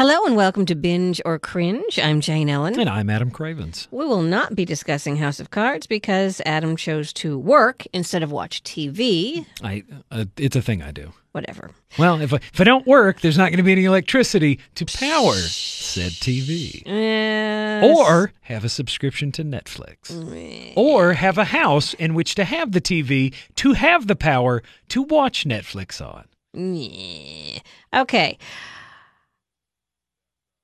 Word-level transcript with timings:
Hello 0.00 0.24
and 0.24 0.34
welcome 0.34 0.64
to 0.64 0.74
Binge 0.74 1.20
or 1.26 1.38
Cringe. 1.38 1.98
I'm 2.02 2.22
Jane 2.22 2.48
Ellen. 2.48 2.80
And 2.80 2.88
I'm 2.88 3.10
Adam 3.10 3.30
Cravens. 3.30 3.86
We 3.90 4.06
will 4.06 4.22
not 4.22 4.54
be 4.54 4.64
discussing 4.64 5.18
House 5.18 5.40
of 5.40 5.50
Cards 5.50 5.86
because 5.86 6.40
Adam 6.46 6.74
chose 6.74 7.12
to 7.12 7.38
work 7.38 7.84
instead 7.92 8.22
of 8.22 8.32
watch 8.32 8.62
TV. 8.62 9.44
I 9.62 9.84
uh, 10.10 10.24
it's 10.38 10.56
a 10.56 10.62
thing 10.62 10.82
I 10.82 10.90
do. 10.90 11.12
Whatever. 11.32 11.72
Well, 11.98 12.18
if 12.22 12.32
I, 12.32 12.36
if 12.36 12.58
I 12.58 12.64
don't 12.64 12.86
work, 12.86 13.20
there's 13.20 13.36
not 13.36 13.50
going 13.50 13.58
to 13.58 13.62
be 13.62 13.72
any 13.72 13.84
electricity 13.84 14.58
to 14.76 14.86
power 14.86 15.34
said 15.34 16.12
TV. 16.12 16.82
Yes. 16.86 17.84
Or 17.84 18.32
have 18.40 18.64
a 18.64 18.70
subscription 18.70 19.32
to 19.32 19.44
Netflix. 19.44 20.72
Or 20.78 21.12
have 21.12 21.36
a 21.36 21.44
house 21.44 21.92
in 21.92 22.14
which 22.14 22.36
to 22.36 22.44
have 22.44 22.72
the 22.72 22.80
TV 22.80 23.34
to 23.56 23.74
have 23.74 24.06
the 24.06 24.16
power 24.16 24.62
to 24.88 25.02
watch 25.02 25.44
Netflix 25.44 26.00
on. 26.00 26.24
Yeah. 26.54 27.58
Okay. 27.94 28.38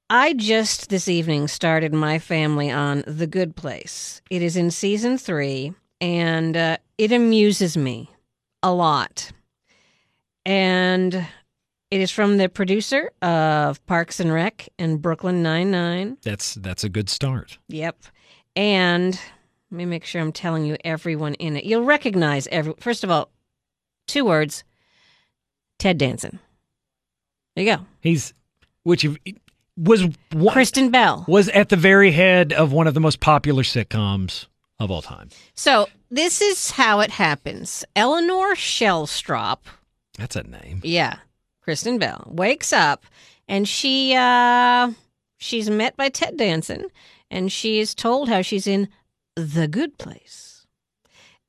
I 0.08 0.34
just 0.34 0.88
this 0.88 1.08
evening 1.08 1.48
started 1.48 1.92
my 1.92 2.18
family 2.18 2.70
on 2.70 3.02
The 3.06 3.26
Good 3.26 3.56
Place. 3.56 4.22
It 4.30 4.40
is 4.40 4.56
in 4.56 4.70
season 4.70 5.18
three, 5.18 5.72
and 6.00 6.56
uh, 6.56 6.76
it 6.96 7.10
amuses 7.10 7.76
me 7.76 8.10
a 8.62 8.72
lot. 8.72 9.32
And 10.44 11.12
it 11.90 12.00
is 12.00 12.12
from 12.12 12.36
the 12.36 12.48
producer 12.48 13.10
of 13.20 13.84
Parks 13.86 14.20
and 14.20 14.32
Rec 14.32 14.68
and 14.78 15.02
Brooklyn 15.02 15.42
Nine 15.42 15.72
Nine. 15.72 16.18
That's 16.22 16.54
that's 16.54 16.84
a 16.84 16.88
good 16.88 17.08
start. 17.08 17.58
Yep. 17.68 18.04
And 18.54 19.20
let 19.72 19.76
me 19.76 19.86
make 19.86 20.04
sure 20.04 20.20
I'm 20.20 20.30
telling 20.32 20.64
you 20.64 20.76
everyone 20.84 21.34
in 21.34 21.56
it. 21.56 21.64
You'll 21.64 21.82
recognize 21.84 22.46
every. 22.52 22.74
First 22.78 23.02
of 23.02 23.10
all, 23.10 23.32
two 24.06 24.24
words: 24.24 24.62
Ted 25.80 25.98
Danson. 25.98 26.38
There 27.56 27.64
you 27.64 27.76
go. 27.76 27.86
He's 28.00 28.34
which 28.84 29.02
of- 29.02 29.18
was 29.76 30.04
one, 30.32 30.52
Kristen 30.52 30.90
Bell. 30.90 31.24
was 31.28 31.48
at 31.50 31.68
the 31.68 31.76
very 31.76 32.10
head 32.12 32.52
of 32.52 32.72
one 32.72 32.86
of 32.86 32.94
the 32.94 33.00
most 33.00 33.20
popular 33.20 33.62
sitcoms 33.62 34.46
of 34.78 34.90
all 34.90 35.02
time. 35.02 35.28
So 35.54 35.88
this 36.10 36.40
is 36.40 36.70
how 36.72 37.00
it 37.00 37.10
happens. 37.10 37.84
Eleanor 37.94 38.54
Shellstrop, 38.54 39.58
That's 40.18 40.36
a 40.36 40.42
name. 40.42 40.80
yeah, 40.84 41.18
Kristen 41.62 41.98
Bell 41.98 42.24
wakes 42.30 42.72
up 42.72 43.04
and 43.48 43.68
she 43.68 44.14
uh 44.16 44.92
she's 45.38 45.68
met 45.70 45.96
by 45.96 46.08
Ted 46.08 46.36
Danson 46.36 46.86
and 47.30 47.50
she 47.52 47.78
is 47.80 47.94
told 47.94 48.28
how 48.28 48.40
she's 48.42 48.66
in 48.66 48.88
the 49.34 49.68
good 49.68 49.98
place. 49.98 50.66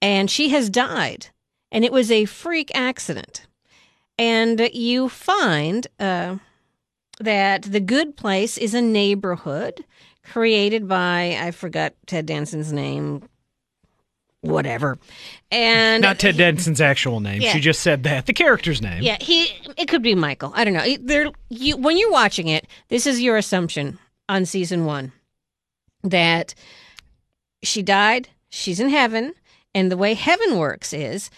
And 0.01 0.29
she 0.29 0.49
has 0.49 0.69
died 0.69 1.27
and 1.71 1.83
it 1.85 1.91
was 1.91 2.11
a 2.11 2.25
freak 2.25 2.71
accident. 2.75 3.45
And 4.19 4.69
you 4.73 5.07
find 5.09 5.87
uh 5.99 6.37
that 7.19 7.63
the 7.63 7.79
good 7.79 8.15
place 8.15 8.57
is 8.57 8.73
a 8.73 8.81
neighborhood 8.81 9.83
created 10.23 10.87
by 10.87 11.37
I 11.39 11.51
forgot 11.51 11.93
Ted 12.05 12.25
Danson's 12.25 12.71
name 12.71 13.23
whatever. 14.41 14.97
And 15.51 16.01
Not 16.01 16.19
Ted 16.19 16.35
Danson's 16.35 16.81
actual 16.81 17.19
name. 17.19 17.41
Yeah. 17.41 17.53
She 17.53 17.59
just 17.59 17.81
said 17.81 18.03
that. 18.03 18.25
The 18.25 18.33
character's 18.33 18.81
name. 18.81 19.01
Yeah, 19.01 19.17
he. 19.19 19.49
It 19.77 19.87
could 19.87 20.01
be 20.01 20.15
Michael. 20.15 20.51
I 20.55 20.63
don't 20.63 20.73
know. 20.73 20.97
There, 21.01 21.31
you 21.49 21.77
when 21.77 21.97
you're 21.97 22.11
watching 22.11 22.47
it, 22.47 22.67
this 22.89 23.07
is 23.07 23.21
your 23.21 23.37
assumption 23.37 23.99
on 24.29 24.45
season 24.45 24.85
one 24.85 25.11
that 26.03 26.53
she 27.63 27.81
died. 27.81 28.29
She's 28.49 28.79
in 28.79 28.89
heaven, 28.89 29.33
and 29.73 29.91
the 29.91 29.97
way 29.97 30.13
heaven 30.13 30.57
works 30.57 30.93
is, 30.93 31.29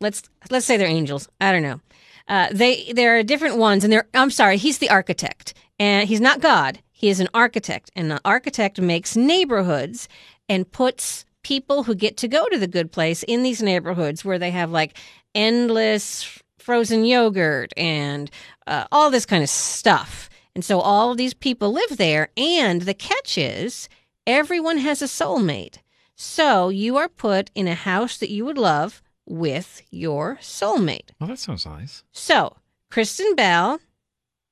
let's 0.00 0.22
let's 0.50 0.66
say 0.66 0.76
they're 0.76 0.86
angels. 0.86 1.28
I 1.40 1.52
don't 1.52 1.62
know. 1.62 1.80
Uh, 2.28 2.48
they 2.52 2.92
there 2.92 3.18
are 3.18 3.22
different 3.22 3.56
ones, 3.56 3.84
and 3.84 3.92
they're. 3.92 4.08
I'm 4.14 4.30
sorry, 4.30 4.56
he's 4.56 4.78
the 4.78 4.90
architect, 4.90 5.54
and 5.78 6.08
he's 6.08 6.20
not 6.20 6.40
God. 6.40 6.80
He 6.90 7.08
is 7.08 7.20
an 7.20 7.28
architect, 7.34 7.90
and 7.94 8.10
the 8.10 8.20
architect 8.24 8.80
makes 8.80 9.16
neighborhoods 9.16 10.08
and 10.48 10.70
puts 10.70 11.24
people 11.42 11.84
who 11.84 11.94
get 11.94 12.16
to 12.16 12.26
go 12.26 12.48
to 12.48 12.58
the 12.58 12.66
good 12.66 12.90
place 12.90 13.22
in 13.22 13.42
these 13.44 13.62
neighborhoods 13.62 14.24
where 14.24 14.38
they 14.38 14.50
have 14.50 14.70
like 14.70 14.98
endless 15.34 16.42
frozen 16.58 17.04
yogurt 17.04 17.72
and 17.76 18.30
uh, 18.66 18.84
all 18.90 19.10
this 19.10 19.24
kind 19.24 19.44
of 19.44 19.48
stuff. 19.48 20.28
And 20.56 20.64
so 20.64 20.80
all 20.80 21.12
of 21.12 21.18
these 21.18 21.34
people 21.34 21.70
live 21.70 21.96
there. 21.96 22.30
And 22.36 22.82
the 22.82 22.94
catch 22.94 23.38
is 23.38 23.88
everyone 24.26 24.78
has 24.78 25.02
a 25.02 25.04
soulmate. 25.04 25.76
So 26.16 26.70
you 26.70 26.96
are 26.96 27.08
put 27.08 27.50
in 27.54 27.68
a 27.68 27.74
house 27.74 28.18
that 28.18 28.30
you 28.30 28.44
would 28.44 28.58
love 28.58 29.00
with 29.26 29.82
your 29.90 30.36
soulmate. 30.40 31.10
Well, 31.20 31.28
that 31.28 31.38
sounds 31.38 31.66
nice. 31.66 32.04
So 32.12 32.56
Kristen 32.90 33.34
Bell, 33.34 33.80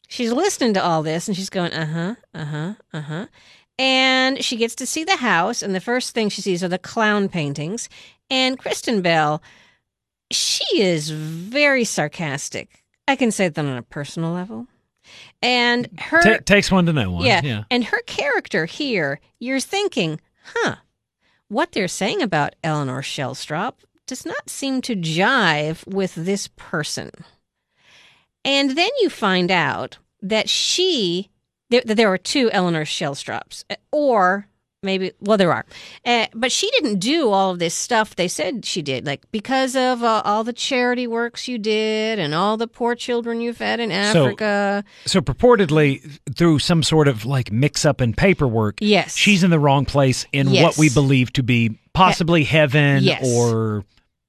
she's 0.08 0.32
listening 0.32 0.74
to 0.74 0.82
all 0.84 1.02
this 1.02 1.28
and 1.28 1.36
she's 1.36 1.50
going, 1.50 1.72
uh 1.72 1.86
huh, 1.86 2.14
uh 2.34 2.44
huh, 2.44 2.74
uh 2.92 3.00
huh. 3.00 3.26
And 3.78 4.44
she 4.44 4.56
gets 4.56 4.76
to 4.76 4.86
see 4.86 5.02
the 5.02 5.16
house, 5.16 5.60
and 5.60 5.74
the 5.74 5.80
first 5.80 6.14
thing 6.14 6.28
she 6.28 6.42
sees 6.42 6.62
are 6.62 6.68
the 6.68 6.78
clown 6.78 7.28
paintings. 7.28 7.88
And 8.30 8.56
Kristen 8.56 9.02
Bell, 9.02 9.42
she 10.30 10.80
is 10.80 11.10
very 11.10 11.82
sarcastic. 11.82 12.84
I 13.08 13.16
can 13.16 13.32
say 13.32 13.48
that 13.48 13.64
on 13.64 13.76
a 13.76 13.82
personal 13.82 14.30
level. 14.32 14.68
And 15.42 15.88
her 15.98 16.22
Ta 16.22 16.38
takes 16.44 16.70
one 16.70 16.86
to 16.86 16.92
know 16.92 17.10
one. 17.10 17.26
yeah. 17.26 17.40
yeah. 17.42 17.64
And 17.70 17.84
her 17.84 18.00
character 18.06 18.64
here, 18.64 19.20
you're 19.40 19.60
thinking, 19.60 20.20
huh, 20.54 20.76
what 21.48 21.72
they're 21.72 21.88
saying 21.88 22.22
about 22.22 22.54
Eleanor 22.62 23.02
Shellstrop 23.02 23.74
does 24.06 24.26
not 24.26 24.48
seem 24.50 24.80
to 24.82 24.94
jive 24.96 25.86
with 25.86 26.14
this 26.14 26.48
person. 26.56 27.10
And 28.44 28.70
then 28.76 28.90
you 29.00 29.08
find 29.08 29.50
out 29.50 29.98
that 30.20 30.48
she, 30.48 31.30
there, 31.70 31.82
that 31.86 31.96
there 31.96 32.12
are 32.12 32.18
two 32.18 32.50
Eleanor 32.50 32.84
Shellstrops, 32.84 33.64
or 33.90 34.46
maybe, 34.82 35.12
well, 35.20 35.38
there 35.38 35.52
are. 35.52 35.64
Uh, 36.04 36.26
but 36.34 36.52
she 36.52 36.70
didn't 36.72 36.98
do 36.98 37.30
all 37.30 37.50
of 37.52 37.58
this 37.58 37.74
stuff 37.74 38.16
they 38.16 38.28
said 38.28 38.66
she 38.66 38.82
did, 38.82 39.06
like 39.06 39.22
because 39.32 39.74
of 39.74 40.02
uh, 40.02 40.20
all 40.26 40.44
the 40.44 40.52
charity 40.52 41.06
works 41.06 41.48
you 41.48 41.56
did 41.56 42.18
and 42.18 42.34
all 42.34 42.58
the 42.58 42.66
poor 42.68 42.94
children 42.94 43.40
you 43.40 43.54
fed 43.54 43.80
in 43.80 43.88
So- 44.12 44.26
Africa. 44.26 44.84
So 45.06 45.22
purportedly, 45.22 46.18
through 46.36 46.58
some 46.58 46.82
sort 46.82 47.08
of 47.08 47.24
like 47.24 47.50
mix 47.50 47.86
up 47.86 48.02
in 48.02 48.12
paperwork, 48.12 48.76
Yes. 48.82 49.16
she's 49.16 49.42
in 49.42 49.50
the 49.50 49.58
wrong 49.58 49.86
place 49.86 50.26
in 50.32 50.48
Yes. 50.50 50.62
what 50.64 50.76
we 50.78 50.90
believe 50.90 51.32
to 51.34 51.42
be 51.42 51.78
possibly 51.94 52.44
heaven 52.44 53.02
Yes. 53.02 53.24
or 53.26 53.84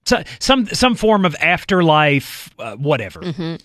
so, 0.06 0.24
some 0.40 0.68
some 0.68 0.96
form 0.96 1.26
of 1.26 1.36
afterlife, 1.36 2.50
uh, 2.60 2.76
whatever. 2.76 3.22
Mm-hmm. 3.22 3.56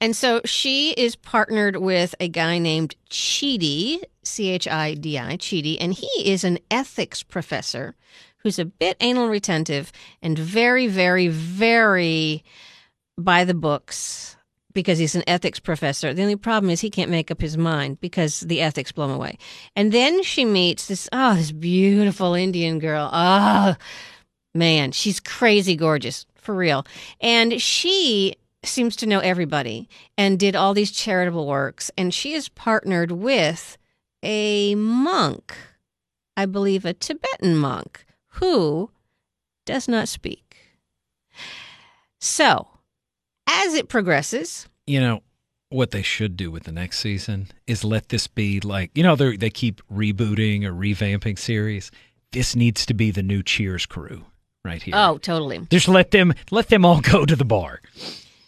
And 0.00 0.14
so 0.14 0.40
she 0.44 0.92
is 0.92 1.16
partnered 1.16 1.76
with 1.76 2.14
a 2.20 2.28
guy 2.28 2.58
named 2.58 2.94
Chidi, 3.10 4.00
C 4.22 4.50
H 4.50 4.68
I 4.68 4.94
D 4.94 5.18
I, 5.18 5.36
Chidi, 5.36 5.76
and 5.80 5.92
he 5.92 6.08
is 6.24 6.44
an 6.44 6.58
ethics 6.70 7.22
professor 7.22 7.96
who's 8.38 8.58
a 8.58 8.64
bit 8.64 8.96
anal 9.00 9.28
retentive 9.28 9.90
and 10.22 10.38
very, 10.38 10.86
very, 10.86 11.26
very 11.28 12.44
by 13.16 13.44
the 13.44 13.54
books 13.54 14.36
because 14.72 14.98
he's 14.98 15.16
an 15.16 15.24
ethics 15.26 15.58
professor. 15.58 16.14
The 16.14 16.22
only 16.22 16.36
problem 16.36 16.70
is 16.70 16.80
he 16.80 16.90
can't 16.90 17.10
make 17.10 17.32
up 17.32 17.40
his 17.40 17.58
mind 17.58 18.00
because 18.00 18.40
the 18.40 18.60
ethics 18.60 18.92
blow 18.92 19.06
him 19.06 19.10
away. 19.10 19.38
And 19.74 19.90
then 19.90 20.22
she 20.22 20.44
meets 20.44 20.86
this, 20.86 21.08
oh, 21.12 21.34
this 21.34 21.50
beautiful 21.50 22.34
Indian 22.34 22.78
girl. 22.78 23.10
Oh, 23.12 23.74
man, 24.54 24.92
she's 24.92 25.20
crazy 25.20 25.76
gorgeous 25.76 26.26
for 26.36 26.54
real. 26.54 26.86
And 27.20 27.60
she 27.60 28.36
seems 28.64 28.96
to 28.96 29.06
know 29.06 29.20
everybody 29.20 29.88
and 30.16 30.38
did 30.38 30.56
all 30.56 30.74
these 30.74 30.90
charitable 30.90 31.46
works. 31.46 31.90
And 31.96 32.12
she 32.12 32.34
is 32.34 32.48
partnered 32.48 33.12
with 33.12 33.76
a 34.22 34.74
monk, 34.74 35.56
I 36.36 36.46
believe 36.46 36.84
a 36.84 36.92
Tibetan 36.92 37.56
monk, 37.56 38.04
who 38.32 38.90
does 39.64 39.88
not 39.88 40.08
speak. 40.08 40.56
So, 42.20 42.66
as 43.46 43.74
it 43.74 43.88
progresses, 43.88 44.68
You 44.86 45.00
know 45.00 45.22
what 45.70 45.90
they 45.90 46.02
should 46.02 46.36
do 46.36 46.50
with 46.50 46.64
the 46.64 46.72
next 46.72 46.98
season 46.98 47.48
is 47.66 47.84
let 47.84 48.08
this 48.08 48.26
be 48.26 48.58
like 48.58 48.90
you 48.94 49.02
know 49.02 49.14
they 49.14 49.36
they 49.36 49.50
keep 49.50 49.82
rebooting 49.88 50.64
or 50.64 50.72
revamping 50.72 51.38
series. 51.38 51.90
This 52.32 52.56
needs 52.56 52.86
to 52.86 52.94
be 52.94 53.10
the 53.10 53.22
new 53.22 53.42
Cheers 53.42 53.86
crew 53.86 54.24
right 54.68 54.82
here. 54.82 54.94
oh, 54.96 55.18
totally. 55.18 55.58
just 55.70 55.88
let 55.88 56.10
them 56.12 56.32
let 56.50 56.68
them 56.68 56.84
all 56.84 57.00
go 57.00 57.24
to 57.26 57.34
the 57.34 57.44
bar. 57.44 57.80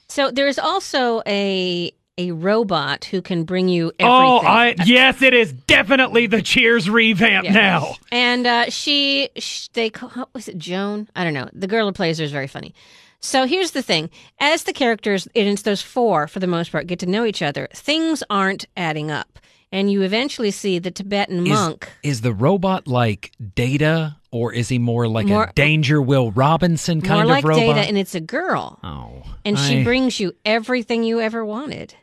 So 0.08 0.30
there 0.30 0.46
is 0.48 0.58
also 0.58 1.22
a 1.26 1.92
a 2.18 2.32
robot 2.32 3.06
who 3.06 3.22
can 3.22 3.44
bring 3.44 3.68
you 3.68 3.92
everything. 3.98 4.06
Oh, 4.08 4.38
I 4.40 4.74
yes, 4.84 5.22
it 5.22 5.32
is 5.32 5.52
definitely 5.52 6.26
the 6.26 6.42
Cheers 6.42 6.90
revamp 6.90 7.46
Yeah. 7.46 7.52
now. 7.52 7.94
And 8.12 8.46
uh, 8.46 8.68
she, 8.68 9.30
sh 9.36 9.68
they 9.68 9.88
call, 9.88 10.10
what 10.10 10.28
was 10.34 10.46
it 10.46 10.58
Joan? 10.58 11.08
I 11.16 11.24
don't 11.24 11.32
know. 11.32 11.48
The 11.54 11.66
girl 11.66 11.86
who 11.86 11.92
plays 11.92 12.18
her 12.18 12.24
is 12.24 12.32
very 12.32 12.48
funny. 12.48 12.74
So 13.20 13.46
here's 13.46 13.70
the 13.70 13.82
thing: 13.82 14.10
as 14.38 14.64
the 14.64 14.72
characters, 14.74 15.28
and 15.34 15.48
it's 15.48 15.62
those 15.62 15.80
four 15.82 16.26
for 16.28 16.40
the 16.40 16.46
most 16.46 16.72
part, 16.72 16.86
get 16.88 16.98
to 16.98 17.06
know 17.06 17.24
each 17.24 17.40
other, 17.42 17.68
things 17.74 18.22
aren't 18.28 18.66
adding 18.76 19.10
up, 19.10 19.38
and 19.72 19.90
you 19.90 20.02
eventually 20.02 20.50
see 20.50 20.78
the 20.78 20.90
Tibetan 20.90 21.46
Is- 21.46 21.50
monk. 21.52 21.88
Is 22.02 22.20
the 22.22 22.32
robot 22.34 22.86
like 22.88 23.30
Data, 23.54 24.16
or 24.32 24.52
is 24.52 24.68
he 24.68 24.78
more 24.78 25.08
like 25.08 25.26
More- 25.26 25.44
a 25.44 25.52
Danger 25.54 26.00
Will 26.00 26.30
Robinson 26.32 27.00
kind 27.00 27.14
More 27.14 27.22
of 27.24 27.28
like 27.28 27.44
robot? 27.44 27.76
Data, 27.76 27.88
and 27.88 27.98
it's 27.98 28.14
a 28.14 28.20
girl, 28.20 28.78
oh, 28.84 29.22
and 29.44 29.58
she 29.58 29.82
brings 29.84 30.20
you 30.20 30.32
everything 30.44 31.02
you 31.04 31.20
ever 31.20 31.44
wanted. 31.44 31.94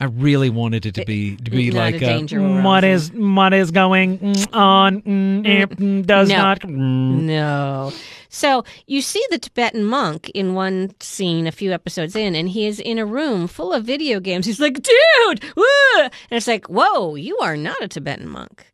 I 0.00 0.06
really 0.06 0.50
wanted 0.50 0.86
it 0.86 0.94
to 0.96 1.04
be 1.04 1.36
to 1.36 1.50
be 1.50 1.70
Not 1.70 1.76
a 1.76 1.80
like 1.92 2.00
danger 2.00 2.38
"Mm, 2.38 2.42
around 2.56 2.64
what 2.64 2.84
him." 2.84 2.90
is 2.90 3.12
what 3.12 3.54
is 3.54 3.70
going 3.70 4.18
on 4.52 5.02
mm, 5.02 6.06
does 6.06 6.28
No. 6.28 6.36
not 6.36 6.60
mm." 6.60 7.22
No. 7.22 7.92
So 8.28 8.64
you 8.88 9.00
see 9.00 9.24
the 9.30 9.38
Tibetan 9.38 9.84
monk 9.84 10.28
in 10.30 10.54
one 10.54 10.90
scene 10.98 11.46
a 11.46 11.52
few 11.52 11.72
episodes 11.72 12.16
in, 12.16 12.34
and 12.34 12.48
he 12.48 12.66
is 12.66 12.80
in 12.80 12.98
a 12.98 13.06
room 13.06 13.46
full 13.46 13.72
of 13.72 13.84
video 13.84 14.18
games. 14.18 14.44
He's 14.46 14.58
like, 14.58 14.74
dude, 14.82 15.44
woo! 15.56 15.64
and 16.00 16.10
it's 16.32 16.48
like, 16.48 16.66
whoa, 16.66 17.14
you 17.14 17.38
are 17.38 17.56
not 17.56 17.80
a 17.80 17.86
Tibetan 17.86 18.28
monk. 18.28 18.66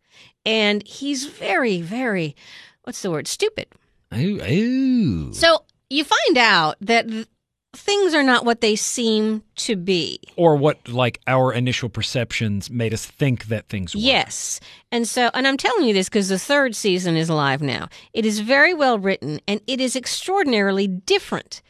And 0.51 0.87
he's 0.87 1.27
very, 1.27 1.81
very, 1.81 2.35
what's 2.83 3.03
the 3.03 3.11
word? 3.11 3.29
Stupid. 3.29 3.69
Ooh, 4.15 4.43
ooh. 4.43 5.33
So 5.33 5.65
you 5.89 6.03
find 6.05 6.37
out 6.39 6.77
that 6.81 7.09
th- 7.09 7.29
things 7.73 8.15
are 8.15 8.25
not 8.25 8.45
what 8.45 8.61
they 8.61 8.75
seem 8.75 9.45
to 9.55 9.77
be. 9.77 10.19
or 10.35 10.57
what 10.57 10.89
like 10.89 11.21
our 11.29 11.53
initial 11.53 11.89
perceptions 11.89 12.69
made 12.69 12.93
us 12.93 13.07
think 13.07 13.45
that 13.47 13.69
things 13.69 13.95
were. 13.95 14.01
Yes. 14.01 14.59
And 14.91 15.07
so, 15.07 15.31
and 15.35 15.47
I'm 15.47 15.57
telling 15.57 15.87
you 15.87 15.95
this 15.95 16.09
because 16.09 16.29
the 16.29 16.39
third 16.39 16.75
season 16.75 17.17
is 17.17 17.31
live 17.31 17.63
now. 17.63 17.89
It 18.13 18.27
is 18.27 18.41
very 18.41 18.75
well 18.75 18.99
written 18.99 19.41
and 19.47 19.61
it 19.69 19.81
is 19.81 19.95
extraordinarily 19.95 20.89
different. 20.89 21.63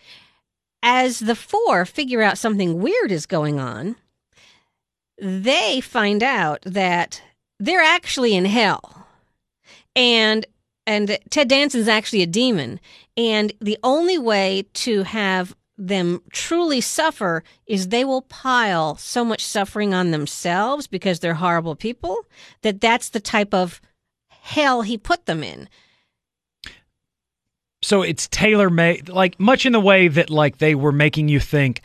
As 0.83 1.19
the 1.19 1.37
four 1.37 1.85
figure 1.85 2.23
out 2.23 2.39
something 2.39 2.81
weird 2.81 3.13
is 3.13 3.27
going 3.27 3.61
on, 3.61 3.97
they 5.19 5.83
find 5.83 6.23
out 6.23 6.61
that 6.65 7.21
they're 7.61 7.81
actually 7.81 8.35
in 8.35 8.47
hell. 8.47 9.07
And 9.95 10.47
and 10.87 11.19
Ted 11.29 11.49
Danson's 11.49 11.87
actually 11.87 12.23
a 12.23 12.27
demon. 12.27 12.81
And 13.17 13.53
the 13.61 13.79
only 13.85 14.19
way 14.19 14.67
to 14.75 15.05
have 15.05 15.55
them 15.79 16.21
truly 16.33 16.81
suffer 16.81 17.45
is 17.67 17.89
they 17.89 18.05
will 18.05 18.23
pile 18.23 18.97
so 18.97 19.25
much 19.25 19.45
suffering 19.45 19.95
on 19.95 20.11
themselves 20.11 20.87
because 20.87 21.21
they're 21.21 21.35
horrible 21.35 21.77
people 21.77 22.27
that 22.63 22.81
that's 22.81 23.11
the 23.11 23.21
type 23.21 23.55
of 23.55 23.81
hell 24.29 24.83
he 24.83 24.99
put 24.99 25.27
them 25.27 25.45
in. 25.45 25.69
So 27.83 28.03
it's 28.03 28.29
tailor 28.29 28.69
made, 28.69 29.09
like 29.09 29.39
much 29.39 29.65
in 29.65 29.73
the 29.73 29.81
way 29.81 30.09
that 30.09 30.29
like 30.29 30.59
they 30.59 30.75
were 30.75 30.93
making 30.93 31.29
you 31.29 31.41
think. 31.41 31.83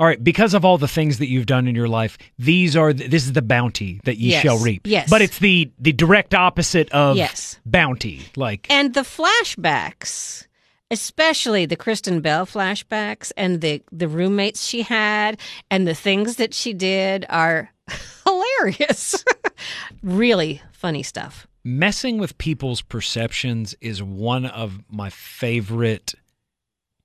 All 0.00 0.06
right, 0.08 0.22
because 0.22 0.54
of 0.54 0.64
all 0.64 0.76
the 0.76 0.88
things 0.88 1.18
that 1.18 1.28
you've 1.28 1.46
done 1.46 1.68
in 1.68 1.74
your 1.76 1.86
life, 1.88 2.18
these 2.38 2.76
are 2.76 2.92
the, 2.92 3.06
this 3.06 3.24
is 3.26 3.32
the 3.32 3.42
bounty 3.42 4.00
that 4.04 4.16
ye 4.18 4.30
Yes, 4.30 4.42
shall 4.42 4.58
reap. 4.58 4.82
yes. 4.86 5.08
but 5.08 5.22
it's 5.22 5.38
the 5.38 5.70
the 5.78 5.92
direct 5.92 6.34
opposite 6.34 6.90
of 6.90 7.16
Yes. 7.16 7.60
bounty. 7.64 8.22
Like 8.36 8.66
And 8.70 8.92
the 8.94 9.02
flashbacks, 9.02 10.46
especially 10.90 11.66
the 11.66 11.76
Kristen 11.76 12.20
Bell 12.20 12.44
flashbacks 12.46 13.30
and 13.36 13.60
the 13.60 13.82
the 13.92 14.08
roommates 14.08 14.66
she 14.66 14.82
had 14.82 15.38
and 15.70 15.86
the 15.86 15.94
things 15.94 16.36
that 16.36 16.54
she 16.54 16.72
did 16.72 17.24
are 17.28 17.70
hilarious. 18.24 19.24
really 20.02 20.60
funny 20.72 21.02
stuff. 21.02 21.46
messing 21.62 22.18
with 22.18 22.36
people's 22.36 22.82
perceptions 22.82 23.74
is 23.80 24.02
one 24.02 24.44
of 24.44 24.80
my 24.90 25.08
favorite 25.10 26.14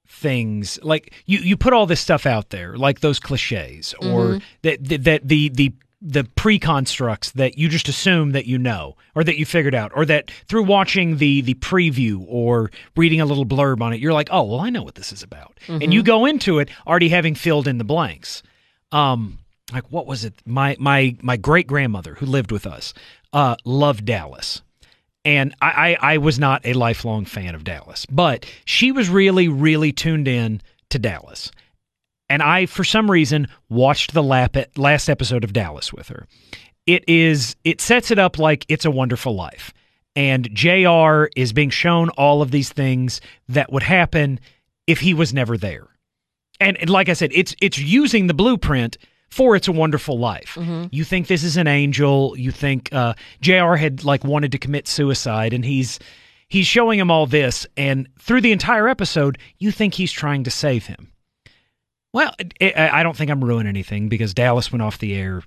things 0.10 0.80
like 0.82 1.14
you 1.28 1.38
you 1.40 1.56
put 1.56 1.72
all 1.72 1.86
this 1.86 2.02
stuff 2.02 2.26
out 2.26 2.50
there 2.50 2.76
like 2.76 3.00
those 3.00 3.20
cliches 3.20 3.94
or 4.02 4.40
that 4.64 4.84
that 4.84 5.04
that 5.04 5.28
the 5.28 5.50
the 5.50 5.72
the 6.02 6.24
pre-constructs 6.36 7.32
that 7.32 7.58
you 7.58 7.70
just 7.70 7.88
assume 7.88 8.32
that 8.32 8.46
you 8.46 8.58
know 8.58 8.96
or 9.16 9.24
that 9.24 9.38
you 9.38 9.46
figured 9.46 9.76
out 9.76 9.92
or 9.94 10.06
that 10.06 10.32
through 10.48 10.64
watching 10.64 11.18
the 11.18 11.42
the 11.42 11.54
preview 11.56 12.26
or 12.28 12.72
reading 12.96 13.22
a 13.22 13.26
little 13.26 13.46
blurb 13.46 13.82
on 13.82 13.94
it 13.94 14.00
you're 14.00 14.14
like 14.14 14.30
oh 14.32 14.44
well 14.44 14.60
I 14.60 14.70
know 14.70 14.82
what 14.82 14.96
this 14.96 15.14
is 15.14 15.22
about. 15.24 15.60
And 15.68 15.94
you 15.94 16.02
go 16.02 16.26
into 16.26 16.60
it 16.60 16.70
already 16.88 17.10
having 17.10 17.36
filled 17.36 17.68
in 17.68 17.78
the 17.78 17.84
blanks. 17.84 18.42
Um 18.92 19.38
like 19.72 19.92
what 19.92 20.08
was 20.08 20.26
it? 20.26 20.34
My 20.46 20.76
my 20.80 21.16
my 21.22 21.38
great 21.38 21.68
grandmother 21.68 22.16
who 22.16 22.26
lived 22.26 22.52
with 22.52 22.66
us 22.66 22.94
uh 23.32 23.56
loved 23.64 24.06
Dallas 24.06 24.64
and 25.26 25.56
I, 25.62 25.98
I 26.02 26.14
I 26.14 26.18
was 26.18 26.40
not 26.40 26.66
a 26.66 26.74
lifelong 26.74 27.26
fan 27.26 27.56
of 27.56 27.64
Dallas 27.64 28.06
but 28.08 28.46
she 28.66 28.92
was 28.92 29.10
really 29.10 29.48
really 29.48 29.92
tuned 29.92 30.28
in 30.28 30.62
to 30.90 31.00
Dallas. 31.00 31.52
And 32.30 32.44
I 32.44 32.66
for 32.66 32.84
some 32.84 33.10
reason 33.10 33.48
watched 33.70 34.14
the 34.14 34.24
last 34.24 35.10
episode 35.10 35.44
of 35.44 35.54
Dallas 35.54 35.92
with 35.92 36.10
her. 36.10 36.28
It 36.86 37.08
is 37.08 37.56
it 37.64 37.82
sets 37.82 38.12
it 38.12 38.20
up 38.20 38.38
like 38.38 38.66
it's 38.70 38.86
a 38.86 38.92
wonderful 38.92 39.36
life. 39.36 39.74
And 40.16 40.50
JR 40.54 41.26
is 41.36 41.54
being 41.54 41.70
shown 41.70 42.10
all 42.10 42.42
of 42.42 42.52
these 42.52 42.70
things 42.70 43.22
that 43.48 43.72
would 43.72 43.84
happen 43.84 44.40
if 44.86 45.00
he 45.00 45.14
was 45.14 45.34
never 45.34 45.58
there. 45.58 45.88
And, 46.60 46.78
and 46.78 46.90
like 46.90 47.10
I 47.10 47.14
said, 47.14 47.32
it's 47.34 47.56
it's 47.62 47.80
using 47.80 48.28
the 48.28 48.34
blueprint 48.34 48.98
for 49.30 49.56
It's 49.56 49.68
a 49.68 49.72
Wonderful 49.72 50.18
Life. 50.20 50.58
You 50.92 51.04
think 51.04 51.28
this 51.28 51.44
is 51.44 51.58
an 51.58 51.68
angel. 51.68 52.36
You 52.38 52.52
think 52.52 52.90
uh, 52.94 53.14
Jr. 53.42 53.76
had 53.76 54.04
like 54.04 54.24
wanted 54.24 54.52
to 54.54 54.58
commit 54.58 54.88
suicide, 54.88 55.54
and 55.54 55.64
he's 55.64 56.00
he's 56.48 56.66
showing 56.68 57.00
him 57.00 57.12
all 57.12 57.26
this, 57.28 57.68
and 57.78 58.08
through 58.20 58.42
the 58.42 58.52
entire 58.52 58.88
episode, 58.88 59.38
you 59.60 59.72
think 59.72 59.94
he's 59.94 60.12
trying 60.12 60.44
to 60.46 60.52
save 60.52 60.86
him. 60.88 61.12
Well, 62.14 62.34
I 62.62 62.90
I 62.94 63.04
don't 63.04 63.16
think 63.16 63.30
I'm 63.30 63.44
ruining 63.44 63.68
anything 63.70 64.10
because 64.10 64.34
Dallas 64.34 64.72
went 64.72 64.82
off 64.82 64.98
the 64.98 65.14
air 65.16 65.44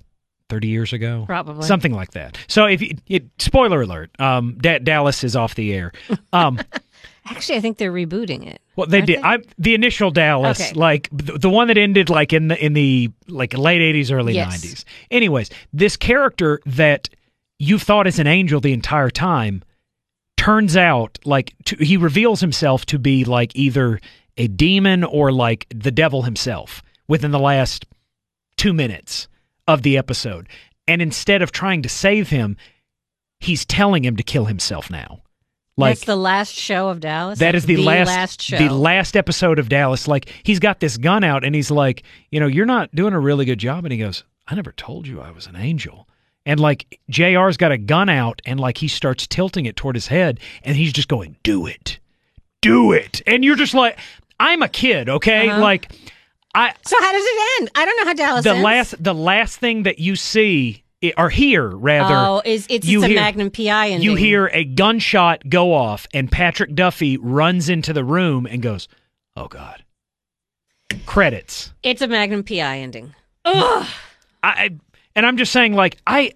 30 0.49 0.67
years 0.67 0.93
ago, 0.93 1.23
Probably. 1.25 1.65
something 1.67 1.93
like 1.93 2.11
that. 2.11 2.37
So 2.47 2.65
if 2.65 2.81
you, 2.81 2.95
it, 3.07 3.23
spoiler 3.39 3.81
alert, 3.81 4.11
um, 4.19 4.57
Da- 4.61 4.79
Dallas 4.79 5.23
is 5.23 5.35
off 5.35 5.55
the 5.55 5.73
air. 5.73 5.91
Um, 6.31 6.59
Actually, 7.25 7.57
I 7.57 7.61
think 7.61 7.77
they're 7.77 7.91
rebooting 7.91 8.45
it. 8.45 8.61
Well, 8.75 8.87
they 8.87 9.01
did. 9.01 9.19
they? 9.19 9.23
I 9.23 9.37
the 9.57 9.73
initial 9.75 10.11
Dallas, 10.11 10.59
Okay. 10.59 10.73
like 10.73 11.09
the, 11.11 11.37
the 11.37 11.49
one 11.49 11.67
that 11.67 11.77
ended 11.77 12.09
like 12.09 12.33
in 12.33 12.49
the 12.49 12.63
in 12.65 12.73
the 12.73 13.11
like 13.27 13.57
late 13.57 13.81
eighties, 13.81 14.11
early 14.11 14.33
Yes. 14.33 14.49
nineties. 14.51 14.85
Anyways, 15.09 15.49
this 15.71 15.95
character 15.95 16.59
that 16.65 17.09
you've 17.59 17.83
thought 17.83 18.07
is 18.07 18.19
an 18.19 18.27
angel 18.27 18.59
the 18.59 18.73
entire 18.73 19.09
time 19.09 19.63
turns 20.35 20.75
out 20.75 21.17
like 21.23 21.53
to, 21.65 21.77
he 21.77 21.95
reveals 21.95 22.41
himself 22.41 22.85
to 22.87 22.99
be 22.99 23.23
like 23.23 23.55
either 23.55 23.99
a 24.37 24.47
demon 24.47 25.03
or 25.03 25.31
like 25.31 25.65
the 25.73 25.91
devil 25.91 26.23
himself 26.23 26.81
within 27.07 27.31
the 27.31 27.39
last 27.39 27.85
two 28.57 28.73
minutes 28.73 29.27
of 29.67 29.83
the 29.83 29.97
episode. 29.97 30.49
And 30.87 31.01
instead 31.01 31.41
of 31.41 31.51
trying 31.53 31.81
to 31.83 31.89
save 31.89 32.29
him, 32.31 32.57
he's 33.39 33.63
telling 33.65 34.03
him 34.03 34.17
to 34.17 34.23
kill 34.23 34.45
himself 34.45 34.89
now. 34.89 35.21
Like 35.75 35.95
That's 35.95 36.05
the 36.05 36.15
last 36.15 36.53
show 36.53 36.89
of 36.89 36.99
Dallas. 36.99 37.39
that 37.39 37.55
is 37.55 37.65
That's 37.65 37.77
the, 37.77 37.83
last, 37.83 38.41
show. 38.41 38.57
the 38.57 38.71
last 38.71 39.17
episode 39.17 39.57
of 39.57 39.69
Dallas. 39.69 40.07
Like 40.07 40.31
he's 40.43 40.59
got 40.59 40.79
this 40.79 40.97
gun 40.97 41.23
out 41.23 41.43
and 41.43 41.55
he's 41.55 41.71
like, 41.71 42.03
you 42.29 42.39
know, 42.39 42.45
you're 42.47 42.65
not 42.67 42.93
doing 42.93 43.13
a 43.13 43.19
really 43.19 43.45
good 43.45 43.57
job. 43.57 43.83
And 43.85 43.91
he 43.91 43.97
goes, 43.97 44.23
I 44.47 44.53
never 44.55 44.71
told 44.73 45.07
you 45.07 45.19
I 45.19 45.31
was 45.31 45.47
an 45.47 45.55
angel. 45.55 46.07
And 46.45 46.59
like 46.59 46.99
JR's 47.09 47.57
got 47.57 47.71
a 47.71 47.77
gun 47.77 48.09
out 48.09 48.41
and 48.45 48.59
like 48.59 48.77
he 48.77 48.87
starts 48.87 49.25
tilting 49.25 49.65
it 49.65 49.75
toward 49.75 49.95
his 49.95 50.07
head 50.07 50.39
and 50.63 50.75
he's 50.75 50.93
just 50.93 51.07
going, 51.07 51.37
do 51.41 51.65
it, 51.65 51.99
do 52.61 52.91
it. 52.91 53.21
And 53.25 53.43
you're 53.43 53.55
just 53.55 53.73
like, 53.73 53.97
I'm 54.39 54.61
a 54.61 54.69
kid, 54.69 55.09
okay? 55.09 55.49
Uh-huh. 55.49 55.61
Like 55.61 55.91
I, 56.53 56.73
so 56.85 56.99
how 56.99 57.11
does 57.11 57.23
it 57.25 57.61
end? 57.61 57.71
I 57.73 57.85
don't 57.85 57.97
know 57.97 58.05
how 58.05 58.13
Dallas 58.13 58.43
the 58.43 58.51
ends. 58.51 58.63
last, 58.63 59.03
the 59.03 59.15
last 59.15 59.57
thing 59.57 59.83
that 59.83 59.97
you 59.97 60.15
see 60.15 60.82
or 61.17 61.29
hear 61.29 61.67
rather, 61.67 62.15
oh, 62.15 62.41
is 62.45 62.65
it's, 62.69 62.87
you 62.87 62.99
it's 62.99 63.05
a 63.05 63.07
hear- 63.09 63.19
Magnum 63.19 63.51
PI 63.51 63.89
ending. 63.89 64.01
you 64.09 64.15
hear 64.15 64.47
a 64.53 64.63
gunshot 64.63 65.49
go 65.49 65.73
off 65.73 66.07
and 66.13 66.31
Patrick 66.31 66.73
Duffy 66.75 67.17
runs 67.17 67.67
into 67.69 67.91
the 67.93 68.03
room 68.03 68.45
and 68.45 68.61
goes, 68.61 68.87
"Oh 69.35 69.47
God!" 69.47 69.83
Credits. 71.05 71.73
it's 71.83 72.01
a 72.01 72.07
Magnum 72.07 72.43
PI 72.43 72.79
ending. 72.79 73.13
Ugh. 73.45 73.87
I- 74.43 74.77
and 75.15 75.25
I'm 75.25 75.37
just 75.37 75.51
saying, 75.51 75.73
like 75.73 75.97
I 76.07 76.33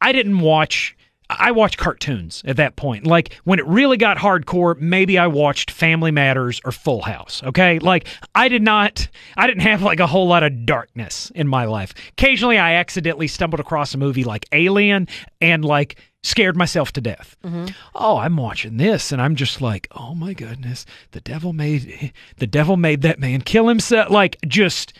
I 0.00 0.12
didn't 0.12 0.40
watch. 0.40 0.96
I 1.38 1.52
watched 1.52 1.78
cartoons 1.78 2.42
at 2.44 2.56
that 2.56 2.76
point. 2.76 3.06
Like 3.06 3.34
when 3.44 3.58
it 3.58 3.66
really 3.66 3.96
got 3.96 4.16
hardcore, 4.16 4.78
maybe 4.78 5.16
I 5.16 5.28
watched 5.28 5.70
Family 5.70 6.10
Matters 6.10 6.60
or 6.64 6.72
Full 6.72 7.02
House. 7.02 7.42
Okay, 7.44 7.78
like 7.78 8.08
I 8.34 8.48
did 8.48 8.62
not. 8.62 9.08
I 9.36 9.46
didn't 9.46 9.62
have 9.62 9.82
like 9.82 10.00
a 10.00 10.06
whole 10.06 10.26
lot 10.26 10.42
of 10.42 10.66
darkness 10.66 11.30
in 11.34 11.46
my 11.46 11.64
life. 11.66 11.94
Occasionally, 12.10 12.58
I 12.58 12.74
accidentally 12.74 13.28
stumbled 13.28 13.60
across 13.60 13.94
a 13.94 13.98
movie 13.98 14.24
like 14.24 14.46
Alien 14.52 15.06
and 15.40 15.64
like 15.64 16.00
scared 16.22 16.56
myself 16.56 16.92
to 16.92 17.00
death. 17.00 17.36
Mm-hmm. 17.44 17.66
Oh, 17.94 18.16
I'm 18.18 18.36
watching 18.36 18.76
this 18.76 19.12
and 19.12 19.22
I'm 19.22 19.36
just 19.36 19.60
like, 19.60 19.88
oh 19.92 20.14
my 20.14 20.34
goodness, 20.34 20.84
the 21.12 21.20
devil 21.20 21.52
made 21.52 22.12
the 22.38 22.46
devil 22.46 22.76
made 22.76 23.02
that 23.02 23.20
man 23.20 23.40
kill 23.42 23.68
himself. 23.68 24.10
Like 24.10 24.36
just 24.46 24.92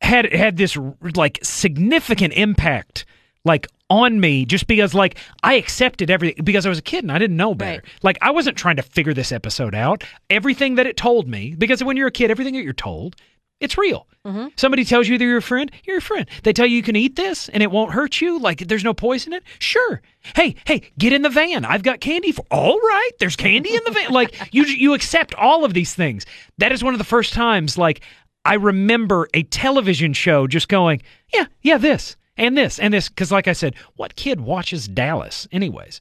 had 0.00 0.32
had 0.32 0.56
this 0.56 0.76
like 1.14 1.38
significant 1.42 2.32
impact 2.34 3.04
like 3.44 3.66
on 3.90 4.20
me 4.20 4.44
just 4.44 4.66
because 4.66 4.94
like 4.94 5.18
I 5.42 5.54
accepted 5.54 6.10
everything 6.10 6.44
because 6.44 6.66
I 6.66 6.68
was 6.68 6.78
a 6.78 6.82
kid 6.82 7.04
and 7.04 7.12
I 7.12 7.18
didn't 7.18 7.36
know 7.36 7.54
better. 7.54 7.82
Right. 7.82 8.02
Like 8.02 8.18
I 8.20 8.30
wasn't 8.30 8.56
trying 8.56 8.76
to 8.76 8.82
figure 8.82 9.14
this 9.14 9.32
episode 9.32 9.74
out. 9.74 10.04
Everything 10.30 10.74
that 10.76 10.86
it 10.86 10.96
told 10.96 11.28
me 11.28 11.54
because 11.56 11.82
when 11.82 11.96
you're 11.96 12.08
a 12.08 12.12
kid 12.12 12.30
everything 12.30 12.54
that 12.54 12.62
you're 12.62 12.72
told 12.72 13.16
it's 13.60 13.76
real. 13.76 14.06
Mm-hmm. 14.24 14.48
Somebody 14.56 14.84
tells 14.84 15.08
you 15.08 15.18
they're 15.18 15.28
your 15.28 15.40
friend, 15.40 15.70
you're 15.84 15.98
a 15.98 16.02
friend. 16.02 16.28
They 16.44 16.52
tell 16.52 16.66
you 16.66 16.76
you 16.76 16.82
can 16.82 16.96
eat 16.96 17.16
this 17.16 17.48
and 17.48 17.62
it 17.62 17.70
won't 17.70 17.92
hurt 17.92 18.20
you, 18.20 18.38
like 18.38 18.60
there's 18.68 18.84
no 18.84 18.94
poison 18.94 19.32
in 19.32 19.38
it. 19.38 19.42
Sure. 19.58 20.00
Hey, 20.36 20.54
hey, 20.64 20.82
get 20.98 21.12
in 21.12 21.22
the 21.22 21.30
van. 21.30 21.64
I've 21.64 21.82
got 21.82 22.00
candy 22.00 22.30
for. 22.30 22.44
All 22.50 22.78
right, 22.78 23.10
there's 23.18 23.36
candy 23.36 23.74
in 23.74 23.80
the 23.84 23.90
van. 23.90 24.10
Like 24.10 24.36
you, 24.52 24.64
you 24.64 24.94
accept 24.94 25.34
all 25.34 25.64
of 25.64 25.74
these 25.74 25.94
things. 25.94 26.24
That 26.58 26.72
is 26.72 26.84
one 26.84 26.94
of 26.94 26.98
the 26.98 27.04
first 27.04 27.32
times, 27.32 27.76
like 27.76 28.02
I 28.44 28.54
remember 28.54 29.28
a 29.34 29.42
television 29.42 30.12
show 30.12 30.46
just 30.46 30.68
going, 30.68 31.02
yeah, 31.34 31.46
yeah, 31.62 31.78
this 31.78 32.16
and 32.38 32.56
this 32.56 32.78
and 32.78 32.94
this. 32.94 33.08
Because, 33.08 33.30
like 33.30 33.48
I 33.48 33.52
said, 33.52 33.74
what 33.96 34.16
kid 34.16 34.40
watches 34.40 34.88
Dallas, 34.88 35.46
anyways? 35.52 36.00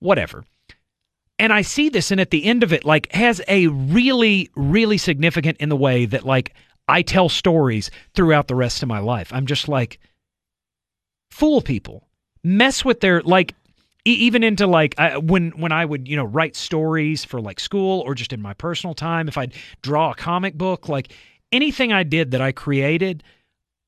Whatever. 0.00 0.44
And 1.38 1.52
I 1.52 1.62
see 1.62 1.88
this, 1.88 2.10
and 2.10 2.20
at 2.20 2.30
the 2.30 2.44
end 2.44 2.62
of 2.62 2.72
it, 2.72 2.84
like, 2.84 3.10
has 3.12 3.40
a 3.48 3.66
really, 3.68 4.50
really 4.54 4.98
significant 4.98 5.58
in 5.58 5.70
the 5.70 5.76
way 5.76 6.04
that, 6.06 6.24
like, 6.24 6.54
I 6.86 7.02
tell 7.02 7.28
stories 7.28 7.90
throughout 8.14 8.48
the 8.48 8.54
rest 8.54 8.82
of 8.82 8.88
my 8.88 8.98
life. 8.98 9.32
I'm 9.32 9.46
just 9.46 9.66
like, 9.66 9.98
fool 11.30 11.62
people, 11.62 12.06
mess 12.44 12.84
with 12.84 13.00
their, 13.00 13.22
like, 13.22 13.54
even 14.04 14.42
into 14.42 14.66
like 14.66 14.94
uh, 14.98 15.20
when 15.20 15.50
when 15.50 15.70
I 15.70 15.84
would 15.84 16.08
you 16.08 16.16
know 16.16 16.24
write 16.24 16.56
stories 16.56 17.24
for 17.24 17.40
like 17.40 17.60
school 17.60 18.00
or 18.00 18.14
just 18.14 18.32
in 18.32 18.42
my 18.42 18.54
personal 18.54 18.94
time 18.94 19.28
if 19.28 19.38
I'd 19.38 19.54
draw 19.80 20.10
a 20.10 20.14
comic 20.14 20.54
book 20.58 20.88
like 20.88 21.12
anything 21.52 21.92
I 21.92 22.02
did 22.02 22.32
that 22.32 22.40
I 22.40 22.50
created 22.50 23.22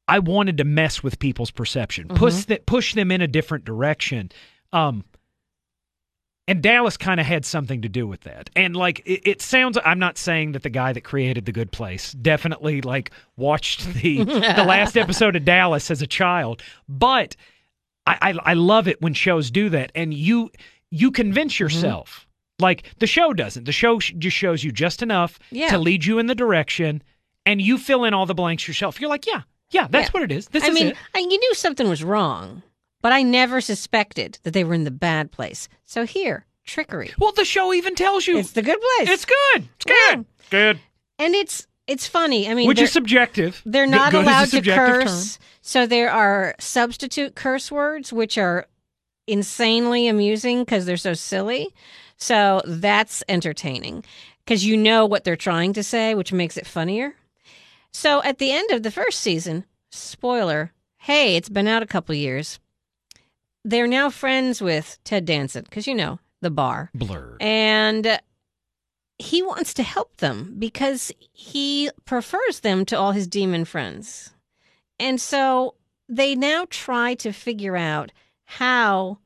I 0.06 0.18
wanted 0.18 0.58
to 0.58 0.64
mess 0.64 1.02
with 1.02 1.18
people's 1.18 1.50
perception 1.50 2.08
Mm-hmm. 2.08 2.16
push 2.16 2.44
that 2.46 2.66
push 2.66 2.94
them 2.94 3.10
in 3.10 3.20
a 3.20 3.26
different 3.28 3.64
direction 3.64 4.30
um 4.72 5.04
and 6.46 6.62
Dallas 6.62 6.98
kind 6.98 7.20
of 7.20 7.24
had 7.26 7.46
something 7.46 7.80
to 7.82 7.88
do 7.88 8.06
with 8.06 8.20
that. 8.22 8.50
And 8.54 8.76
like 8.76 9.00
it, 9.06 9.26
it 9.26 9.40
sounds 9.42 9.78
I'm 9.82 9.98
not 9.98 10.18
saying 10.18 10.52
that 10.52 10.62
the 10.62 10.68
guy 10.70 10.92
that 10.92 11.00
created 11.00 11.46
The 11.46 11.52
Good 11.52 11.72
Place 11.72 12.12
definitely 12.12 12.82
like 12.82 13.10
watched 13.36 13.86
the 13.94 14.24
the 14.24 14.64
last 14.66 14.96
episode 14.96 15.36
of 15.36 15.44
Dallas 15.46 15.90
as 15.90 16.02
a 16.02 16.06
child, 16.06 16.62
but 16.88 17.34
I, 18.06 18.18
I 18.20 18.50
I 18.50 18.54
love 18.54 18.88
it 18.88 19.00
when 19.00 19.14
shows 19.14 19.50
do 19.50 19.70
that 19.70 19.90
and 19.94 20.12
you 20.12 20.50
you 20.90 21.10
convince 21.10 21.54
Mm-hmm. 21.54 21.64
yourself. 21.64 22.26
Like 22.60 22.84
the 22.98 23.06
show 23.06 23.32
doesn't. 23.32 23.64
The 23.64 23.72
show 23.72 23.98
sh- 23.98 24.12
just 24.18 24.36
shows 24.36 24.62
you 24.62 24.70
just 24.70 25.02
enough 25.02 25.38
Yeah. 25.50 25.70
to 25.70 25.78
lead 25.78 26.04
you 26.04 26.18
in 26.18 26.26
the 26.26 26.34
direction 26.34 27.02
and 27.46 27.60
you 27.60 27.78
fill 27.78 28.04
in 28.04 28.12
all 28.14 28.26
the 28.26 28.34
blanks 28.34 28.68
yourself. 28.68 29.00
You're 29.00 29.10
like, 29.10 29.26
yeah, 29.26 29.42
yeah, 29.70 29.86
that's 29.90 30.08
Yeah. 30.08 30.10
what 30.12 30.22
it 30.22 30.32
is. 30.32 30.48
This 30.48 30.64
I 30.64 30.68
is 30.68 30.74
mean, 30.74 30.86
it. 30.88 30.96
I, 31.14 31.18
you 31.20 31.38
knew 31.38 31.54
something 31.54 31.88
was 31.88 32.04
wrong, 32.04 32.62
but 33.02 33.12
I 33.12 33.22
never 33.22 33.60
suspected 33.60 34.38
that 34.44 34.52
they 34.52 34.64
were 34.64 34.74
in 34.74 34.84
the 34.84 34.90
bad 34.90 35.30
place. 35.32 35.68
So 35.84 36.04
here, 36.04 36.46
trickery. 36.64 37.12
Well, 37.18 37.32
the 37.32 37.44
show 37.44 37.72
even 37.74 37.94
tells 37.94 38.26
you 38.26 38.38
It's 38.38 38.52
the 38.52 38.62
good 38.62 38.78
place. 38.80 39.10
it's 39.10 39.24
good. 39.24 39.68
It's 39.76 39.84
good. 39.84 39.94
Yeah. 40.18 40.22
Good. 40.50 40.80
and 41.18 41.34
it's 41.34 41.66
it's 41.86 42.06
funny. 42.06 42.48
I 42.48 42.54
mean, 42.54 42.66
Which 42.66 42.80
is 42.80 42.92
subjective. 42.92 43.60
they're 43.66 43.86
not 43.86 44.10
good 44.12 44.24
allowed 44.24 44.44
to 44.46 44.50
subjective 44.56 44.74
term. 44.86 45.02
curse. 45.02 45.38
So 45.60 45.86
there 45.86 46.10
are 46.10 46.54
substitute 46.58 47.34
curse 47.34 47.70
words, 47.70 48.10
which 48.12 48.38
are 48.38 48.66
insanely 49.26 50.08
amusing 50.08 50.60
because 50.60 50.86
they're 50.86 50.96
so 50.96 51.14
silly. 51.14 51.74
So 52.16 52.62
that's 52.64 53.22
entertaining 53.28 54.04
because 54.44 54.64
you 54.64 54.76
know 54.76 55.04
what 55.06 55.24
they're 55.24 55.36
trying 55.36 55.72
to 55.74 55.82
say, 55.82 56.14
which 56.14 56.32
makes 56.32 56.56
it 56.56 56.66
funnier. 56.66 57.14
So 57.94 58.22
at 58.24 58.38
the 58.38 58.50
end 58.50 58.72
of 58.72 58.82
the 58.82 58.90
first 58.90 59.20
season, 59.20 59.64
spoiler, 59.92 60.72
hey, 60.98 61.36
it's 61.36 61.48
been 61.48 61.68
out 61.68 61.82
a 61.82 61.86
couple 61.86 62.14
years. 62.14 62.58
They're 63.64 63.86
now 63.86 64.10
friends 64.10 64.60
with 64.60 64.98
Ted 65.04 65.24
Danson 65.24 65.62
because 65.64 65.86
you 65.86 65.94
know 65.94 66.18
the 66.42 66.50
bar 66.50 66.90
Blurred. 66.92 67.40
and 67.40 68.20
he 69.18 69.42
wants 69.42 69.72
to 69.74 69.82
help 69.84 70.16
them 70.18 70.56
because 70.58 71.12
he 71.32 71.88
prefers 72.04 72.60
them 72.60 72.84
to 72.86 72.98
all 72.98 73.12
his 73.12 73.28
demon 73.28 73.64
friends. 73.64 74.34
And 74.98 75.20
so 75.20 75.76
they 76.08 76.34
now 76.34 76.66
try 76.68 77.14
to 77.14 77.32
figure 77.32 77.76
out 77.76 78.10
how 78.44 79.18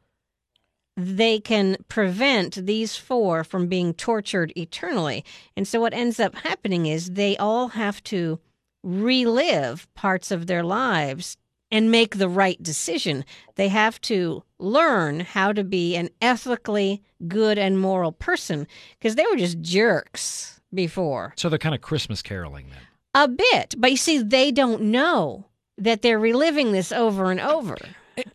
they 0.94 1.40
can 1.40 1.78
prevent 1.88 2.54
these 2.54 2.96
four 2.96 3.44
from 3.44 3.66
being 3.66 3.94
tortured 3.94 4.52
eternally. 4.56 5.24
And 5.56 5.66
so 5.66 5.80
what 5.80 5.94
ends 5.94 6.20
up 6.20 6.34
happening 6.36 6.86
is 6.86 7.10
they 7.12 7.36
all 7.38 7.68
have 7.68 8.02
to 8.04 8.38
relive 8.82 9.92
parts 9.94 10.30
of 10.30 10.46
their 10.46 10.62
lives 10.62 11.36
and 11.70 11.90
make 11.90 12.16
the 12.16 12.28
right 12.28 12.62
decision. 12.62 13.24
They 13.56 13.68
have 13.68 14.00
to 14.02 14.42
learn 14.58 15.20
how 15.20 15.52
to 15.52 15.64
be 15.64 15.96
an 15.96 16.10
ethically 16.20 17.02
good 17.26 17.58
and 17.58 17.78
moral 17.78 18.12
person 18.12 18.66
because 18.98 19.16
they 19.16 19.26
were 19.30 19.36
just 19.36 19.60
jerks 19.60 20.60
before. 20.72 21.34
So 21.36 21.48
they're 21.48 21.58
kind 21.58 21.74
of 21.74 21.80
Christmas 21.80 22.22
caroling 22.22 22.66
then. 22.70 22.80
A 23.14 23.28
bit. 23.28 23.74
But 23.78 23.90
you 23.90 23.96
see, 23.96 24.18
they 24.18 24.50
don't 24.50 24.82
know 24.82 25.46
that 25.76 26.02
they're 26.02 26.18
reliving 26.18 26.72
this 26.72 26.92
over 26.92 27.30
and 27.30 27.40
over. 27.40 27.76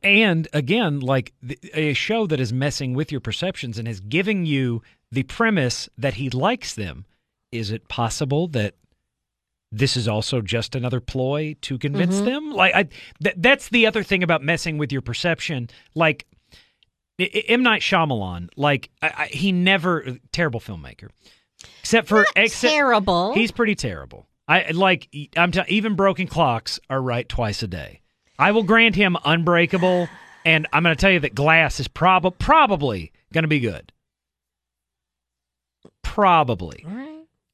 And 0.02 0.48
again, 0.54 1.00
like 1.00 1.34
a 1.74 1.94
show 1.94 2.26
that 2.28 2.40
is 2.40 2.54
messing 2.54 2.94
with 2.94 3.12
your 3.12 3.22
perceptions 3.22 3.78
and 3.78 3.88
is 3.88 4.00
giving 4.00 4.46
you 4.46 4.82
the 5.12 5.24
premise 5.24 5.90
that 5.98 6.16
he 6.16 6.30
likes 6.30 6.74
them. 6.76 7.06
Is 7.52 7.70
it 7.70 7.88
possible 7.88 8.48
that 8.50 8.76
this 9.76 9.98
is 9.98 10.08
also 10.08 10.40
just 10.40 10.76
another 10.76 11.00
ploy 11.02 11.56
to 11.62 11.78
convince 11.78 12.22
Mhm. 12.22 12.26
them? 12.26 12.52
Like, 12.52 12.76
I, 12.76 12.84
th- 13.24 13.36
that's 13.38 13.70
the 13.70 13.88
other 13.88 14.04
thing 14.04 14.22
about 14.24 14.44
messing 14.44 14.78
with 14.78 14.92
your 14.92 15.02
perception. 15.02 15.70
Like, 15.96 16.26
M 17.20 17.64
Night 17.64 17.82
Shyamalan, 17.82 18.50
like 18.56 18.90
I, 19.02 19.08
I, 19.18 19.26
he 19.28 19.52
never 19.52 20.18
terrible 20.32 20.60
filmmaker, 20.60 21.10
except 21.82 22.08
for 22.08 22.26
except 22.36 22.74
Terrible. 22.74 23.34
He's 23.34 23.52
pretty 23.52 23.76
terrible. 23.76 24.28
I 24.48 24.72
like. 24.72 25.08
I'm 25.38 25.52
t- 25.52 25.62
even 25.68 25.96
broken 25.96 26.28
clocks 26.28 26.80
are 26.90 27.02
right 27.02 27.28
twice 27.30 27.62
a 27.64 27.68
day. 27.68 28.02
I 28.40 28.52
will 28.52 28.64
grant 28.64 28.96
him 28.96 29.16
Unbreakable, 29.24 30.10
and 30.44 30.68
I'm 30.74 30.84
going 30.84 30.96
to 30.96 31.00
tell 31.00 31.12
you 31.12 31.20
that 31.22 31.36
Glass 31.36 31.80
is 31.80 31.88
prob- 31.88 32.38
probably 32.40 33.12
going 33.32 33.44
to 33.44 33.48
be 33.48 33.60
good. 33.60 33.92
Probably. 36.02 36.84
All 36.88 36.92
right. 36.96 37.13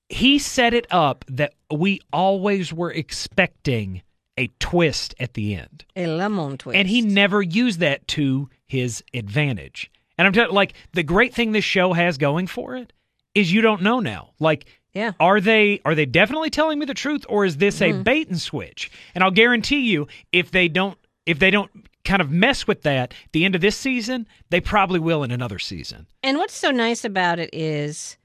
He 0.10 0.40
set 0.40 0.74
it 0.74 0.88
up 0.92 1.24
that 1.30 1.54
we 1.72 2.02
always 2.12 2.74
were 2.74 2.92
expecting 2.92 4.02
a 4.38 4.50
twist 4.60 5.14
at 5.20 5.34
the 5.36 5.56
end. 5.56 5.86
A 5.96 6.08
lemon 6.08 6.58
twist. 6.58 6.76
And 6.78 6.88
he 6.88 7.02
never 7.02 7.42
used 7.42 7.80
that 7.82 8.08
to 8.10 8.50
his 8.66 9.04
advantage. 9.14 9.92
And 10.18 10.26
I'm 10.26 10.34
telling 10.34 10.54
like 10.54 10.74
the 10.94 11.04
great 11.04 11.34
thing 11.34 11.52
this 11.52 11.64
show 11.66 11.94
has 11.94 12.18
going 12.18 12.48
for 12.48 12.76
it 12.76 12.92
is 13.36 13.52
you 13.54 13.62
don't 13.62 13.82
know 13.82 14.00
now. 14.00 14.32
Like 14.40 14.66
Yeah. 14.94 15.12
are 15.20 15.40
they 15.40 15.82
are 15.86 15.94
they 15.96 16.06
definitely 16.06 16.50
telling 16.50 16.80
me 16.80 16.86
the 16.86 16.94
truth 16.94 17.26
or 17.30 17.46
is 17.46 17.58
this 17.58 17.80
Mm-hmm. 17.80 18.00
a 18.00 18.04
bait 18.04 18.28
and 18.30 18.40
switch? 18.42 18.90
And 19.14 19.24
I'll 19.24 19.32
guarantee 19.32 19.82
you 19.82 20.08
if 20.32 20.52
they 20.52 20.68
don't 20.68 20.98
if 21.26 21.38
they 21.40 21.52
don't 21.52 21.70
kind 22.06 22.22
of 22.22 22.32
mess 22.32 22.66
with 22.66 22.82
that 22.84 23.14
at 23.14 23.32
the 23.34 23.46
end 23.46 23.56
of 23.56 23.62
this 23.62 23.76
season, 23.78 24.26
they 24.50 24.60
probably 24.62 25.00
will 25.00 25.22
in 25.24 25.32
another 25.32 25.60
season. 25.60 26.08
And 26.24 26.38
what's 26.38 26.56
so 26.56 26.72
nice 26.72 27.06
about 27.06 27.38
it 27.40 27.50
is, 27.54 28.18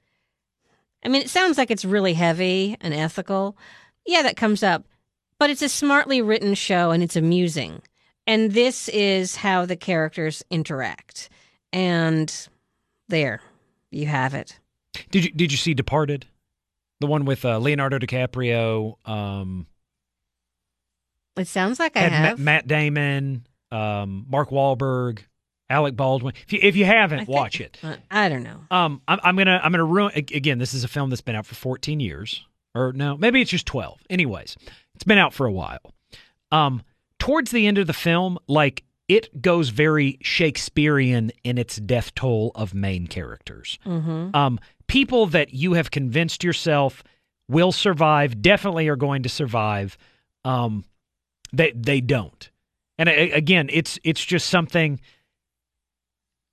I 1.04 1.08
mean, 1.08 1.22
it 1.22 1.30
sounds 1.30 1.58
like 1.58 1.70
it's 1.70 1.84
really 1.84 2.14
heavy 2.14 2.76
and 2.80 2.94
ethical. 2.94 3.56
Yeah, 4.06 4.22
that 4.22 4.36
comes 4.36 4.62
up. 4.62 4.84
But 5.38 5.50
it's 5.50 5.62
a 5.62 5.68
smartly 5.68 6.22
written 6.22 6.54
show 6.54 6.90
and 6.90 7.02
it's 7.02 7.16
amusing. 7.16 7.82
And 8.26 8.52
this 8.52 8.88
is 8.88 9.36
how 9.36 9.66
the 9.66 9.76
characters 9.76 10.42
interact. 10.50 11.28
And 11.72 12.32
there, 13.08 13.40
you 13.90 14.06
have 14.06 14.34
it. 14.34 14.58
Did 15.10 15.24
you 15.24 15.30
did 15.32 15.50
you 15.50 15.58
see 15.58 15.74
Departed? 15.74 16.26
The 17.00 17.06
one 17.08 17.24
with 17.24 17.44
uh, 17.44 17.58
Leonardo 17.58 17.98
DiCaprio, 17.98 18.96
um, 19.06 19.66
It 21.36 21.48
sounds 21.48 21.80
like 21.80 21.96
I 21.96 22.02
have. 22.02 22.38
Matt 22.38 22.68
Damon, 22.68 23.46
um, 23.72 24.24
Mark 24.28 24.50
Wahlberg, 24.50 25.18
Alec 25.74 25.96
Baldwin. 25.96 26.34
If 26.46 26.52
you 26.52 26.60
if 26.62 26.76
you 26.76 26.84
haven't, 26.84 27.18
think- 27.20 27.28
watch 27.28 27.60
it. 27.60 27.78
I 28.10 28.28
don't 28.28 28.44
know. 28.44 28.60
Um, 28.70 29.02
I'm, 29.08 29.18
I'm 29.22 29.36
gonna 29.36 29.60
I'm 29.62 29.72
gonna 29.72 29.84
ruin 29.84 30.12
again. 30.14 30.58
This 30.58 30.72
is 30.72 30.84
a 30.84 30.88
film 30.88 31.10
that's 31.10 31.20
been 31.20 31.34
out 31.34 31.46
for 31.46 31.56
14 31.56 31.98
years, 32.00 32.46
or 32.74 32.92
no, 32.92 33.16
maybe 33.16 33.40
it's 33.40 33.50
just 33.50 33.66
12. 33.66 34.00
Anyways, 34.08 34.56
it's 34.94 35.04
been 35.04 35.18
out 35.18 35.34
for 35.34 35.46
a 35.46 35.52
while. 35.52 35.92
Um, 36.52 36.82
towards 37.18 37.50
the 37.50 37.66
end 37.66 37.78
of 37.78 37.86
the 37.88 37.92
film, 37.92 38.38
like 38.46 38.84
it 39.08 39.42
goes 39.42 39.70
very 39.70 40.18
Shakespearean 40.22 41.32
in 41.42 41.58
its 41.58 41.76
death 41.76 42.14
toll 42.14 42.52
of 42.54 42.72
main 42.72 43.06
characters. 43.06 43.78
Mm-hmm. 43.84 44.34
Um, 44.34 44.60
people 44.86 45.26
that 45.26 45.52
you 45.52 45.72
have 45.74 45.90
convinced 45.90 46.44
yourself 46.44 47.02
will 47.48 47.72
survive 47.72 48.40
definitely 48.40 48.88
are 48.88 48.96
going 48.96 49.24
to 49.24 49.28
survive. 49.28 49.98
Um, 50.44 50.84
they 51.52 51.72
they 51.72 52.00
don't. 52.00 52.50
And 52.96 53.08
again, 53.08 53.68
it's 53.72 53.98
it's 54.04 54.24
just 54.24 54.48
something. 54.48 55.00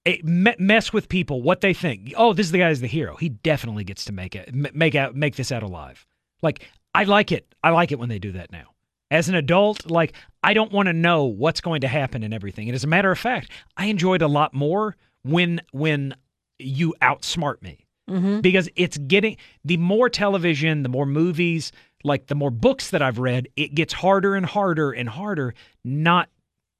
It 0.04 0.26
mess 0.26 0.92
with 0.92 1.10
people 1.10 1.42
what 1.44 1.62
they 1.62 1.74
think. 1.74 2.14
Oh, 2.18 2.34
this 2.34 2.48
is 2.48 2.52
the 2.52 2.58
guy 2.58 2.70
who's 2.70 2.80
the 2.82 2.88
hero. 2.88 3.16
He 3.18 3.30
definitely 3.30 3.84
gets 3.84 4.06
to 4.06 4.12
make 4.12 4.36
it 4.36 4.54
make 4.54 4.96
out 4.96 5.16
make 5.16 5.36
this 5.36 5.52
out 5.52 5.62
alive. 5.64 6.06
Like 6.42 6.68
I 6.96 7.04
like 7.04 7.32
it. 7.32 7.54
I 7.64 7.70
like 7.70 7.92
it 7.92 8.00
when 8.00 8.10
they 8.10 8.20
do 8.20 8.32
that 8.32 8.52
now. 8.52 8.66
As 9.12 9.30
an 9.30 9.36
adult, 9.36 9.90
like 9.92 10.14
I 10.42 10.54
don't 10.54 10.72
want 10.72 10.88
to 10.88 10.94
know 10.94 11.26
what's 11.26 11.62
going 11.62 11.82
to 11.82 11.88
happen 11.88 12.24
and 12.24 12.34
everything. 12.34 12.68
And 12.68 12.76
as 12.76 12.84
a 12.84 12.88
matter 12.88 13.12
of 13.12 13.20
fact, 13.20 13.52
I 13.78 13.86
enjoyed 13.86 14.22
a 14.24 14.28
lot 14.28 14.54
more 14.56 14.96
when 15.24 15.62
when 15.72 16.16
you 16.58 16.96
outsmart 17.02 17.62
me 17.62 17.86
Mm-hmm. 18.10 18.42
because 18.42 18.68
it's 18.76 18.98
getting 18.98 19.38
the 19.64 19.78
more 19.78 20.10
television, 20.10 20.84
the 20.84 20.90
more 20.90 21.06
movies, 21.06 21.72
like 22.04 22.28
the 22.28 22.36
more 22.36 22.50
books 22.52 22.90
that 22.90 23.02
I've 23.02 23.20
read, 23.20 23.48
it 23.56 23.74
gets 23.74 23.94
harder 23.94 24.36
and 24.36 24.46
harder 24.46 24.92
and 24.92 25.08
harder 25.08 25.54
not 25.86 26.28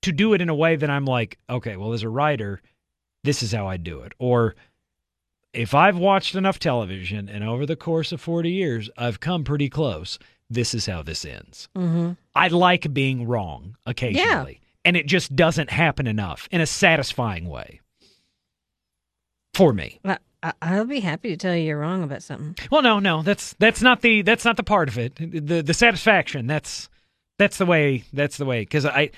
to 0.02 0.12
do 0.12 0.34
it 0.34 0.42
in 0.42 0.50
a 0.50 0.56
way 0.56 0.76
that 0.76 0.90
I'm 0.90 1.06
like, 1.06 1.38
okay, 1.50 1.78
well, 1.78 1.94
as 1.94 2.04
a 2.04 2.10
writer, 2.10 2.60
this 3.24 3.44
is 3.44 3.52
how 3.52 3.68
I 3.68 3.78
do 3.78 4.02
it. 4.02 4.14
Or 4.20 4.56
if 5.54 5.74
I've 5.74 5.98
watched 5.98 6.36
enough 6.36 6.60
television 6.60 7.30
and 7.30 7.44
over 7.44 7.66
the 7.66 7.76
course 7.76 8.12
of 8.12 8.22
40 8.22 8.50
years, 8.50 8.90
I've 8.98 9.20
come 9.20 9.44
pretty 9.44 9.70
close, 9.70 10.18
this 10.50 10.74
is 10.74 10.86
how 10.86 11.04
this 11.04 11.26
ends. 11.26 11.70
Mm-hmm. 11.76 12.12
I 12.36 12.48
like 12.50 12.94
being 12.94 13.28
wrong 13.28 13.76
occasionally, 13.86 14.62
and 14.84 14.98
it 14.98 15.08
just 15.08 15.36
doesn't 15.36 15.70
happen 15.70 16.08
enough 16.08 16.48
in 16.52 16.62
a 16.62 16.66
satisfying 16.66 17.48
way 17.48 17.82
for 19.54 19.74
me. 19.74 20.00
I'll 20.62 20.86
be 20.86 21.02
happy 21.02 21.30
to 21.30 21.38
tell 21.38 21.56
you 21.56 21.64
you're 21.64 21.80
wrong 21.80 22.04
about 22.04 22.24
something. 22.24 22.56
Well, 22.72 22.82
no, 22.82 23.00
no, 23.00 23.22
that's 23.22 23.54
that's 23.60 23.82
not 23.82 24.02
the 24.02 24.24
that's 24.24 24.44
not 24.44 24.58
the 24.58 24.64
part 24.64 24.90
of 24.90 24.98
it. 24.98 25.16
The 25.16 25.62
the 25.62 25.74
satisfaction 25.74 26.48
that's 26.48 26.90
that's 27.38 27.58
the 27.58 27.66
way 27.66 28.04
that's 28.12 28.38
the 28.38 28.46
way 28.46 28.62
because 28.62 28.86
I 28.86 29.12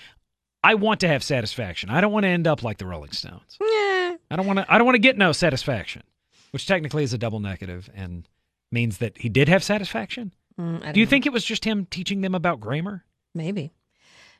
I 0.63 0.75
want 0.75 0.99
to 1.01 1.07
have 1.07 1.23
satisfaction. 1.23 1.89
I 1.89 1.99
don't 2.01 2.11
want 2.11 2.23
to 2.23 2.29
end 2.29 2.47
up 2.47 2.63
like 2.63 2.77
the 2.77 2.85
Rolling 2.85 3.11
Stones. 3.11 3.57
Yeah. 3.59 4.15
I 4.31 4.35
don't 4.35 4.45
want 4.47 4.59
to 4.59 4.65
I 4.73 4.77
don't 4.77 4.85
want 4.85 4.95
to 4.95 4.99
get 4.99 5.17
no 5.17 5.31
satisfaction, 5.31 6.03
which 6.51 6.65
technically 6.65 7.03
is 7.03 7.13
a 7.13 7.17
double 7.17 7.39
negative 7.39 7.89
and 7.93 8.27
means 8.71 8.99
that 8.99 9.17
he 9.17 9.29
did 9.29 9.49
have 9.49 9.63
satisfaction. 9.63 10.33
Mm, 10.59 10.93
Do 10.93 10.99
you 10.99 11.05
know. 11.05 11.09
think 11.09 11.25
it 11.25 11.33
was 11.33 11.43
just 11.43 11.65
him 11.65 11.85
teaching 11.87 12.21
them 12.21 12.33
about 12.35 12.59
grammar? 12.59 13.03
Maybe. 13.35 13.73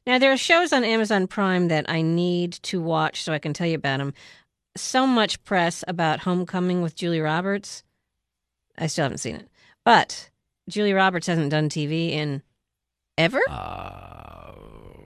Now, 0.05 0.19
there 0.19 0.31
are 0.31 0.37
shows 0.37 0.73
on 0.73 0.83
Amazon 0.83 1.27
Prime 1.27 1.69
that 1.69 1.89
I 1.89 2.01
need 2.01 2.53
to 2.63 2.81
watch 2.81 3.23
so 3.23 3.31
I 3.33 3.39
can 3.39 3.53
tell 3.53 3.67
you 3.67 3.75
about 3.75 3.97
them. 3.99 4.13
So 4.75 5.07
much 5.07 5.41
press 5.43 5.83
about 5.87 6.19
Homecoming 6.19 6.81
with 6.81 6.95
Julia 6.95 7.23
Roberts. 7.23 7.83
I 8.77 8.87
still 8.87 9.03
haven't 9.03 9.19
seen 9.19 9.35
it. 9.35 9.47
But 9.85 10.29
Julia 10.67 10.95
Roberts 10.95 11.27
hasn't 11.27 11.51
done 11.51 11.69
TV 11.69 12.11
in 12.11 12.41
ever? 13.17 13.39
Uh, 13.49 14.51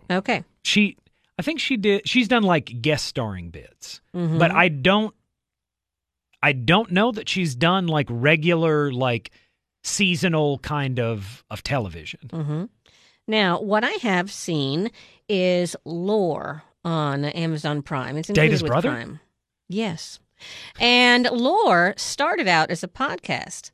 Okay. 0.10 0.44
she 0.64 0.98
I 1.39 1.41
think 1.44 1.60
she 1.60 1.77
did 1.77 2.08
she's 2.08 2.27
done 2.27 2.44
like 2.44 2.82
guest 2.82 3.06
starring 3.06 3.50
bits. 3.50 4.01
Mhm. 4.15 4.39
But 4.39 4.51
I 4.51 4.70
don't 4.70 5.13
I 6.41 6.53
don't 6.53 6.91
know 6.91 7.12
that 7.12 7.27
she's 7.29 7.56
done 7.56 7.88
like 7.88 8.08
regular 8.10 8.91
like 8.91 9.32
seasonal 9.84 10.60
kind 10.60 11.00
of 11.00 11.44
of 11.50 11.63
television. 11.63 12.29
hmm 12.32 12.65
Now, 13.27 13.60
what 13.62 13.84
I 13.84 13.91
have 14.01 14.32
seen 14.32 14.89
is 15.29 15.75
Lore 15.86 16.63
on 16.84 17.25
Amazon 17.25 17.82
Prime. 17.82 18.17
It's 18.17 18.29
Data's 18.29 18.63
brother? 18.63 18.89
Prime. 18.91 19.20
Yes. 19.70 20.20
And 20.79 21.25
Lore 21.32 21.94
started 21.98 22.48
out 22.48 22.70
as 22.72 22.84
a 22.84 22.88
podcast 22.88 23.72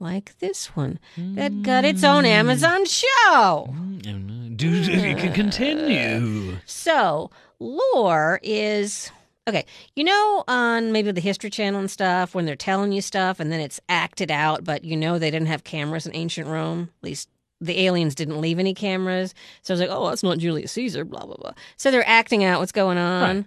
like 0.00 0.38
this 0.38 0.66
one 0.76 0.98
that 1.16 1.62
got 1.62 1.84
its 1.84 2.04
own 2.04 2.24
Amazon 2.24 2.84
show. 2.86 3.74
Mm, 3.74 4.56
Do 4.56 4.68
you 4.68 5.16
can 5.16 5.32
continue. 5.42 6.56
So, 6.66 7.30
lore 7.58 8.40
is 8.42 9.10
okay. 9.48 9.64
You 9.96 10.04
know, 10.04 10.44
on 10.46 10.92
maybe 10.92 11.10
the 11.10 11.20
History 11.20 11.50
Channel 11.50 11.80
and 11.80 11.90
stuff, 11.90 12.34
when 12.34 12.44
they're 12.44 12.56
telling 12.56 12.92
you 12.92 13.00
stuff 13.02 13.40
and 13.40 13.50
then 13.50 13.60
it's 13.60 13.80
acted 13.88 14.30
out, 14.30 14.64
but 14.64 14.84
you 14.84 14.96
know 14.96 15.18
they 15.18 15.30
didn't 15.30 15.48
have 15.48 15.64
cameras 15.64 16.06
in 16.06 16.14
ancient 16.14 16.46
Rome. 16.46 16.90
At 17.02 17.04
least 17.04 17.28
the 17.60 17.80
aliens 17.86 18.14
didn't 18.14 18.40
leave 18.40 18.60
any 18.60 18.74
cameras. 18.74 19.34
So 19.62 19.72
I 19.72 19.74
was 19.74 19.80
like, 19.80 19.90
oh, 19.90 20.08
that's 20.08 20.22
not 20.22 20.38
Julius 20.38 20.72
Caesar. 20.72 21.04
Blah 21.04 21.24
blah 21.26 21.36
blah. 21.36 21.52
So 21.76 21.90
they're 21.90 22.08
acting 22.08 22.44
out 22.44 22.60
what's 22.60 22.72
going 22.72 22.98
on. 22.98 23.36
Right. 23.36 23.44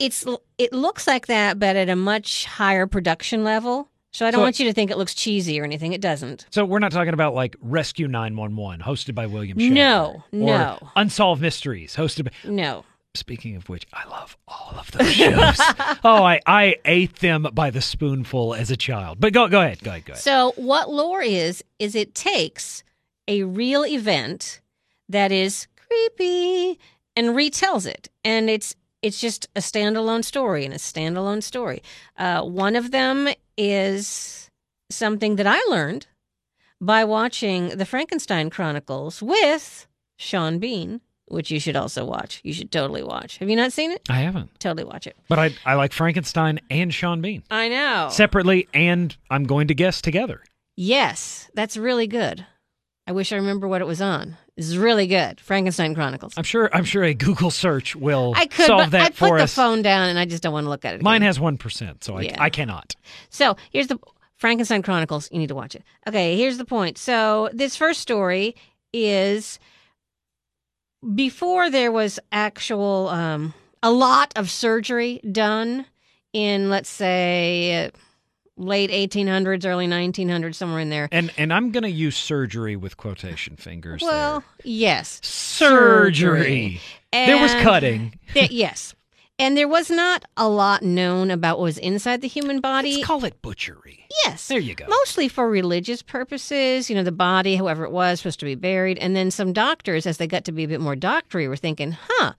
It's 0.00 0.26
it 0.58 0.72
looks 0.72 1.06
like 1.06 1.28
that, 1.28 1.60
but 1.60 1.76
at 1.76 1.88
a 1.88 1.94
much 1.94 2.46
higher 2.46 2.88
production 2.88 3.44
level. 3.44 3.88
So 4.14 4.24
I 4.24 4.30
don't 4.30 4.38
So- 4.38 4.42
want 4.44 4.60
you 4.60 4.66
to 4.66 4.72
think 4.72 4.92
it 4.92 4.96
looks 4.96 5.12
cheesy 5.12 5.60
or 5.60 5.64
anything. 5.64 5.92
It 5.92 6.00
doesn't. 6.00 6.46
So 6.50 6.64
we're 6.64 6.78
not 6.78 6.92
talking 6.92 7.14
about 7.14 7.34
like 7.34 7.56
Rescue 7.60 8.06
911 8.06 8.80
hosted 8.80 9.12
by 9.12 9.26
William 9.26 9.58
Shatner. 9.58 9.72
No, 9.72 10.22
or 10.32 10.38
no. 10.38 10.78
Unsolved 10.94 11.42
Mysteries 11.42 11.96
hosted 11.96 12.26
by 12.26 12.30
No. 12.48 12.84
Speaking 13.16 13.56
of 13.56 13.68
which, 13.68 13.86
I 13.92 14.08
love 14.08 14.36
all 14.46 14.74
of 14.78 14.90
those 14.92 15.12
shows. 15.12 15.58
oh, 16.04 16.22
I, 16.22 16.40
I 16.46 16.76
ate 16.84 17.16
them 17.16 17.46
by 17.52 17.70
the 17.70 17.80
spoonful 17.80 18.54
as 18.54 18.70
a 18.70 18.76
child. 18.76 19.18
But 19.18 19.32
go 19.32 19.48
go 19.48 19.60
ahead, 19.60 19.82
go 19.82 19.90
ahead, 19.90 20.04
go 20.04 20.12
ahead. 20.12 20.22
So, 20.22 20.52
what 20.56 20.90
lore 20.90 21.22
is, 21.22 21.64
is 21.80 21.96
it 21.96 22.14
takes 22.14 22.84
a 23.26 23.42
real 23.42 23.84
event 23.84 24.60
that 25.08 25.32
is 25.32 25.66
creepy 25.88 26.78
and 27.16 27.28
retells 27.30 27.86
it. 27.86 28.08
And 28.24 28.48
it's 28.48 28.76
it's 29.02 29.20
just 29.20 29.48
a 29.54 29.60
standalone 29.60 30.24
story 30.24 30.64
and 30.64 30.72
a 30.72 30.78
standalone 30.78 31.42
story. 31.42 31.82
Uh, 32.16 32.42
one 32.42 32.74
of 32.74 32.90
them 32.90 33.28
is 33.56 34.50
something 34.90 35.36
that 35.36 35.46
I 35.46 35.60
learned 35.68 36.06
by 36.80 37.04
watching 37.04 37.68
the 37.70 37.86
Frankenstein 37.86 38.50
Chronicles 38.50 39.22
with 39.22 39.86
Sean 40.18 40.58
Bean, 40.58 41.00
which 41.26 41.50
you 41.50 41.58
should 41.58 41.76
also 41.76 42.04
watch. 42.04 42.40
You 42.44 42.52
should 42.52 42.70
totally 42.70 43.02
watch. 43.02 43.38
Have 43.38 43.48
you 43.48 43.56
not 43.56 43.72
seen 43.72 43.90
it? 43.90 44.02
I 44.10 44.18
haven't, 44.20 44.58
Totally 44.60 44.84
watch 44.84 45.06
it. 45.06 45.16
but 45.28 45.38
I 45.38 45.50
I 45.64 45.74
like 45.74 45.92
Frankenstein 45.92 46.60
and 46.70 46.92
Sean 46.92 47.20
Bean 47.22 47.42
I 47.50 47.68
know. 47.68 48.08
separately, 48.10 48.68
and 48.74 49.16
I'm 49.30 49.44
going 49.44 49.68
to 49.68 49.74
guess 49.74 50.02
together. 50.02 50.42
Yes, 50.76 51.50
that's 51.54 51.76
really 51.76 52.06
good. 52.06 52.46
I 53.06 53.12
wish 53.12 53.32
I 53.32 53.36
remember 53.36 53.68
what 53.68 53.80
it 53.80 53.86
was 53.86 54.00
on. 54.00 54.36
It's 54.56 54.76
really 54.76 55.06
good. 55.08 55.40
Frankenstein 55.40 55.94
Chronicles. 55.94 56.34
I'm 56.36 56.44
sure 56.44 56.70
I'm 56.72 56.84
sure 56.84 57.02
a 57.02 57.12
Google 57.14 57.50
search 57.50 57.96
will 57.96 58.34
I 58.36 58.46
could, 58.46 58.66
solve 58.66 58.92
that 58.92 59.00
I 59.02 59.08
put 59.08 59.16
for 59.16 59.38
the 59.38 59.44
us. 59.44 59.54
phone 59.54 59.82
down 59.82 60.08
and 60.08 60.18
I 60.18 60.26
just 60.26 60.42
don't 60.42 60.52
want 60.52 60.64
to 60.64 60.70
look 60.70 60.84
at 60.84 60.92
it. 60.94 60.96
Again. 60.96 61.04
Mine 61.04 61.22
has 61.22 61.40
one 61.40 61.58
percent, 61.58 62.04
so 62.04 62.16
I 62.16 62.22
Yeah. 62.22 62.36
I 62.38 62.50
cannot. 62.50 62.94
So 63.30 63.56
here's 63.70 63.88
the 63.88 63.98
Frankenstein 64.36 64.82
Chronicles. 64.82 65.28
You 65.32 65.38
need 65.38 65.48
to 65.48 65.54
watch 65.56 65.74
it. 65.74 65.82
Okay, 66.06 66.36
here's 66.36 66.58
the 66.58 66.64
point. 66.64 66.98
So 66.98 67.50
this 67.52 67.74
first 67.76 68.00
story 68.00 68.54
is 68.92 69.58
before 71.14 71.68
there 71.70 71.90
was 71.90 72.20
actual 72.30 73.08
um, 73.08 73.54
a 73.82 73.90
lot 73.90 74.32
of 74.36 74.50
surgery 74.50 75.20
done 75.32 75.86
in 76.32 76.70
let's 76.70 76.88
say 76.88 77.90
late 78.56 78.90
1800s, 78.90 79.66
early 79.66 79.86
1900s, 79.86 80.54
somewhere 80.54 80.80
in 80.80 80.90
there. 80.90 81.08
And 81.12 81.32
and 81.36 81.52
I'm 81.52 81.70
gonna 81.70 81.88
use 81.88 82.16
surgery 82.16 82.76
with 82.76 82.96
quotation 82.96 83.56
fingers. 83.56 84.02
Well, 84.02 84.40
there. 84.40 84.48
yes, 84.72 85.20
surgery. 85.22 86.80
There 87.12 87.40
was 87.40 87.54
cutting. 87.54 88.18
There- 88.34 88.48
yes. 88.50 88.94
And 89.36 89.56
there 89.56 89.66
was 89.66 89.90
not 89.90 90.24
a 90.36 90.48
lot 90.48 90.84
known 90.84 91.32
about 91.32 91.58
what 91.58 91.64
was 91.64 91.78
inside 91.78 92.20
the 92.20 92.28
human 92.28 92.60
body. 92.60 92.94
Let's 92.94 93.06
call 93.06 93.24
it 93.24 93.42
butchery. 93.42 94.06
yes. 94.24 94.46
There 94.46 94.60
you 94.60 94.76
go. 94.76 94.86
Mostly 94.88 95.26
for 95.26 95.48
religious 95.50 96.02
purposes. 96.02 96.88
You 96.88 96.94
know, 96.94 97.02
the 97.02 97.10
body, 97.10 97.56
whoever 97.56 97.84
it 97.84 97.90
was, 97.90 98.20
supposed 98.20 98.38
to 98.40 98.44
be 98.46 98.54
buried. 98.54 98.96
And 98.98 99.16
then 99.16 99.32
some 99.32 99.52
doctors, 99.52 100.06
as 100.06 100.18
they 100.18 100.28
got 100.28 100.44
to 100.44 100.52
be 100.52 100.62
a 100.62 100.68
bit 100.68 100.80
more 100.80 100.94
doctory, 100.94 101.48
were 101.48 101.56
thinking, 101.56 101.96
huh, 102.00 102.34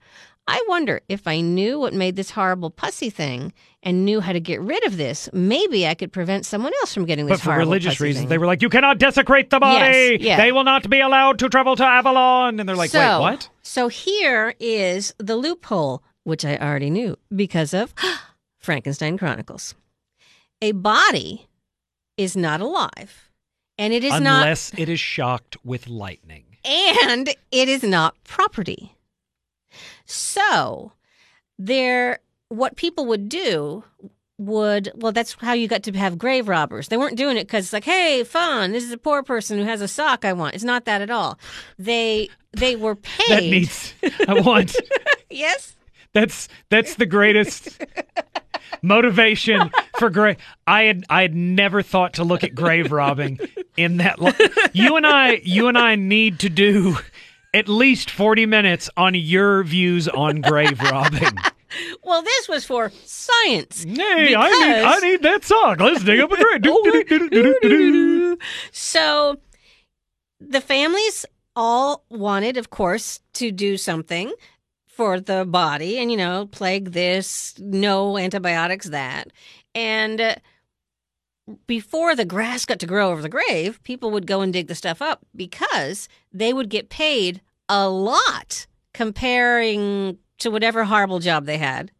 I 0.48 0.62
wonder 0.68 1.00
if 1.08 1.26
I 1.26 1.40
knew 1.40 1.78
what 1.80 1.92
made 1.92 2.14
this 2.14 2.30
horrible 2.30 2.70
pussy 2.70 3.10
thing 3.10 3.52
and 3.82 4.04
knew 4.04 4.20
how 4.20 4.32
to 4.32 4.38
get 4.40 4.60
rid 4.60 4.84
of 4.86 4.96
this, 4.96 5.28
maybe 5.32 5.86
I 5.88 5.94
could 5.94 6.12
prevent 6.12 6.46
someone 6.46 6.72
else 6.80 6.94
from 6.94 7.04
getting 7.04 7.26
this 7.26 7.40
But 7.40 7.44
for 7.52 7.58
religious 7.58 8.00
reasons, 8.00 8.22
thing. 8.22 8.28
they 8.28 8.38
were 8.38 8.46
like, 8.46 8.62
"You 8.62 8.68
cannot 8.68 8.98
desecrate 8.98 9.50
the 9.50 9.58
body. 9.58 9.84
Yes, 10.12 10.20
yeah. 10.20 10.36
They 10.36 10.52
will 10.52 10.62
not 10.64 10.88
be 10.88 11.00
allowed 11.00 11.40
to 11.40 11.48
travel 11.48 11.74
to 11.76 11.84
Avalon." 11.84 12.60
And 12.60 12.68
they're 12.68 12.76
like, 12.76 12.90
so, 12.90 12.98
"Wait, 13.00 13.20
what?" 13.20 13.48
So 13.62 13.88
here 13.88 14.54
is 14.60 15.14
the 15.18 15.36
loophole, 15.36 16.02
which 16.22 16.44
I 16.44 16.56
already 16.56 16.90
knew 16.90 17.16
because 17.34 17.74
of 17.74 17.92
Frankenstein 18.58 19.18
Chronicles. 19.18 19.74
A 20.62 20.72
body 20.72 21.48
is 22.16 22.36
not 22.36 22.60
alive, 22.60 23.30
and 23.78 23.92
it 23.92 24.02
is 24.04 24.12
not, 24.20 24.42
Unless 24.42 24.72
it 24.78 24.88
is 24.88 25.00
shocked 25.00 25.56
with 25.64 25.88
lightning. 25.88 26.44
and 26.64 27.28
it 27.50 27.68
is 27.68 27.82
not 27.82 28.14
property. 28.24 28.95
So 30.06 30.92
there, 31.58 32.20
what 32.48 32.76
people 32.76 33.06
would 33.06 33.28
do 33.28 33.84
would 34.38 34.92
well 34.94 35.12
that's 35.12 35.34
how 35.40 35.54
you 35.54 35.66
got 35.66 35.82
to 35.82 35.90
have 35.92 36.18
grave 36.18 36.46
robbers 36.46 36.88
they 36.88 36.96
weren't 36.98 37.16
doing 37.16 37.38
it 37.38 37.44
because 37.46 37.64
it's 37.64 37.72
like 37.72 37.84
hey 37.84 38.22
fun 38.22 38.70
this 38.72 38.84
is 38.84 38.92
a 38.92 38.98
poor 38.98 39.22
person 39.22 39.56
who 39.56 39.64
has 39.64 39.80
a 39.80 39.88
sock 39.88 40.26
i 40.26 40.32
want 40.34 40.54
it's 40.54 40.62
not 40.62 40.84
that 40.84 41.00
at 41.00 41.08
all 41.08 41.38
they 41.78 42.28
they 42.52 42.76
were 42.76 42.94
paid 43.18 43.28
That 43.30 43.42
needs. 43.44 43.94
I 44.28 44.34
want. 44.40 44.76
yes 45.30 45.74
That's 46.12 46.48
that's 46.68 46.96
the 46.96 47.06
greatest 47.06 47.82
motivation 48.82 49.70
for 49.98 50.10
grave. 50.10 50.36
I 50.66 50.82
had 50.82 51.04
I 51.08 51.22
had 51.22 51.34
never 51.34 51.82
thought 51.82 52.14
to 52.14 52.24
look 52.24 52.44
at 52.44 52.54
grave 52.54 52.92
robbing 52.92 53.38
in 53.76 53.98
that. 53.98 54.18
You 54.72 54.96
and 54.96 55.06
I, 55.06 55.40
you 55.44 55.68
and 55.68 55.78
I 55.78 55.96
need 55.96 56.40
to 56.40 56.48
do 56.48 56.96
at 57.56 57.68
least 57.68 58.10
forty 58.10 58.46
minutes 58.46 58.88
on 58.96 59.14
your 59.14 59.62
views 59.64 60.08
on 60.08 60.40
grave 60.42 60.80
robbing. 60.80 61.36
well 62.02 62.22
this 62.22 62.48
was 62.48 62.64
for 62.64 62.90
science 63.04 63.84
Hey, 63.84 64.34
I 64.34 64.48
need 64.50 64.84
I 64.84 64.98
need 65.00 65.22
that 65.22 65.44
sock. 65.44 65.80
Let's 65.80 66.02
dig 66.04 66.20
up 66.20 66.30
a 66.32 66.36
grave. 66.36 68.38
So 68.72 69.36
the 70.40 70.60
families 70.60 71.24
all 71.54 72.04
wanted 72.10 72.56
of 72.58 72.68
course 72.70 73.20
to 73.32 73.50
do 73.50 73.76
something 73.78 74.32
for 74.86 75.18
the 75.20 75.44
body 75.46 75.98
and 75.98 76.10
you 76.10 76.16
know 76.16 76.46
plague 76.52 76.92
this 76.92 77.54
no 77.58 78.18
antibiotics 78.18 78.88
that 78.90 79.28
and 79.74 80.20
uh, 80.20 80.34
before 81.66 82.14
the 82.14 82.24
grass 82.24 82.64
got 82.66 82.78
to 82.78 82.86
grow 82.86 83.10
over 83.10 83.22
the 83.22 83.28
grave 83.28 83.82
people 83.84 84.10
would 84.10 84.26
go 84.26 84.42
and 84.42 84.52
dig 84.52 84.68
the 84.68 84.74
stuff 84.74 85.00
up 85.00 85.20
because 85.34 86.08
they 86.32 86.52
would 86.52 86.68
get 86.68 86.90
paid 86.90 87.40
a 87.68 87.88
lot 87.88 88.66
comparing 88.94 90.18
to 90.38 90.50
whatever 90.50 90.84
horrible 90.84 91.18
job 91.18 91.46
they 91.46 91.58
had 91.58 91.90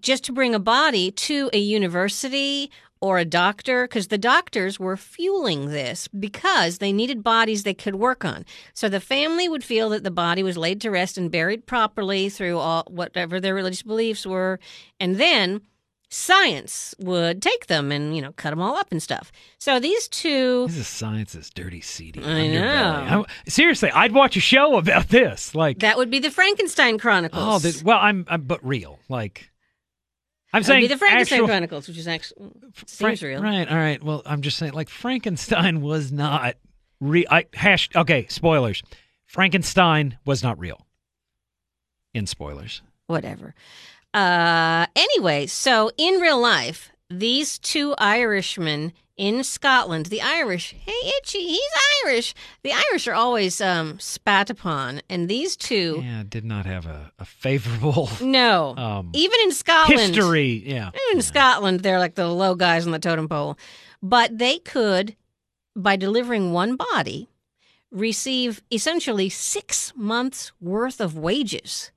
just 0.00 0.24
to 0.24 0.32
bring 0.32 0.54
a 0.54 0.58
body 0.58 1.10
to 1.10 1.50
a 1.52 1.58
university 1.58 2.70
or 3.00 3.18
a 3.18 3.24
doctor 3.24 3.84
because 3.84 4.08
the 4.08 4.18
doctors 4.18 4.80
were 4.80 4.96
fueling 4.96 5.68
this 5.68 6.08
because 6.08 6.78
they 6.78 6.92
needed 6.92 7.22
bodies 7.22 7.62
they 7.62 7.74
could 7.74 7.94
work 7.94 8.24
on. 8.24 8.44
So 8.74 8.88
the 8.88 9.00
family 9.00 9.48
would 9.48 9.64
feel 9.64 9.90
that 9.90 10.02
the 10.02 10.10
body 10.10 10.42
was 10.42 10.56
laid 10.56 10.80
to 10.80 10.90
rest 10.90 11.18
and 11.18 11.30
buried 11.30 11.66
properly 11.66 12.28
through 12.28 12.58
all 12.58 12.84
whatever 12.88 13.38
their 13.38 13.54
religious 13.54 13.82
beliefs 13.82 14.26
were, 14.26 14.58
and 14.98 15.16
then 15.16 15.60
science 16.08 16.94
would 16.98 17.42
take 17.42 17.66
them 17.66 17.90
and 17.90 18.14
you 18.14 18.22
know 18.22 18.32
cut 18.32 18.50
them 18.50 18.60
all 18.60 18.76
up 18.76 18.88
and 18.92 19.02
stuff. 19.02 19.32
So 19.58 19.80
these 19.80 20.08
two, 20.08 20.66
This 20.68 20.78
is 20.78 20.86
science's 20.88 21.50
dirty, 21.50 21.80
seedy. 21.80 22.22
I 22.24 22.46
know. 22.48 23.24
I- 23.28 23.50
seriously, 23.50 23.90
I'd 23.90 24.12
watch 24.12 24.36
a 24.36 24.40
show 24.40 24.76
about 24.76 25.08
this. 25.08 25.54
Like, 25.54 25.80
that 25.80 25.96
would 25.96 26.10
be 26.10 26.18
the 26.20 26.30
Frankenstein 26.30 26.98
Chronicles. 26.98 27.42
oh, 27.44 27.58
this, 27.58 27.82
well, 27.82 27.98
I'm, 27.98 28.24
I'm, 28.28 28.42
but 28.42 28.64
real. 28.64 28.98
Like, 29.08 29.50
I'm 30.52 30.62
That 30.62 30.68
would 30.68 30.72
saying 30.72 30.80
be 30.82 30.86
the 30.88 30.96
Frankenstein 30.96 31.36
actual, 31.38 31.48
Chronicles, 31.48 31.88
which 31.88 31.98
is 31.98 32.06
actually 32.08 32.50
seems 32.86 33.22
real. 33.22 33.42
Right, 33.42 33.68
all 33.68 33.76
right. 33.76 34.02
Well, 34.02 34.22
I'm 34.24 34.42
just 34.42 34.56
saying, 34.58 34.72
like, 34.74 34.88
Frankenstein 34.88 35.80
was 35.80 36.12
not 36.12 36.54
real. 37.00 37.26
I 37.30 37.46
hash. 37.52 37.90
Okay, 37.94 38.26
spoilers. 38.28 38.82
Frankenstein 39.26 40.18
was 40.24 40.42
not 40.44 40.58
real. 40.58 40.86
In 42.14 42.26
spoilers. 42.26 42.80
whatever. 43.08 43.54
Uh, 44.16 44.86
anyway, 44.96 45.46
so 45.46 45.90
in 45.98 46.14
real 46.20 46.40
life, 46.40 46.90
these 47.10 47.58
two 47.58 47.94
Irishmen 47.98 48.94
in 49.18 49.44
Scotland, 49.44 50.06
the 50.06 50.22
Irish, 50.22 50.74
hey 50.86 51.12
Itchy, 51.18 51.46
he's 51.46 51.70
Irish. 52.06 52.34
The 52.62 52.72
Irish 52.72 53.06
are 53.08 53.14
always 53.14 53.60
um, 53.60 54.00
spat 54.00 54.48
upon, 54.48 55.02
and 55.10 55.28
these 55.28 55.54
two, 55.54 56.02
Yeah, 56.02 56.22
did 56.26 56.46
not 56.46 56.64
have 56.64 56.86
a, 56.86 57.12
a 57.18 57.26
favorable 57.26 58.08
no, 58.22 58.74
um, 58.78 59.10
even 59.12 59.38
in 59.40 59.52
Scotland, 59.52 60.00
history. 60.00 60.62
Yeah. 60.64 60.88
even 60.88 61.18
in 61.18 61.22
Scotland, 61.22 61.80
they're 61.80 61.98
like 61.98 62.14
the 62.14 62.28
low 62.28 62.54
guys 62.54 62.86
on 62.86 62.92
the 62.92 62.98
totem 62.98 63.28
pole. 63.28 63.58
But 64.02 64.38
they 64.38 64.58
could, 64.58 65.14
by 65.74 65.96
delivering 65.96 66.52
one 66.52 66.76
body, 66.76 67.28
receive 67.90 68.62
essentially 68.72 69.28
six 69.28 69.92
months 69.94 70.52
worth 70.58 71.02
of 71.02 71.18
wages 71.18 71.90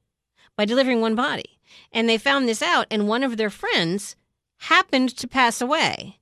by 0.58 0.65
delivering 0.65 0.99
one 0.99 1.15
body. 1.15 1.59
And 1.91 2.08
they 2.08 2.17
found 2.17 2.47
this 2.47 2.62
out, 2.62 2.88
and 2.91 3.08
one 3.08 3.23
of 3.23 3.38
their 3.38 3.49
friends 3.49 4.15
happened 4.58 5.15
to 5.17 5.27
pass 5.27 5.62
away. 5.62 6.19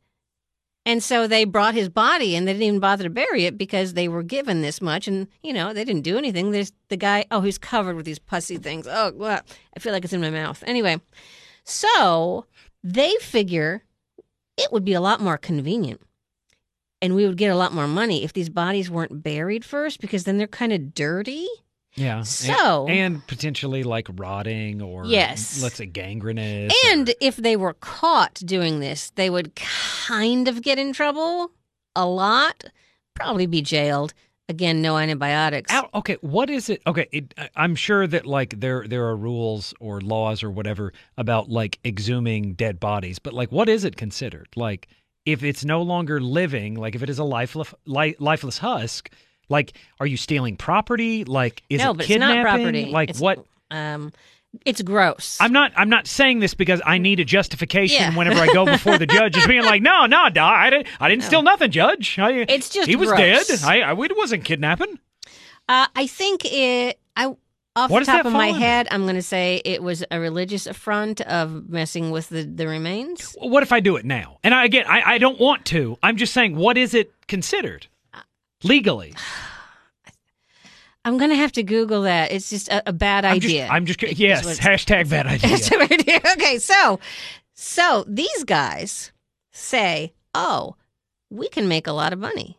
And 0.86 1.04
so 1.04 1.28
they 1.28 1.44
brought 1.44 1.74
his 1.74 1.90
body 1.90 2.34
and 2.34 2.48
they 2.48 2.54
didn't 2.54 2.64
even 2.64 2.80
bother 2.80 3.04
to 3.04 3.10
bury 3.10 3.44
it 3.44 3.58
because 3.58 3.94
they 3.94 4.08
were 4.08 4.24
given 4.24 4.62
this 4.62 4.82
much. 4.82 5.06
And, 5.06 5.28
you 5.44 5.52
know, 5.52 5.74
they 5.74 5.84
didn't 5.84 6.04
do 6.04 6.18
anything. 6.18 6.52
There's 6.52 6.72
the 6.88 6.96
guy, 6.96 7.26
oh, 7.30 7.42
he's 7.42 7.58
covered 7.58 7.98
with 7.98 8.06
these 8.06 8.20
pussy 8.20 8.56
things. 8.56 8.88
Oh, 8.90 9.12
well, 9.14 9.42
I 9.76 9.80
feel 9.80 9.92
like 9.92 10.06
it's 10.06 10.14
in 10.14 10.22
my 10.22 10.30
mouth. 10.30 10.64
Anyway, 10.66 11.02
so 11.66 12.46
they 12.82 13.14
figure 13.20 13.84
it 14.56 14.72
would 14.72 14.86
be 14.86 14.94
a 14.94 15.02
lot 15.02 15.20
more 15.20 15.38
convenient 15.38 16.00
and 17.02 17.16
we 17.16 17.28
would 17.28 17.38
get 17.38 17.52
a 17.52 17.56
lot 17.56 17.74
more 17.74 17.88
money 17.88 18.24
if 18.24 18.34
these 18.34 18.50
bodies 18.50 18.90
weren't 18.90 19.22
buried 19.24 19.64
first 19.64 20.00
because 20.02 20.24
then 20.24 20.38
they're 20.38 20.48
kind 20.48 20.74
of 20.74 20.94
dirty. 20.94 21.48
Yeah. 21.98 22.22
So- 22.24 22.88
and, 22.88 23.16
and 23.16 23.28
potentially 23.28 23.84
like 23.84 24.08
rotting 24.16 24.82
or 24.82 25.06
Yes. 25.06 25.62
let's 25.62 25.76
say 25.76 25.88
gangrenous. 25.88 26.72
And 26.92 27.10
or- 27.10 27.14
if 27.20 27.36
they 27.38 27.56
were 27.58 27.74
caught 27.74 28.36
doing 28.46 28.80
this, 28.80 29.12
they 29.16 29.30
would 29.30 29.54
kind 29.56 30.48
of 30.48 30.62
get 30.62 30.78
in 30.80 30.94
trouble 30.94 31.52
a 31.96 32.06
lot, 32.06 32.66
probably 33.16 33.48
be 33.48 33.62
jailed. 33.62 34.14
Again, 34.50 34.82
no 34.82 34.98
antibiotics. 34.98 35.74
Ow, 35.74 35.90
okay, 35.96 36.16
what 36.22 36.50
is 36.50 36.70
it? 36.70 36.82
Okay, 36.88 37.10
it, 37.12 37.34
I'm 37.58 37.76
sure 37.76 38.08
that 38.08 38.26
like 38.26 38.58
there 38.62 38.88
there 38.88 39.06
are 39.08 39.16
rules 39.18 39.74
or 39.82 40.00
laws 40.00 40.42
or 40.42 40.50
whatever 40.50 40.94
about 41.18 41.50
like 41.50 41.80
exhuming 41.84 42.56
dead 42.56 42.80
bodies, 42.80 43.20
but 43.20 43.34
like 43.34 43.52
what 43.52 43.68
is 43.68 43.84
it 43.84 43.98
considered? 43.98 44.48
Like 44.56 44.88
if 45.26 45.44
it's 45.44 45.66
no 45.66 45.82
longer 45.82 46.22
living, 46.22 46.76
like 46.76 46.96
if 46.96 47.04
it 47.04 47.10
is 47.10 47.20
a 47.20 47.26
lifeless 47.26 47.74
li- 47.86 48.16
lifeless 48.20 48.60
husk, 48.60 49.10
like 49.50 49.74
are 50.00 50.08
you 50.08 50.18
stealing 50.18 50.58
property? 50.58 51.24
Like 51.26 51.64
is 51.70 51.80
no, 51.82 51.92
it 51.92 51.94
but 51.96 52.00
it's 52.02 52.08
kidnapping? 52.08 52.44
not 52.44 52.50
property. 52.56 52.86
Like 52.86 53.10
It's- 53.10 53.22
what? 53.22 53.46
Um, 53.72 54.14
it's 54.66 54.82
gross. 54.82 55.38
I'm 55.42 55.52
not. 55.52 55.72
I'm 55.76 55.90
not 55.90 56.08
saying 56.08 56.40
this 56.40 56.54
because 56.54 56.82
I 56.86 56.98
need 56.98 57.20
a 57.20 57.26
justification 57.26 58.02
Yeah. 58.02 58.18
whenever 58.18 58.40
I 58.40 58.48
go 58.54 58.66
before 58.66 58.98
the 58.98 59.06
judge, 59.06 59.34
just 59.34 59.48
being 59.48 59.64
like, 59.64 59.82
"No, 59.82 60.06
no, 60.06 60.30
no 60.30 60.44
I 60.44 60.70
didn't. 60.70 60.88
I 61.00 61.10
didn't 61.10 61.24
steal 61.24 61.42
nothing, 61.44 61.70
Judge. 61.70 62.18
I, 62.18 62.46
It's 62.48 62.70
just 62.70 62.88
he 62.88 62.96
was 62.96 63.10
gross. 63.10 63.48
dead. 63.48 63.60
I, 63.64 63.82
I 63.82 63.92
it 64.04 64.18
wasn't 64.18 64.46
kidnapping. 64.46 64.98
Uh, 65.70 65.88
I 65.96 66.08
think 66.08 66.46
it. 66.46 66.98
I 67.16 67.36
off 67.76 67.92
What 67.92 68.00
the 68.00 68.06
top 68.12 68.26
of 68.26 68.34
my 68.34 68.48
under? 68.48 68.60
head, 68.60 68.88
I'm 68.90 69.04
going 69.04 69.16
to 69.16 69.22
say 69.22 69.62
it 69.64 69.84
was 69.84 70.04
a 70.10 70.20
religious 70.20 70.66
affront 70.66 71.22
of 71.22 71.70
messing 71.70 72.10
with 72.10 72.30
the, 72.30 72.44
the 72.44 72.68
remains. 72.68 73.36
What 73.40 73.62
if 73.62 73.72
I 73.72 73.80
do 73.82 73.98
it 73.98 74.06
now? 74.06 74.40
And 74.44 74.54
I, 74.56 74.66
again, 74.66 74.86
I, 74.88 75.04
I 75.14 75.18
don't 75.20 75.40
want 75.40 75.66
to. 75.66 75.96
I'm 76.02 76.18
just 76.18 76.34
saying, 76.34 76.56
what 76.56 76.76
is 76.78 76.96
it 76.96 77.12
considered 77.28 77.86
legally? 78.64 79.14
I'm 81.06 81.18
going 81.18 81.30
to 81.30 81.36
have 81.38 81.54
to 81.54 81.64
Google 81.64 82.02
that. 82.02 82.32
It's 82.32 82.50
just 82.50 82.68
a, 82.68 82.90
a 82.90 82.94
bad 82.94 83.24
I'm 83.24 83.40
just- 83.40 83.46
idea. 83.54 83.68
I'm 83.70 83.86
just, 83.86 84.02
yes. 84.04 84.60
Hashtag 84.60 85.10
bad 85.10 85.26
idea. 85.28 85.50
That's 85.50 85.68
a 85.72 85.78
bad 85.78 85.92
idea. 85.92 86.20
okay, 86.34 86.58
so 86.60 87.00
so 87.54 88.04
these 88.08 88.44
guys 88.44 89.12
say, 89.52 90.14
"Oh, 90.34 90.76
we 91.30 91.48
can 91.48 91.68
make 91.68 91.88
a 91.88 91.94
lot 91.94 92.14
of 92.14 92.20
money, 92.20 92.58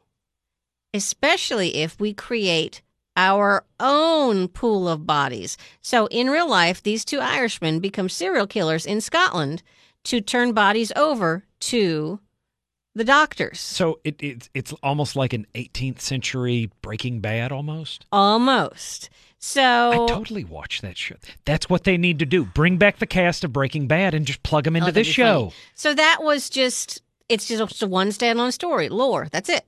especially 0.95 1.77
if 1.77 2.01
we 2.01 2.13
create 2.15 2.81
our 3.17 3.65
own 3.79 4.49
pool 4.49 4.89
of 4.89 5.07
bodies." 5.07 5.59
So 5.83 6.07
in 6.07 6.29
real 6.31 6.49
life, 6.49 6.83
these 6.83 7.05
two 7.05 7.21
Irishmen 7.21 7.81
become 7.81 8.09
serial 8.09 8.47
killers 8.47 8.87
in 8.87 9.01
Scotland 9.03 9.63
to 10.05 10.21
turn 10.23 10.53
bodies 10.53 10.91
over 10.97 11.45
to 11.61 12.19
the 12.99 13.05
doctors. 13.05 13.59
So 13.61 14.01
it, 14.05 14.17
it's 14.23 14.51
it's 14.55 14.73
almost 14.83 15.17
like 15.17 15.33
an 15.33 15.47
18th 15.55 16.01
century 16.01 16.71
Breaking 16.83 17.21
Bad, 17.21 17.53
almost. 17.53 18.07
Almost. 18.13 19.09
So 19.39 19.63
I 19.63 20.07
totally 20.09 20.45
watch 20.45 20.81
that 20.83 20.97
show. 20.97 21.15
That's 21.45 21.71
what 21.71 21.85
they 21.85 21.97
need 21.97 22.19
to 22.19 22.27
do. 22.27 22.45
Bring 22.45 22.77
back 22.77 22.99
the 22.99 23.07
cast 23.07 23.45
of 23.45 23.53
Breaking 23.53 23.87
Bad 23.87 24.13
and 24.15 24.27
just 24.27 24.43
plug 24.43 24.65
them 24.65 24.75
oh, 24.75 24.79
into 24.79 24.89
Oh, 24.89 24.93
this 24.93 25.07
be 25.09 25.23
funny. 25.23 25.51
show. 25.51 25.53
So 25.75 25.95
that 25.95 26.19
was 26.23 26.51
just 26.51 27.03
it's 27.29 27.47
just 27.47 27.83
a 27.83 27.87
one 27.87 28.09
standalone 28.09 28.53
story, 28.53 28.89
lore. 28.89 29.29
That's 29.31 29.49
it. 29.49 29.65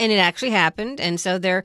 And 0.00 0.10
it 0.10 0.16
actually 0.16 0.50
happened, 0.50 1.00
and 1.00 1.20
so 1.20 1.38
they're 1.38 1.62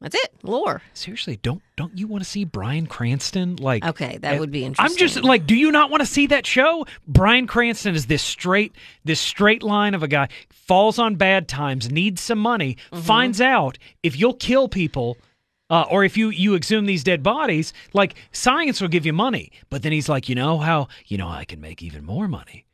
that's 0.00 0.14
it, 0.14 0.30
lore. 0.42 0.82
Seriously, 0.94 1.38
don't 1.42 1.62
don't 1.76 1.96
you 1.96 2.06
want 2.06 2.22
to 2.22 2.28
see 2.28 2.44
Bryan 2.44 2.86
Cranston? 2.86 3.56
Like, 3.56 3.84
Okay, 3.84 4.18
that 4.18 4.38
would 4.38 4.50
be 4.50 4.64
interesting. 4.64 4.92
I'm 4.92 4.98
just 4.98 5.24
like, 5.24 5.46
do 5.46 5.54
you 5.54 5.72
not 5.72 5.90
want 5.90 6.00
to 6.02 6.06
see 6.06 6.26
that 6.28 6.46
show? 6.46 6.86
Bryan 7.08 7.46
Cranston 7.46 7.94
is 7.94 8.06
this 8.06 8.22
straight, 8.22 8.74
this 9.04 9.20
straight 9.20 9.62
line 9.62 9.94
of 9.94 10.02
a 10.02 10.08
guy 10.08 10.28
falls 10.50 10.98
on 10.98 11.14
bad 11.16 11.48
times, 11.48 11.90
needs 11.90 12.20
some 12.20 12.38
money, 12.38 12.76
Mm-hmm. 12.92 13.02
finds 13.04 13.40
out 13.40 13.78
if 14.02 14.18
you'll 14.18 14.34
kill 14.34 14.68
people. 14.68 15.16
Uh, 15.68 15.84
or 15.90 16.04
if 16.04 16.16
you 16.16 16.28
you 16.28 16.54
exhume 16.54 16.86
these 16.86 17.02
dead 17.02 17.24
bodies, 17.24 17.72
like 17.92 18.14
science 18.30 18.80
will 18.80 18.86
give 18.86 19.04
you 19.04 19.12
money, 19.12 19.50
but 19.68 19.82
then 19.82 19.90
he's 19.90 20.08
like, 20.08 20.28
you 20.28 20.34
know 20.36 20.58
how 20.58 20.86
you 21.06 21.18
know 21.18 21.26
I 21.26 21.44
can 21.44 21.60
make 21.60 21.82
even 21.82 22.04
more 22.04 22.28
money, 22.28 22.66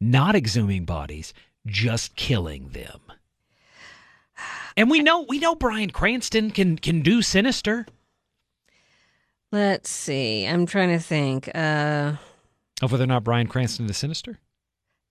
not 0.00 0.34
exhuming 0.34 0.84
bodies, 0.84 1.32
just 1.64 2.16
killing 2.16 2.70
them. 2.70 3.00
And 4.76 4.90
we 4.90 5.00
know 5.00 5.22
we 5.28 5.38
know 5.38 5.54
Bryan 5.54 5.90
Cranston 5.90 6.50
can 6.50 6.76
can 6.78 7.02
do 7.02 7.22
sinister. 7.22 7.86
Let's 9.52 9.90
see. 9.90 10.46
I'm 10.46 10.66
trying 10.66 10.90
to 10.90 10.98
think. 10.98 11.50
Uh 11.54 12.14
Of 12.82 12.92
whether 12.92 13.04
or 13.04 13.08
not 13.08 13.24
Bryan 13.24 13.46
Cranston 13.46 13.88
is 13.90 13.96
sinister. 13.96 14.38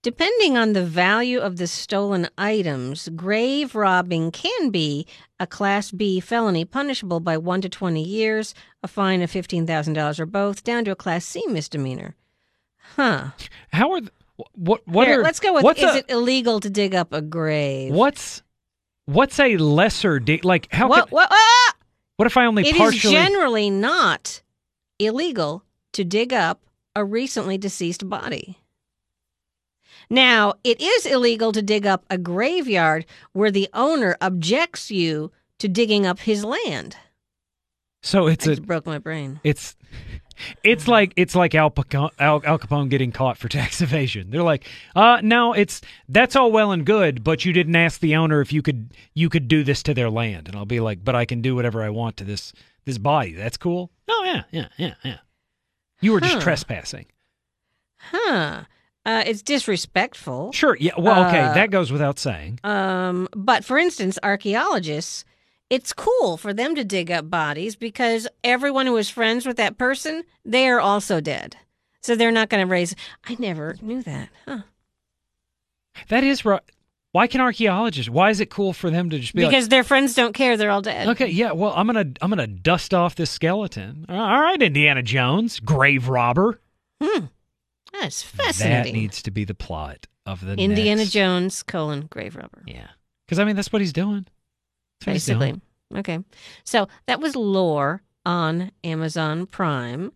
Depending 0.02 0.56
on 0.56 0.72
the 0.72 0.82
value 0.84 1.40
of 1.40 1.58
the 1.58 1.66
stolen 1.66 2.26
items, 2.38 3.10
grave 3.14 3.74
robbing 3.74 4.30
can 4.30 4.70
be 4.70 5.06
a 5.38 5.46
Class 5.46 5.90
B 5.90 6.20
felony 6.20 6.64
punishable 6.64 7.20
by 7.20 7.36
1 7.36 7.60
to 7.60 7.68
20 7.68 8.02
years, 8.02 8.54
a 8.82 8.88
fine 8.88 9.20
of 9.20 9.30
$15,000 9.30 10.18
or 10.18 10.24
both, 10.24 10.64
down 10.64 10.86
to 10.86 10.90
a 10.92 10.96
Class 10.96 11.26
C 11.26 11.44
misdemeanor. 11.48 12.16
Huh. 12.96 13.32
How 13.74 13.92
are 13.92 14.00
th- 14.00 14.12
what 14.54 14.80
what 14.88 15.06
Here, 15.06 15.20
are 15.20 15.22
let's 15.22 15.38
go 15.38 15.52
with 15.52 15.64
what's 15.64 15.82
is 15.82 15.94
a, 15.94 15.98
it 15.98 16.06
illegal 16.08 16.60
to 16.60 16.70
dig 16.70 16.94
up 16.94 17.12
a 17.12 17.20
grave? 17.20 17.92
what's 17.92 18.42
what's 19.06 19.38
a 19.40 19.56
lesser 19.56 20.18
di- 20.20 20.40
like 20.42 20.68
how 20.72 20.88
What, 20.88 21.04
could, 21.04 21.12
what, 21.12 21.28
ah! 21.30 21.74
what 22.16 22.26
if 22.26 22.36
I 22.36 22.46
only 22.46 22.62
It 22.62 22.72
is 22.74 22.78
partially 22.78 23.12
generally 23.12 23.70
not 23.70 24.42
illegal 24.98 25.64
to 25.92 26.04
dig 26.04 26.32
up 26.32 26.60
a 26.94 27.04
recently 27.04 27.56
deceased 27.58 28.08
body. 28.08 28.58
Now, 30.08 30.54
it 30.64 30.80
is 30.80 31.06
illegal 31.06 31.52
to 31.52 31.62
dig 31.62 31.86
up 31.86 32.04
a 32.10 32.18
graveyard 32.18 33.06
where 33.32 33.50
the 33.50 33.68
owner 33.72 34.16
objects 34.20 34.90
you 34.90 35.30
to 35.58 35.68
digging 35.68 36.04
up 36.04 36.18
his 36.20 36.44
land. 36.44 36.96
so 38.02 38.26
it's 38.26 38.46
I 38.48 38.52
a 38.52 38.54
just 38.56 38.66
broke 38.66 38.86
my 38.86 38.98
brain. 38.98 39.40
it's 39.44 39.76
it's 40.64 40.86
like 40.88 41.12
it's 41.16 41.34
like 41.34 41.54
Al 41.54 41.70
Capone, 41.70 42.10
Al, 42.18 42.40
Al 42.44 42.58
Capone 42.58 42.88
getting 42.88 43.12
caught 43.12 43.36
for 43.38 43.48
tax 43.58 43.80
evasion. 43.80 44.30
They're 44.30 44.42
like, 44.42 44.66
uh, 44.96 45.20
no, 45.22 45.52
it's 45.52 45.80
that's 46.08 46.36
all 46.36 46.50
well 46.52 46.72
and 46.72 46.84
good, 46.84 47.22
but 47.24 47.44
you 47.44 47.52
didn't 47.52 47.76
ask 47.76 48.00
the 48.00 48.16
owner 48.16 48.40
if 48.40 48.52
you 48.52 48.62
could 48.62 48.92
you 49.14 49.28
could 49.28 49.48
do 49.48 49.62
this 49.64 49.82
to 49.84 49.94
their 49.94 50.10
land, 50.10 50.48
and 50.48 50.56
I'll 50.56 50.64
be 50.66 50.80
like, 50.80 51.04
but 51.04 51.14
I 51.14 51.24
can 51.24 51.40
do 51.42 51.54
whatever 51.54 51.82
I 51.82 51.90
want 51.90 52.16
to 52.18 52.24
this 52.24 52.52
this 52.84 52.98
body. 52.98 53.32
That's 53.32 53.56
cool. 53.56 53.90
Oh 54.08 54.22
yeah, 54.24 54.42
yeah, 54.50 54.68
yeah, 54.76 54.94
yeah. 55.04 55.18
You 56.00 56.12
were 56.12 56.20
just 56.20 56.34
Huh. 56.34 56.40
trespassing. 56.40 57.06
Huh. 57.98 58.64
Uh, 59.06 59.22
it's 59.26 59.42
disrespectful. 59.42 60.52
Sure. 60.52 60.76
Yeah. 60.78 60.92
Well, 60.98 61.26
okay, 61.26 61.40
Uh, 61.40 61.54
that 61.54 61.70
goes 61.70 61.90
without 61.90 62.18
saying. 62.18 62.60
Um, 62.64 63.28
but 63.34 63.64
for 63.64 63.78
instance, 63.78 64.18
archaeologists, 64.22 65.24
it's 65.70 65.92
cool 65.92 66.36
for 66.36 66.52
them 66.52 66.74
to 66.74 66.84
dig 66.84 67.10
up 67.10 67.30
bodies 67.30 67.76
because 67.76 68.26
everyone 68.44 68.86
who 68.86 68.92
was 68.92 69.08
friends 69.08 69.46
with 69.46 69.56
that 69.56 69.78
person, 69.78 70.24
they 70.44 70.68
are 70.68 70.80
also 70.80 71.20
dead. 71.20 71.56
So 72.02 72.16
they're 72.16 72.32
not 72.32 72.48
going 72.48 72.66
to 72.66 72.70
raise. 72.70 72.94
I 73.24 73.36
never 73.38 73.76
knew 73.80 74.02
that. 74.02 74.28
Huh. 74.46 74.62
That 76.08 76.24
is 76.24 76.44
right. 76.44 76.62
Why 77.12 77.26
can 77.26 77.40
archaeologists? 77.40 78.08
Why 78.08 78.30
is 78.30 78.40
it 78.40 78.50
cool 78.50 78.72
for 78.72 78.88
them 78.88 79.10
to 79.10 79.18
just 79.18 79.34
be 79.34 79.44
Because 79.44 79.68
their 79.68 79.82
friends 79.82 80.14
don't 80.14 80.32
care; 80.32 80.56
they're 80.56 80.70
all 80.70 80.80
dead. 80.80 81.08
okay, 81.08 81.26
yeah, 81.26 81.50
well, 81.52 81.72
I'm 81.74 81.86
gonna 81.86 82.06
I'm 82.22 82.30
gonna 82.30 82.46
dust 82.46 82.94
off 82.94 83.16
this 83.16 83.30
skeleton. 83.30 84.06
All 84.08 84.40
right, 84.40 84.62
Indiana 84.62 85.02
Jones, 85.02 85.58
grave 85.58 86.08
robber. 86.08 86.60
Hmm. 87.02 87.26
That's 87.92 88.22
fascinating. 88.22 88.94
That 88.94 88.98
needs 88.98 89.22
to 89.22 89.32
be 89.32 89.44
the 89.44 89.54
plot 89.54 90.06
of 90.24 90.44
the 90.44 90.52
Indiana 90.52 90.98
next- 91.02 91.10
Jones 91.10 91.62
colon 91.64 92.06
grave 92.08 92.36
robber. 92.36 92.62
Yeah, 92.66 92.86
because 93.26 93.40
I 93.40 93.44
mean 93.44 93.56
that's 93.56 93.72
what 93.72 93.82
he's 93.82 93.92
doing. 93.92 94.24
That's 94.24 94.24
what 94.24 94.24
he's 94.24 94.24
doing. 94.24 94.26
Basically. 95.04 95.60
Okay. 95.96 96.18
So 96.64 96.88
that 97.06 97.20
was 97.20 97.34
Lore 97.36 98.02
on 98.24 98.70
Amazon 98.84 99.46
Prime. 99.46 100.12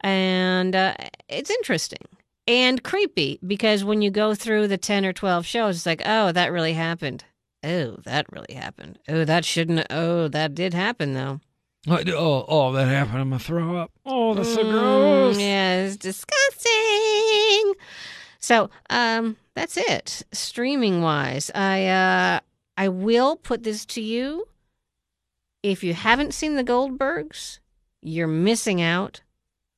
And 0.00 0.76
uh, 0.76 0.94
it's 1.28 1.50
interesting 1.50 2.06
and 2.46 2.82
creepy 2.84 3.40
because 3.46 3.82
when 3.84 4.00
you 4.00 4.10
go 4.10 4.34
through 4.34 4.68
the 4.68 4.78
10 4.78 5.04
or 5.04 5.12
12 5.12 5.44
shows, 5.44 5.76
it's 5.76 5.86
like, 5.86 6.02
oh, 6.04 6.30
that 6.32 6.52
really 6.52 6.72
happened. 6.74 7.24
Oh, 7.64 7.96
that 8.04 8.26
really 8.32 8.54
happened. 8.54 8.98
Oh, 9.08 9.24
that 9.24 9.44
shouldn't. 9.44 9.86
Oh, 9.90 10.28
that 10.28 10.54
did 10.54 10.72
happen, 10.74 11.14
though. 11.14 11.40
What- 11.86 12.08
Oh, 12.08 12.44
oh, 12.48 12.72
that 12.72 12.86
happened. 12.86 13.18
I'm 13.18 13.30
gonna 13.30 13.38
throw 13.40 13.76
up. 13.76 13.90
Oh, 14.06 14.34
that's 14.34 14.52
so 14.54 14.62
Mm, 14.64 14.70
gross. 14.70 15.38
Yeah, 15.40 15.80
it's 15.82 15.96
disgusting. 15.96 17.74
So, 18.40 18.70
um, 18.90 19.36
that's 19.54 19.76
it. 19.76 20.22
Streaming 20.32 21.02
wise, 21.02 21.50
I 21.54 21.86
uh, 21.86 22.40
I 22.78 22.88
will 22.88 23.34
put 23.34 23.64
this 23.64 23.84
to 23.86 24.00
you. 24.00 24.46
If 25.64 25.82
you 25.82 25.94
haven't 25.94 26.32
seen 26.32 26.54
the 26.54 26.62
Goldbergs, 26.62 27.58
you're 28.02 28.28
missing 28.28 28.80
out 28.80 29.20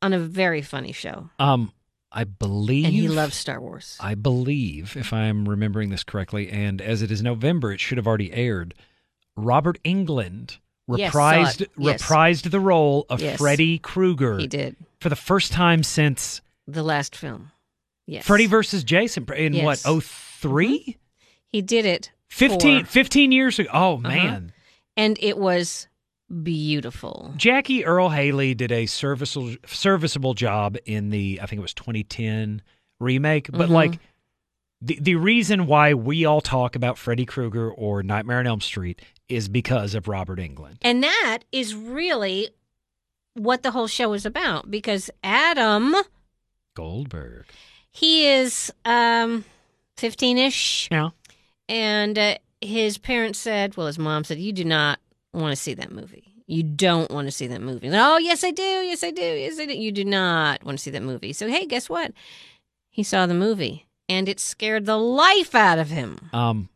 on 0.02 0.12
a 0.12 0.18
very 0.18 0.60
funny 0.60 0.92
show. 0.92 1.30
Um, 1.38 1.72
I 2.12 2.24
believe, 2.24 2.84
And 2.84 2.92
he 2.94 3.08
loves 3.08 3.36
Star 3.36 3.58
Wars. 3.58 3.96
I 4.00 4.14
believe, 4.14 4.98
if 4.98 5.14
I'm 5.14 5.48
remembering 5.48 5.88
this 5.88 6.04
correctly, 6.04 6.50
and 6.50 6.82
as 6.82 7.00
it 7.00 7.10
is 7.10 7.22
November, 7.22 7.72
it 7.72 7.80
should 7.80 7.96
have 7.96 8.06
already 8.06 8.32
aired. 8.34 8.74
Robert 9.34 9.78
Englund 9.82 10.58
Yes, 10.86 11.14
reprised. 11.14 11.66
Yes. 11.78 12.02
reprised 12.02 12.50
the 12.50 12.60
role 12.60 13.06
of 13.08 13.22
Yes. 13.22 13.38
Freddy 13.38 13.78
Krueger 13.78 14.38
he 14.38 14.46
did 14.46 14.76
for 15.00 15.08
the 15.08 15.16
first 15.16 15.52
time 15.52 15.82
since 15.84 16.42
the 16.66 16.82
last 16.82 17.16
film. 17.16 17.52
Yes, 18.06 18.26
Freddy 18.26 18.46
versus 18.46 18.84
Jason 18.84 19.24
in 19.34 19.54
what 19.64 19.78
Yes. 19.78 19.82
Mm-hmm. 19.86 20.48
03? 20.48 20.98
He 21.46 21.62
did 21.62 21.86
it 21.86 22.10
15, 22.30 22.84
15 22.86 23.32
years 23.32 23.58
ago. 23.58 23.68
Oh 23.72 23.94
Uh-huh. 23.94 24.08
man. 24.08 24.52
and 24.96 25.16
it 25.20 25.36
was 25.38 25.86
beautiful. 26.42 27.32
Jackie 27.36 27.84
Earle 27.84 28.10
Haley 28.10 28.54
did 28.54 28.70
a 28.72 28.86
serviceable 28.86 29.56
serviceable 29.66 30.34
job 30.34 30.76
in 30.84 31.10
the 31.10 31.40
I 31.42 31.46
think 31.46 31.58
it 31.58 31.62
was 31.62 31.74
2010 31.74 32.62
remake, 33.00 33.50
but 33.50 33.68
Mhm. 33.68 33.72
like 33.72 33.98
the 34.80 34.98
the 35.00 35.14
reason 35.16 35.66
why 35.66 35.94
we 35.94 36.24
all 36.24 36.40
talk 36.40 36.76
about 36.76 36.98
Freddy 36.98 37.24
Krueger 37.26 37.70
or 37.70 38.02
Nightmare 38.02 38.38
on 38.38 38.46
Elm 38.46 38.60
Street 38.60 39.02
is 39.28 39.48
because 39.48 39.94
of 39.94 40.08
Robert 40.08 40.38
Englund. 40.38 40.76
And 40.82 41.02
that 41.02 41.40
is 41.52 41.74
really 41.74 42.48
what 43.34 43.62
the 43.62 43.70
whole 43.70 43.86
show 43.86 44.12
is 44.12 44.24
about 44.26 44.70
because 44.70 45.10
Adam, 45.22 45.94
Goldberg. 46.74 47.46
he 47.90 48.26
is 48.26 48.72
um 48.84 49.44
15ish 49.96 50.88
Yeah. 50.90 51.10
And 51.70 52.18
uh, 52.18 52.34
his 52.60 52.98
parents 52.98 53.38
said, 53.38 53.76
well 53.76 53.86
his 53.86 53.98
mom 53.98 54.24
said 54.24 54.38
you 54.38 54.52
do 54.52 54.64
not 54.64 54.98
want 55.32 55.52
to 55.56 55.62
see 55.62 55.72
that 55.74 55.90
movie. 55.92 56.24
You 56.46 56.62
don't 56.64 57.10
want 57.12 57.28
to 57.28 57.32
see 57.32 57.46
that 57.46 57.62
movie. 57.62 57.88
Oh, 57.92 58.18
yes 58.18 58.42
I 58.42 58.50
do. 58.50 58.62
Yes 58.62 59.04
I 59.04 59.12
do. 59.12 59.22
Yes 59.22 59.58
I 59.60 59.66
do. 59.66 59.72
You 59.78 59.92
do 59.92 60.04
not 60.04 60.64
want 60.64 60.76
to 60.78 60.82
see 60.82 60.90
that 60.90 61.02
movie. 61.02 61.32
So 61.32 61.46
hey, 61.48 61.64
guess 61.64 61.88
what? 61.88 62.12
He 62.90 63.02
saw 63.04 63.26
the 63.26 63.34
movie 63.34 63.86
and 64.08 64.28
it 64.28 64.40
scared 64.40 64.84
the 64.84 64.98
life 64.98 65.54
out 65.54 65.78
of 65.78 65.90
him. 65.90 66.28
Um 66.32 66.68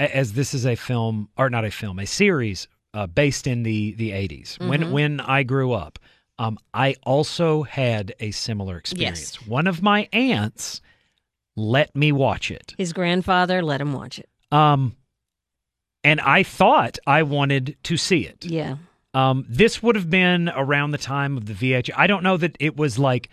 as 0.00 0.32
this 0.32 0.52
is 0.52 0.66
a 0.66 0.74
film 0.74 1.28
or 1.38 1.48
not 1.48 1.64
a 1.64 1.70
film, 1.70 2.00
a 2.00 2.06
series 2.06 2.66
uh, 2.92 3.06
based 3.06 3.46
in 3.46 3.62
the 3.62 3.92
the 3.94 4.10
80s. 4.10 4.58
When 4.58 4.80
Mhm. 4.82 4.90
when 4.90 5.20
I 5.20 5.44
grew 5.44 5.72
up, 5.72 5.98
um 6.40 6.58
I 6.74 6.96
also 7.04 7.62
had 7.62 8.14
a 8.18 8.32
similar 8.32 8.76
experience. 8.78 9.40
One 9.46 9.68
of 9.68 9.80
my 9.82 10.08
aunts 10.12 10.80
let 11.56 11.94
me 11.94 12.12
watch 12.12 12.50
it. 12.50 12.74
His 12.76 12.92
grandfather 12.92 13.62
let 13.62 13.80
him 13.80 13.92
watch 13.92 14.18
it. 14.18 14.28
Um, 14.50 14.96
and 16.02 16.20
I 16.20 16.42
thought 16.42 16.98
I 17.06 17.22
wanted 17.22 17.76
to 17.84 17.96
see 17.96 18.26
it. 18.26 18.44
Yeah. 18.44 18.76
Um, 19.14 19.46
this 19.48 19.82
would 19.82 19.94
have 19.94 20.10
been 20.10 20.50
around 20.50 20.90
the 20.90 20.98
time 20.98 21.36
of 21.36 21.46
the 21.46 21.54
VH. 21.54 21.90
I 21.96 22.06
don't 22.06 22.22
know 22.22 22.36
that 22.36 22.56
it 22.58 22.76
was 22.76 22.98
like, 22.98 23.30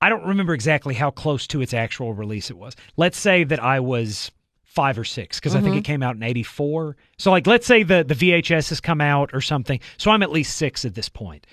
I 0.00 0.08
don't 0.08 0.26
remember 0.26 0.54
exactly 0.54 0.94
how 0.94 1.10
close 1.10 1.46
to 1.48 1.60
its 1.60 1.72
actual 1.72 2.12
release 2.12 2.50
it 2.50 2.56
was. 2.58 2.74
Let's 2.96 3.18
say 3.18 3.44
that 3.44 3.62
I 3.62 3.80
was 3.80 4.32
five 4.64 4.98
or 4.98 5.04
six 5.04 5.38
because 5.38 5.54
I 5.54 5.60
think 5.60 5.76
it 5.76 5.84
came 5.84 6.02
out 6.02 6.16
in 6.16 6.22
84. 6.22 6.96
So, 7.18 7.30
like, 7.30 7.46
let's 7.46 7.66
say 7.66 7.82
the, 7.82 8.04
the 8.04 8.14
VHS 8.14 8.68
has 8.70 8.80
come 8.80 9.00
out 9.00 9.30
or 9.32 9.40
something. 9.40 9.80
So 9.98 10.10
I'm 10.10 10.22
at 10.22 10.30
least 10.30 10.56
six 10.56 10.84
at 10.84 10.94
this 10.94 11.08
point. 11.08 11.46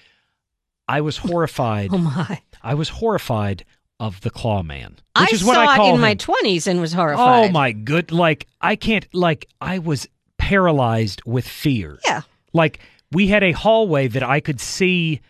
I 0.87 1.01
was 1.01 1.17
horrified. 1.17 1.89
Oh 1.91 1.97
my. 1.97 2.41
I 2.63 2.73
was 2.73 2.89
horrified 2.89 3.65
of 3.99 4.21
the 4.21 4.29
Claw 4.29 4.61
Man, 4.63 4.95
I 5.15 5.23
which 5.23 5.33
is 5.33 5.43
what 5.43 5.55
saw 5.55 5.65
I 5.65 5.75
call 5.77 5.91
it 5.91 5.95
in 5.95 6.01
my 6.01 6.15
20s 6.15 6.67
and 6.67 6.79
was 6.79 6.93
horrified. 6.93 7.49
Oh 7.49 7.51
my 7.51 7.71
good! 7.71 8.11
Like 8.11 8.47
I 8.61 8.75
can't. 8.75 9.07
Like 9.13 9.47
I 9.61 9.79
was 9.79 10.07
paralyzed 10.37 11.21
with 11.25 11.47
fear. 11.47 11.99
Yeah. 12.05 12.21
Like 12.53 12.79
we 13.11 13.27
had 13.27 13.43
a 13.43 13.51
hallway 13.53 14.07
that 14.07 14.23
I 14.23 14.39
could 14.39 14.59
see 14.61 15.21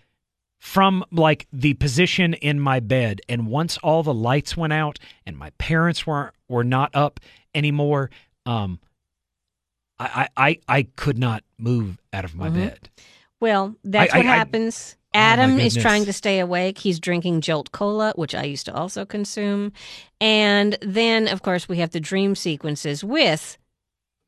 from 0.59 1.05
like 1.11 1.47
the 1.53 1.75
position 1.75 2.33
in 2.33 2.59
my 2.59 2.79
bed, 2.79 3.21
and 3.29 3.47
once 3.47 3.77
all 3.77 4.03
the 4.03 4.13
lights 4.13 4.57
went 4.57 4.73
out 4.73 4.99
and 5.25 5.37
my 5.37 5.51
parents 5.51 6.05
were 6.05 6.33
were 6.49 6.63
not 6.63 6.91
up 6.93 7.19
anymore, 7.55 8.09
um, 8.45 8.79
I 9.99 10.27
I 10.35 10.49
I, 10.49 10.59
I 10.67 10.83
could 10.95 11.17
not 11.17 11.43
move 11.57 11.97
out 12.11 12.25
of 12.25 12.35
my 12.35 12.49
Mhm. 12.49 12.53
bed. 12.53 12.89
Well, 13.39 13.75
that's 13.83 14.13
I- 14.13 14.17
what 14.17 14.25
I- 14.25 14.39
I- 14.41 14.43
Oh, 15.17 15.19
Adam 15.19 15.59
is 15.59 15.75
trying 15.75 16.05
to 16.05 16.13
stay 16.13 16.39
awake. 16.39 16.77
He's 16.77 16.99
drinking 16.99 17.41
Jolt 17.41 17.71
Cola, 17.71 18.13
which 18.15 18.35
I 18.35 18.43
used 18.43 18.65
to 18.67 18.73
also 18.75 19.03
consume. 19.03 19.73
And 20.21 20.77
then, 20.81 21.27
of 21.27 21.41
course, 21.41 21.67
we 21.67 21.77
have 21.79 21.89
the 21.91 21.99
dream 21.99 22.35
sequences 22.35 23.03
with 23.03 23.57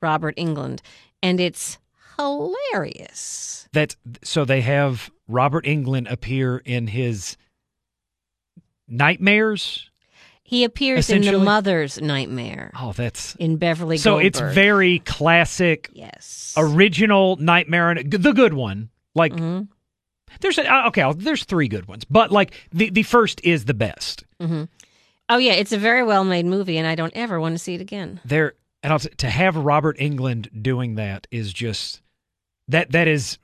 Robert 0.01 0.35
Englund. 0.35 0.79
And 1.21 1.39
it's 1.39 1.77
hilarious. 2.17 3.67
That 3.73 3.95
so 4.23 4.45
they 4.45 4.61
have 4.61 5.11
Robert 5.27 5.65
Englund 5.65 6.09
appear 6.11 6.57
in 6.57 6.87
his 6.87 7.37
nightmares. 8.87 9.89
He 10.43 10.63
appears 10.63 11.11
in 11.11 11.21
the 11.21 11.37
mother's 11.37 12.01
nightmare 12.01 12.71
Oh, 12.79 12.91
that's 12.93 13.35
in 13.35 13.57
Beverly 13.57 13.97
so 13.97 14.13
Goldberg. 14.13 14.25
it's 14.25 14.39
very 14.55 14.97
classic 14.99 15.91
Yes. 15.93 16.55
original 16.57 17.35
nightmare 17.35 17.93
the 18.03 18.31
good 18.33 18.55
one 18.55 18.89
like 19.13 19.31
Mhm, 19.33 19.67
there's 20.41 20.57
a, 20.57 20.65
uh, 20.71 20.87
okay 20.87 21.11
there's 21.17 21.43
three 21.43 21.67
good 21.67 21.87
ones 21.87 22.03
but 22.05 22.31
like 22.31 22.53
the 22.71 22.89
the 22.89 23.03
first 23.03 23.41
is 23.43 23.65
the 23.65 23.73
best 23.73 24.23
mhm. 24.41 24.67
Oh, 25.31 25.37
yeah. 25.37 25.53
It's 25.53 25.71
a 25.71 25.77
very 25.77 26.03
well 26.03 26.23
made 26.23 26.47
movie, 26.47 26.79
and 26.79 26.87
I 26.87 26.95
don't 26.95 27.13
ever 27.15 27.39
want 27.39 27.53
to 27.53 27.59
see 27.59 27.75
it 27.75 27.81
again. 27.81 28.19
there 28.25 28.53
and 28.81 28.91
I'll, 28.91 28.97
t- 28.97 29.09
to 29.17 29.29
have 29.29 29.55
Robert 29.55 29.95
Englund 29.99 30.63
doing 30.63 30.95
that 30.95 31.27
is 31.29 31.53
just 31.53 32.01
that 32.67 32.91
that 32.93 33.07
is 33.07 33.37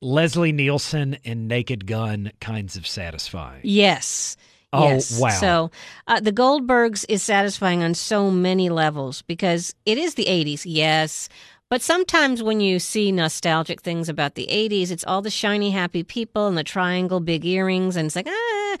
Leslie 0.00 0.50
Nielsen 0.50 1.16
and 1.24 1.46
Naked 1.46 1.86
Gun 1.86 2.32
kinds 2.40 2.76
of 2.76 2.88
satisfying 2.88 3.60
Yes. 3.62 4.36
Oh, 4.72 4.88
yes. 4.88 5.20
wow. 5.20 5.28
So 5.30 5.70
uh, 6.08 6.18
the 6.18 6.32
Goldbergs 6.32 7.04
is 7.08 7.22
satisfying 7.22 7.84
on 7.84 7.94
so 7.94 8.32
many 8.32 8.68
levels 8.68 9.22
because 9.22 9.76
it 9.86 9.96
is 9.96 10.14
the 10.14 10.24
80s, 10.24 10.62
yes. 10.66 11.28
But 11.70 11.82
sometimes 11.82 12.42
when 12.42 12.60
you 12.60 12.78
see 12.78 13.12
nostalgic 13.12 13.82
things 13.82 14.08
about 14.08 14.34
the 14.34 14.46
80s, 14.50 14.90
it's 14.90 15.04
all 15.04 15.20
the 15.20 15.30
shiny, 15.30 15.70
happy 15.70 16.02
people 16.02 16.46
and 16.46 16.56
the 16.56 16.64
triangle, 16.64 17.20
big 17.20 17.44
earrings. 17.44 17.94
And 17.96 18.06
it's 18.06 18.16
like, 18.16 18.26
ah, 18.28 18.76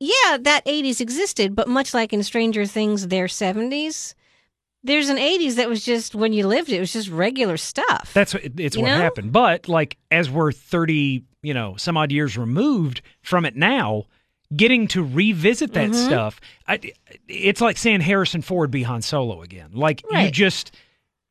yeah, 0.00 0.38
that 0.40 0.62
80s 0.66 1.00
existed. 1.00 1.54
But 1.54 1.68
much 1.68 1.94
like 1.94 2.12
in 2.12 2.22
Stranger 2.24 2.66
Things, 2.66 3.06
their 3.06 3.26
70s, 3.26 4.14
there's 4.82 5.08
an 5.08 5.16
80s 5.16 5.54
that 5.54 5.68
was 5.68 5.84
just, 5.84 6.14
when 6.16 6.32
you 6.32 6.46
lived 6.46 6.70
it, 6.70 6.76
it 6.76 6.80
was 6.80 6.92
just 6.92 7.08
regular 7.08 7.56
stuff. 7.56 8.10
That's 8.14 8.34
what 8.34 8.42
it's 8.58 8.76
You 8.76 8.82
what 8.82 8.88
know? 8.90 8.98
happened. 8.98 9.32
But 9.32 9.68
like 9.68 9.96
as 10.10 10.28
we're 10.28 10.50
thirty, 10.52 11.24
you 11.42 11.54
know, 11.54 11.76
some 11.76 11.96
odd 11.96 12.10
years 12.10 12.36
removed 12.36 13.00
from 13.22 13.44
it 13.46 13.54
now, 13.56 14.04
getting 14.54 14.86
to 14.88 15.02
revisit 15.02 15.72
that 15.74 15.90
Mhm. 15.90 15.94
stuff, 15.94 16.40
I, 16.68 16.80
it's 17.28 17.60
like 17.60 17.78
seeing 17.78 18.00
Harrison 18.00 18.42
Ford 18.42 18.70
be 18.70 18.82
Han 18.82 19.02
Solo 19.02 19.40
again. 19.40 19.70
Like 19.72 20.02
you 20.10 20.30
just, 20.30 20.74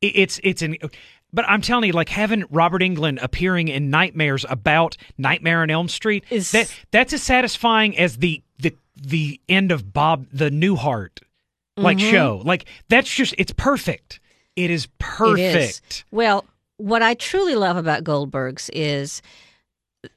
it's 0.08 0.40
it's 0.42 0.62
an. 0.62 0.76
But 1.32 1.44
I'm 1.48 1.60
telling 1.60 1.88
you, 1.88 1.92
like 1.92 2.08
having 2.08 2.44
Robert 2.50 2.80
Englund 2.80 3.18
appearing 3.20 3.68
in 3.68 3.90
nightmares 3.90 4.46
about 4.48 4.96
Nightmare 5.18 5.62
on 5.62 5.70
Elm 5.70 5.88
Street, 5.88 6.24
Is- 6.30 6.52
that 6.52 6.72
that's 6.90 7.12
as 7.12 7.22
satisfying 7.22 7.98
as 7.98 8.18
the 8.18 8.42
the 8.58 8.76
the 8.96 9.40
end 9.48 9.72
of 9.72 9.92
Bob 9.92 10.26
the 10.32 10.50
Newhart 10.50 11.20
like 11.76 11.98
mm-hmm. 11.98 12.10
show. 12.10 12.42
Like 12.44 12.66
that's 12.88 13.12
just 13.12 13.34
it's 13.38 13.52
perfect. 13.52 14.20
It 14.56 14.70
is 14.70 14.86
perfect. 14.98 15.40
It 15.40 15.56
is. 15.56 16.04
Well, 16.10 16.44
what 16.76 17.02
I 17.02 17.14
truly 17.14 17.54
love 17.54 17.76
about 17.76 18.04
Goldbergs 18.04 18.70
is 18.72 19.22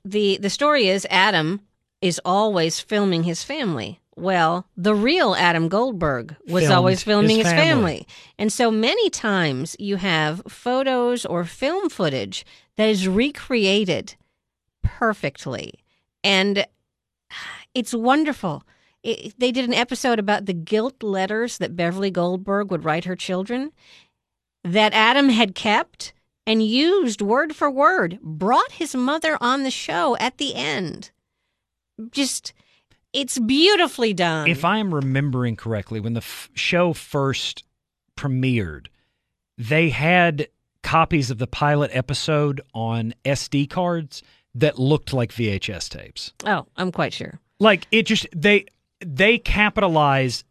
the 0.04 0.38
the 0.42 0.50
story 0.50 0.88
is 0.88 1.08
Adam 1.10 1.62
is 2.02 2.22
always 2.24 2.80
filming 2.80 3.24
his 3.24 3.44
family. 3.44 4.00
Well, 4.18 4.66
the 4.76 4.96
real 4.96 5.36
Adam 5.36 5.70
Goldberg 5.70 6.36
was 6.48 6.64
Filmed 6.64 6.76
always 6.76 7.04
filming 7.04 7.38
his 7.38 7.46
his, 7.46 7.54
family. 7.54 7.66
family. 7.68 8.08
And 8.40 8.52
so 8.52 8.72
many 8.72 9.12
times 9.12 9.76
you 9.78 9.98
have 9.98 10.42
photos 10.48 11.24
or 11.24 11.46
film 11.46 11.88
footage 11.90 12.44
that 12.78 12.90
is 12.90 13.08
recreated 13.08 14.16
perfectly. 14.82 15.76
And 16.24 16.66
it's 17.76 17.94
wonderful. 17.94 18.64
It, 19.04 19.40
they 19.40 19.52
did 19.52 19.66
an 19.66 19.76
episode 19.76 20.18
about 20.18 20.48
the 20.48 20.54
guilt 20.54 21.04
letters 21.04 21.60
that 21.60 21.76
Beverly 21.76 22.10
Goldberg 22.10 22.72
would 22.72 22.84
write 22.84 23.06
her 23.06 23.16
children 23.16 23.72
that 24.64 24.94
Adam 24.94 25.30
had 25.30 25.54
kept 25.54 26.12
and 26.48 26.66
used 26.66 27.22
word 27.22 27.56
for 27.56 27.70
word, 27.70 28.18
brought 28.24 28.72
his 28.72 28.96
mother 28.96 29.38
on 29.40 29.64
the 29.64 29.70
show 29.70 30.18
at 30.18 30.40
the 30.40 30.56
end. 30.56 31.12
Just, 32.10 32.54
it's 33.14 33.40
beautifully 33.40 34.14
done. 34.14 34.48
If 34.48 34.64
I 34.66 34.78
am 34.80 34.94
remembering 34.94 35.56
correctly, 35.56 36.00
when 36.00 36.14
the 36.14 36.20
f- 36.20 36.50
show 36.54 36.94
first 36.94 37.64
premiered, 38.18 38.88
they 39.58 39.90
had 39.90 40.48
copies 40.84 41.32
of 41.32 41.38
the 41.38 41.48
pilot 41.48 41.92
episode 41.94 42.62
on 42.74 43.14
SD 43.26 43.70
cards 43.70 44.24
that 44.56 44.80
looked 44.80 45.14
like 45.14 45.32
VHS 45.32 45.90
tapes. 45.90 46.34
oh, 46.46 46.66
I'm 46.78 46.92
quite 46.92 47.14
sure. 47.14 47.40
Like 47.60 47.88
it 47.92 48.04
just 48.06 48.28
they 48.36 48.66
they 49.00 49.38
capitalized 49.38 50.44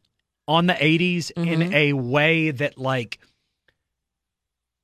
on 0.49 0.67
the 0.67 0.75
80s 0.75 1.31
in 1.37 1.61
Mhm. 1.61 1.73
a 1.75 1.93
way 1.95 2.51
that 2.53 2.79
like 2.79 3.19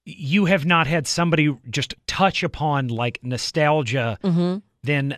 you 0.04 0.46
have 0.46 0.64
not 0.66 0.86
had 0.88 1.06
somebody 1.06 1.56
just 1.70 1.94
touch 2.06 2.42
upon 2.42 2.88
like 2.88 3.20
nostalgia 3.22 4.18
hmm 4.22 4.56
than 4.82 5.16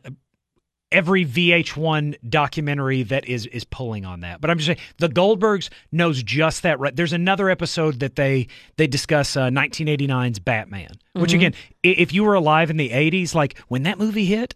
every 0.94 1.26
VH1 1.26 2.16
documentary 2.28 3.02
that 3.02 3.26
is 3.26 3.46
is 3.46 3.64
pulling 3.64 4.04
on 4.04 4.20
that. 4.20 4.40
But 4.40 4.48
I'm 4.50 4.58
just 4.58 4.66
saying 4.66 4.78
the 4.98 5.08
Goldbergs 5.08 5.68
knows 5.92 6.22
just 6.22 6.62
that 6.62 6.78
right. 6.80 6.94
There's 6.94 7.12
another 7.12 7.50
episode 7.50 8.00
that 8.00 8.16
they 8.16 8.46
they 8.76 8.86
discuss 8.86 9.36
uh, 9.36 9.48
1989's 9.50 10.38
Batman, 10.38 10.90
which 11.12 11.32
Mhm. 11.32 11.36
again, 11.36 11.54
if 11.82 12.14
you 12.14 12.24
were 12.24 12.34
alive 12.34 12.70
in 12.70 12.76
the 12.76 12.90
80s, 12.90 13.34
like 13.34 13.58
when 13.68 13.82
that 13.82 13.98
movie 13.98 14.24
hit, 14.26 14.54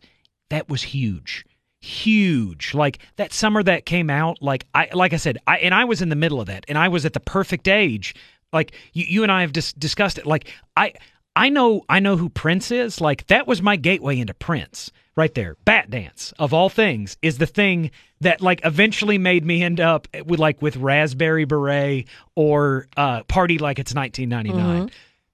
that 0.51 0.69
was 0.69 0.83
huge. 0.83 1.45
Huge. 1.81 2.75
Like 2.75 2.99
that 3.17 3.33
summer 3.33 3.63
that 3.63 3.87
came 3.87 4.11
out, 4.11 4.43
like 4.43 4.67
I 4.75 4.89
like 4.93 5.13
I 5.13 5.17
said, 5.17 5.39
I 5.47 5.59
and 5.59 5.75
I 5.75 5.85
was 5.85 6.03
in 6.03 6.09
the 6.09 6.17
middle 6.17 6.41
of 6.41 6.47
that 6.47 6.65
and 6.69 6.77
I 6.79 6.89
was 6.89 7.05
at 7.05 7.13
the 7.13 7.21
perfect 7.21 7.69
age. 7.69 8.15
Like 8.53 8.73
you, 8.93 9.05
you 9.09 9.23
and 9.23 9.31
I 9.33 9.43
have 9.43 9.53
dis- 9.53 9.73
discussed 9.75 10.19
it. 10.19 10.27
Like 10.27 10.53
I 10.77 10.93
I 11.37 11.49
know 11.51 11.83
I 11.89 12.01
know 12.01 12.17
who 12.17 12.29
Prince 12.29 12.71
is. 12.71 13.01
Like 13.01 13.27
that 13.29 13.47
was 13.47 13.63
my 13.63 13.77
gateway 13.77 14.19
into 14.19 14.35
Prince 14.35 14.91
right 15.19 15.35
there. 15.35 15.57
Batdance 15.67 16.33
of 16.39 16.55
all 16.55 16.69
things 16.71 17.19
is 17.21 17.37
the 17.39 17.47
thing 17.47 17.91
that 18.21 18.41
like 18.41 18.61
eventually 18.65 19.19
made 19.19 19.45
me 19.45 19.63
end 19.63 19.81
up 19.81 20.09
with 20.25 20.39
like 20.41 20.63
with 20.63 20.77
Raspberry 20.77 21.45
Beret 21.45 22.07
or 22.37 22.87
uh, 22.97 23.25
Party 23.25 23.59
Like 23.59 23.79
It's 23.79 23.95
1999. 23.95 24.91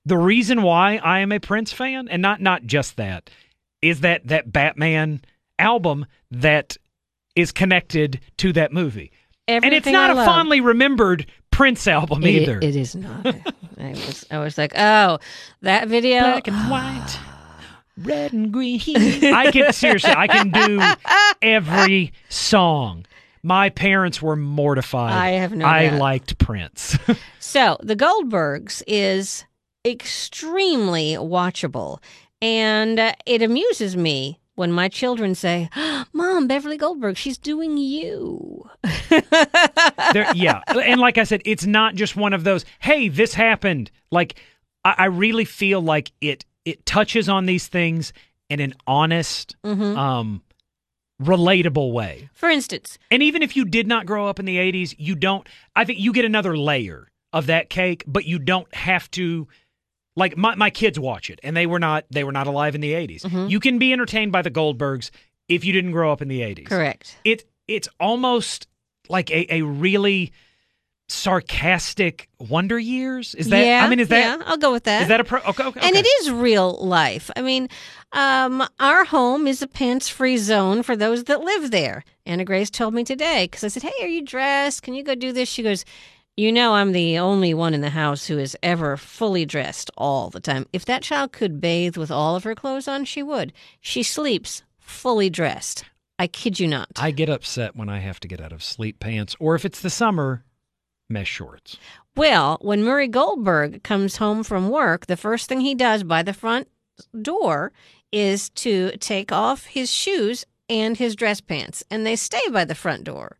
The 0.07 0.19
reason 0.19 0.63
why 0.63 0.97
I 0.97 1.21
am 1.21 1.31
a 1.33 1.39
Prince 1.39 1.73
fan 1.73 2.09
and 2.09 2.21
not 2.23 2.41
not 2.41 2.65
just 2.65 2.97
that 2.97 3.31
is 3.83 4.01
that 4.01 4.27
that 4.29 4.51
Batman 4.51 5.21
album 5.59 6.07
that 6.31 6.77
is 7.37 7.53
connected 7.53 8.21
to 8.39 8.53
that 8.55 8.73
movie. 8.73 9.13
and 9.47 9.65
it's 9.67 9.87
not 9.87 10.11
I 10.11 10.13
a 10.13 10.17
love. 10.17 10.27
fondly 10.27 10.61
remembered 10.61 11.27
Prince 11.51 11.87
album 11.87 12.23
It- 12.25 12.31
either. 12.43 12.59
it 12.63 12.75
is 12.77 12.97
not. 12.97 13.27
I 13.79 13.91
was, 13.91 14.27
I 14.31 14.39
was 14.39 14.57
like, 14.57 14.73
oh, 14.77 15.19
that 15.63 15.89
video. 15.89 16.21
black 16.21 16.49
and 16.49 16.71
white, 16.71 17.19
red 17.99 18.33
and 18.33 18.53
green. 18.53 18.81
I 18.87 19.51
can 19.51 19.73
seriously, 19.73 20.13
I 20.17 20.27
can 20.27 20.51
do 20.51 20.81
every 21.43 22.13
song. 22.29 23.07
My 23.43 23.69
parents 23.71 24.23
were 24.23 24.37
mortified. 24.37 25.13
I 25.13 25.31
have 25.33 25.53
no 25.55 25.67
I 25.67 25.89
doubt. 25.89 26.01
liked 26.01 26.39
Prince. 26.39 26.99
So, 27.39 27.77
The 27.83 27.95
Goldbergs 27.95 28.83
is 28.87 29.45
extremely 29.87 31.13
watchable, 31.15 32.03
and 32.43 32.99
uh, 32.99 33.13
it 33.27 33.43
amuses 33.43 33.97
me 33.97 34.41
when 34.57 34.73
my 34.73 34.89
children 34.89 35.35
say, 35.35 35.69
"Mom, 36.13 36.49
Beverly 36.49 36.77
Goldberg, 36.79 37.17
she's 37.17 37.39
doing 37.39 37.77
you." 37.77 38.69
There- 40.13 40.33
yeah, 40.35 40.63
and 40.69 41.01
like 41.01 41.19
I 41.19 41.25
said, 41.25 41.43
it's 41.45 41.67
not 41.67 41.95
just 41.95 42.17
one 42.17 42.33
of 42.33 42.45
those. 42.45 42.65
Hey, 42.81 43.09
this 43.09 43.35
happened. 43.35 43.91
Like 44.11 44.37
I, 44.85 44.95
I 44.99 45.05
really 45.07 45.45
feel 45.45 45.81
like 45.81 46.13
it. 46.21 46.45
It 46.65 46.87
touches 46.87 47.29
on 47.29 47.47
these 47.47 47.67
things 47.67 48.13
in 48.49 48.61
an 48.61 48.75
honest, 48.87 49.57
Mhm. 49.65 49.97
um, 49.97 50.43
relatable 51.23 51.93
way. 51.93 52.29
For 52.35 52.49
instance, 52.49 52.99
And 53.11 53.23
even 53.23 53.43
if 53.43 53.57
you 53.57 53.65
did 53.65 53.87
not 53.87 54.05
grow 54.07 54.27
up 54.27 54.39
in 54.41 54.47
the 54.47 54.59
80s, 54.59 54.95
you 54.99 55.15
don't 55.15 55.47
I 55.77 55.85
think 55.85 55.99
you 56.01 56.13
get 56.13 56.25
another 56.25 56.57
layer 56.57 57.09
of 57.33 57.47
that 57.47 57.71
cake, 57.71 58.03
but 58.07 58.25
you 58.25 58.39
don't 58.39 58.73
have 58.75 59.11
to 59.13 59.47
like 60.17 60.37
my 60.37 60.55
my 60.57 60.71
kids 60.71 60.99
watch 60.99 61.31
it 61.31 61.39
and 61.43 61.57
they 61.57 61.67
were 61.67 61.79
not 61.79 62.05
they 62.11 62.25
were 62.25 62.33
not 62.33 62.47
alive 62.47 62.75
in 62.75 62.81
the 62.81 62.95
80s. 62.95 63.23
Mhm. 63.25 63.49
You 63.51 63.61
can 63.61 63.79
be 63.79 63.93
entertained 63.93 64.33
by 64.33 64.43
the 64.43 64.51
Goldbergs 64.51 65.11
if 65.49 65.65
you 65.65 65.73
didn't 65.73 65.93
grow 65.93 66.11
up 66.13 66.21
in 66.23 66.29
the 66.29 66.43
80s. 66.43 66.67
correct. 66.67 67.17
It 67.25 67.45
it's 67.69 67.89
almost 68.01 68.67
like 69.09 69.31
a, 69.31 69.47
a 69.55 69.63
really 69.63 70.33
sarcastic 71.09 72.29
Wonder 72.39 72.79
Years. 72.79 73.35
Is 73.35 73.49
that 73.49 73.65
yeah, 73.65 73.85
I 73.85 73.89
mean 73.89 74.01
is 74.01 74.09
that 74.09 74.39
yeah, 74.39 74.45
I'll 74.47 74.57
go 74.57 74.73
with 74.73 74.85
that. 74.85 75.03
is 75.03 75.09
that 75.09 75.21
a 75.21 75.25
pro 75.25 75.41
okay, 75.41 75.65
okay, 75.65 75.81
And 75.81 75.97
okay. 75.97 75.99
it 75.99 76.07
is 76.21 76.31
real 76.31 76.73
life. 76.85 77.31
I 77.37 77.43
mean, 77.43 77.69
um, 78.13 78.67
our 78.81 79.05
home 79.05 79.47
is 79.47 79.63
a 79.63 79.67
pants 79.67 80.09
free 80.09 80.37
zone 80.37 80.83
for 80.83 80.97
those 80.97 81.25
that 81.25 81.41
live 81.41 81.71
there. 81.71 82.05
Anna 82.27 82.45
Grace 82.45 82.71
told 82.71 82.95
me 82.95 83.05
today 83.05 83.45
because 83.45 83.65
I 83.65 83.69
said, 83.69 83.83
Hey, 83.83 84.05
are 84.05 84.09
you 84.09 84.23
dressed? 84.23 84.83
Can 84.83 84.95
you 84.95 85.03
go 85.05 85.15
do 85.15 85.33
this? 85.33 85.49
She 85.49 85.63
goes, 85.63 85.85
You 86.37 86.53
know, 86.53 86.75
I'm 86.75 86.93
the 86.93 87.19
only 87.19 87.53
one 87.53 87.75
in 87.75 87.81
the 87.81 87.91
house 87.91 88.27
who 88.27 88.39
is 88.39 88.57
ever 88.63 88.97
fully 88.97 89.45
dressed 89.45 89.91
all 89.97 90.31
the 90.31 90.41
time. 90.41 90.67
If 90.73 90.85
that 90.87 91.03
child 91.03 91.33
could 91.33 91.61
bathe 91.61 91.97
with 91.97 92.11
all 92.11 92.37
of 92.37 92.45
her 92.45 92.55
clothes 92.55 92.89
on, 92.89 93.05
she 93.05 93.23
would. 93.23 93.53
She 93.81 94.03
sleeps 94.03 94.63
fully 94.79 95.29
dressed. 95.29 95.85
I 96.19 96.29
kid 96.29 96.61
you 96.61 96.69
not. 96.69 96.89
I 96.97 97.11
get 97.11 97.29
upset 97.29 97.75
when 97.75 97.89
I 97.89 97.99
have 97.99 98.21
to 98.21 98.29
get 98.29 98.41
out 98.41 98.53
of 98.53 98.63
sleep 98.63 99.01
pants 99.01 99.35
or 99.41 99.55
if 99.55 99.65
it's 99.65 99.81
the 99.81 99.91
summer 99.91 100.45
mesh 101.09 101.29
shorts. 101.29 101.77
Well, 102.17 102.59
when 102.61 102.83
Murray 102.85 103.09
Goldberg 103.09 103.83
comes 103.83 104.17
home 104.17 104.45
from 104.45 104.69
work, 104.71 105.07
the 105.07 105.17
first 105.17 105.49
thing 105.49 105.61
he 105.61 105.75
does 105.75 106.03
by 106.05 106.23
the 106.23 106.33
front 106.33 106.69
door 107.21 107.73
is 108.13 108.51
to 108.51 108.93
take 108.99 109.33
off 109.33 109.67
his 109.67 109.91
shoes 109.93 110.45
and 110.69 110.97
his 110.97 111.17
dress 111.17 111.41
pants, 111.41 111.83
and 111.91 112.07
they 112.07 112.17
stay 112.17 112.41
by 112.51 112.65
the 112.65 112.75
front 112.75 113.05
door. 113.05 113.37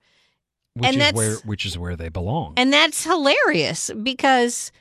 Which 0.75 0.87
And 0.87 0.97
is 0.97 1.01
that's- 1.01 1.15
where 1.17 1.37
which 1.45 1.65
is 1.65 1.79
where 1.79 1.95
they 1.97 2.09
belong. 2.09 2.55
And 2.57 2.73
that's 2.73 3.05
hilarious 3.05 3.91
because 4.03 4.73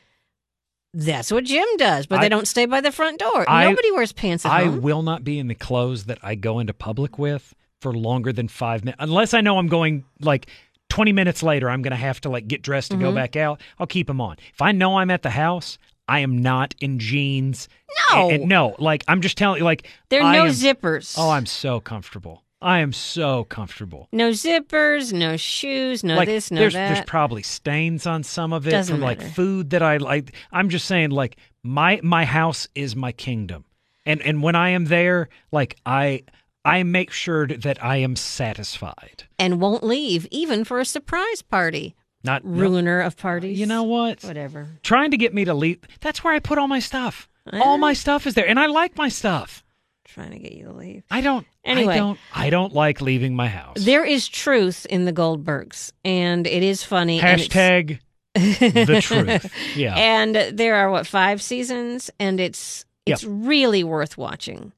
that's 0.93 1.31
what 1.31 1.43
Jim 1.45 1.65
does, 1.77 2.07
but 2.07 2.19
I- 2.19 2.23
they 2.23 2.29
don't 2.29 2.47
stay 2.47 2.65
by 2.65 2.81
the 2.81 2.91
front 2.91 3.19
door. 3.19 3.47
I- 3.49 3.65
Nobody 3.69 3.91
wears 3.91 4.11
pants 4.11 4.45
at 4.45 4.49
home. 4.51 4.59
I 4.59 4.63
home. 4.65 4.81
will 4.81 5.03
not 5.03 5.23
be 5.23 5.37
in 5.39 5.47
the 5.47 5.55
clothes 5.55 6.05
that 6.05 6.17
I 6.23 6.35
go 6.35 6.59
into 6.59 6.73
public 6.73 7.17
with 7.19 7.53
for 7.79 7.93
longer 7.93 8.33
than 8.33 8.47
five 8.47 8.83
minutes, 8.83 9.01
unless 9.03 9.33
I 9.33 9.41
know 9.41 9.57
I'm 9.59 9.67
going 9.67 10.03
like 10.19 10.47
20 10.93 11.11
minutes 11.11 11.41
later. 11.41 11.71
I'm 11.71 11.81
going 11.81 11.89
to 11.91 11.97
have 11.97 12.21
to 12.21 12.29
like 12.29 12.47
get 12.47 12.61
dressed 12.61 12.91
to 12.91 12.97
go 12.97 13.11
Mhm. 13.11 13.15
back 13.15 13.35
out. 13.35 13.59
I'll 13.79 13.87
keep 13.87 14.05
them 14.05 14.21
on. 14.21 14.37
If 14.53 14.61
I 14.61 14.71
know 14.71 14.97
I'm 14.99 15.09
at 15.09 15.23
the 15.23 15.31
house, 15.31 15.79
I 16.07 16.19
am 16.19 16.37
not 16.39 16.75
in 16.81 16.99
jeans. 16.99 17.67
No. 18.11 18.29
And- 18.29 18.41
and 18.41 18.49
no, 18.49 18.75
like 18.77 19.03
I'm 19.07 19.19
just 19.21 19.35
telling 19.35 19.57
you, 19.57 19.63
like 19.65 19.87
there 20.09 20.21
are 20.21 20.25
I 20.29 20.33
no 20.35 20.43
am- 20.45 20.51
zippers. 20.51 21.15
Oh, 21.17 21.31
I'm 21.31 21.47
so 21.47 21.79
comfortable. 21.79 22.43
I 22.61 22.77
am 22.79 22.93
so 22.93 23.43
comfortable. 23.45 24.07
no 24.11 24.29
zippers, 24.29 25.11
no 25.11 25.35
shoes, 25.35 26.03
no 26.03 26.15
like 26.15 26.27
this, 26.27 26.51
no 26.51 26.59
there's 26.61 26.73
that. 26.73 26.93
there's 26.93 27.05
probably 27.05 27.41
stains 27.41 28.05
on 28.05 28.21
some 28.21 28.53
of 28.53 28.67
it 28.67 28.71
Doesn't 28.71 28.97
from 28.97 29.01
like 29.01 29.21
food 29.21 29.71
that 29.71 29.81
I 29.81 29.97
like. 29.97 30.33
I'm 30.51 30.69
just 30.69 30.85
saying 30.85 31.09
like 31.09 31.37
my 31.63 31.99
my 32.03 32.23
house 32.23 32.67
is 32.75 32.95
my 32.95 33.11
kingdom. 33.11 33.65
And 34.05 34.21
and 34.21 34.43
when 34.43 34.55
I 34.55 34.69
am 34.69 34.85
there, 34.85 35.27
like 35.51 35.75
I 35.87 36.21
I 36.65 36.83
make 36.83 37.11
sure 37.11 37.45
that 37.47 37.83
I 37.83 37.97
am 37.97 38.15
satisfied. 38.15 39.23
and 39.37 39.59
won't 39.59 39.83
leave 39.83 40.27
even 40.31 40.63
for 40.63 40.79
a 40.79 40.85
surprise 40.85 41.41
party. 41.41 41.95
Not 42.23 42.45
no- 42.45 42.61
Ruiner 42.61 43.01
of 43.01 43.17
parties. 43.17 43.59
you 43.59 43.65
know 43.65 43.83
what? 43.83 44.23
Whatever. 44.23 44.67
Trying 44.81 45.11
to 45.11 45.17
get 45.17 45.33
me 45.33 45.43
to 45.45 45.53
leave. 45.53 45.79
That's 45.99 46.23
where 46.23 46.33
I 46.33 46.39
put 46.39 46.57
all 46.57 46.67
my 46.69 46.79
stuff. 46.79 47.27
All 47.51 47.77
my 47.77 47.91
stuff 47.91 48.25
is 48.25 48.35
there 48.35 48.47
and 48.47 48.57
I 48.57 48.67
like 48.67 48.95
my 48.97 49.09
stuff. 49.09 49.61
Trying 50.05 50.31
to 50.31 50.39
get 50.39 50.53
you 50.53 50.65
to 50.65 50.71
leave. 50.73 51.03
I 51.11 51.19
don't 51.21 51.45
Anyway. 51.65 51.95
I 51.95 51.97
don't 51.97 52.19
I 52.33 52.49
don't 52.49 52.71
like 52.73 53.01
leaving 53.01 53.35
my 53.35 53.47
house. 53.47 53.75
There 53.83 54.05
is 54.05 54.27
truth 54.29 54.85
in 54.89 55.03
the 55.05 55.11
Goldbergs, 55.13 55.91
and 56.05 56.45
it 56.47 56.61
is 56.63 56.83
funny. 56.83 57.19
Hashtag 57.19 57.99
the 58.35 58.99
truth. 59.01 59.51
Yeah. 59.75 59.95
And 59.95 60.35
there 60.57 60.75
are 60.75 60.89
what 60.91 61.07
five 61.07 61.41
seasons, 61.41 62.09
and 62.19 62.39
it's 62.39 62.85
Yep. 63.05 63.15
it's 63.15 63.23
really 63.25 63.83
worth 63.83 64.17
watching. 64.17 64.71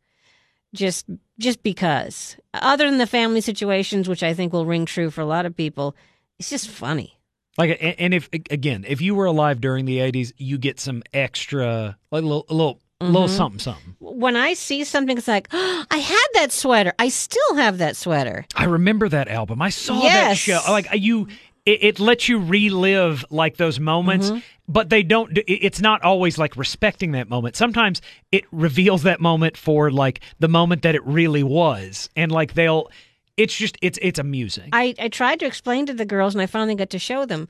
Just 0.73 1.05
just 1.39 1.63
because, 1.63 2.37
other 2.53 2.89
than 2.89 2.97
the 2.97 3.07
family 3.07 3.41
situations, 3.41 4.07
which 4.07 4.23
I 4.23 4.33
think 4.33 4.53
will 4.53 4.65
ring 4.65 4.85
true 4.85 5.09
for 5.09 5.21
a 5.21 5.25
lot 5.25 5.45
of 5.45 5.55
people, 5.55 5.95
it's 6.39 6.49
just 6.49 6.69
funny. 6.69 7.19
Like, 7.57 7.77
and 7.81 8.13
if 8.13 8.29
again, 8.33 8.83
if 8.87 9.01
you 9.01 9.15
were 9.15 9.25
alive 9.25 9.61
during 9.61 9.85
the 9.85 9.99
'80s, 9.99 10.33
you 10.37 10.57
get 10.57 10.79
some 10.79 11.03
extra, 11.13 11.97
like 12.11 12.23
a 12.23 12.25
little, 12.25 12.45
a 12.49 12.53
little, 12.53 12.81
a 13.01 13.05
little 13.05 13.27
Mm-hmm. 13.27 13.35
something, 13.35 13.59
something. 13.59 13.95
When 13.99 14.35
I 14.35 14.53
see 14.53 14.83
something, 14.83 15.17
it's 15.17 15.27
like, 15.27 15.47
oh, 15.53 15.85
I 15.91 15.97
had 15.97 16.27
that 16.33 16.51
sweater. 16.51 16.93
I 16.99 17.09
still 17.09 17.55
have 17.55 17.77
that 17.77 17.95
sweater. 17.95 18.45
I 18.55 18.65
remember 18.65 19.07
that 19.09 19.27
album. 19.29 19.61
I 19.61 19.69
saw 19.69 19.99
that 20.01 20.35
show. 20.37 20.59
Like 20.69 20.87
you, 20.93 21.27
it, 21.65 21.83
it 21.83 21.99
lets 21.99 22.29
you 22.29 22.39
relive 22.39 23.25
like 23.29 23.57
those 23.57 23.79
moments, 23.79 24.29
Mm-hmm. 24.29 24.39
but 24.67 24.89
they 24.89 25.03
don't. 25.03 25.31
It's 25.47 25.81
not 25.81 26.01
always 26.03 26.37
like 26.37 26.55
respecting 26.57 27.11
that 27.13 27.29
moment. 27.29 27.55
Sometimes 27.55 28.01
it 28.31 28.43
reveals 28.51 29.03
that 29.03 29.19
moment 29.19 29.57
for 29.57 29.91
like 29.91 30.19
the 30.39 30.47
moment 30.47 30.81
that 30.83 30.95
it 30.95 31.05
really 31.05 31.43
was, 31.43 32.09
and 32.15 32.31
like 32.31 32.53
they'll. 32.53 32.89
It's 33.37 33.55
just 33.55 33.77
it's 33.81 33.99
it's 34.01 34.17
amusing. 34.19 34.69
I, 34.71 34.95
I 34.97 35.09
tried 35.09 35.39
to 35.41 35.45
explain 35.45 35.85
to 35.87 35.93
the 35.93 36.05
girls, 36.05 36.33
and 36.35 36.41
I 36.41 36.45
finally 36.45 36.75
got 36.75 36.89
to 36.91 36.99
show 36.99 37.25
them. 37.25 37.47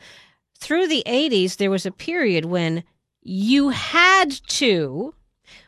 Through 0.57 0.87
the 0.87 1.03
80s, 1.05 1.57
there 1.57 1.69
was 1.69 1.85
a 1.85 1.91
period 1.91 2.45
when 2.45 2.83
you 3.21 3.69
had 3.69 4.31
to 4.31 5.13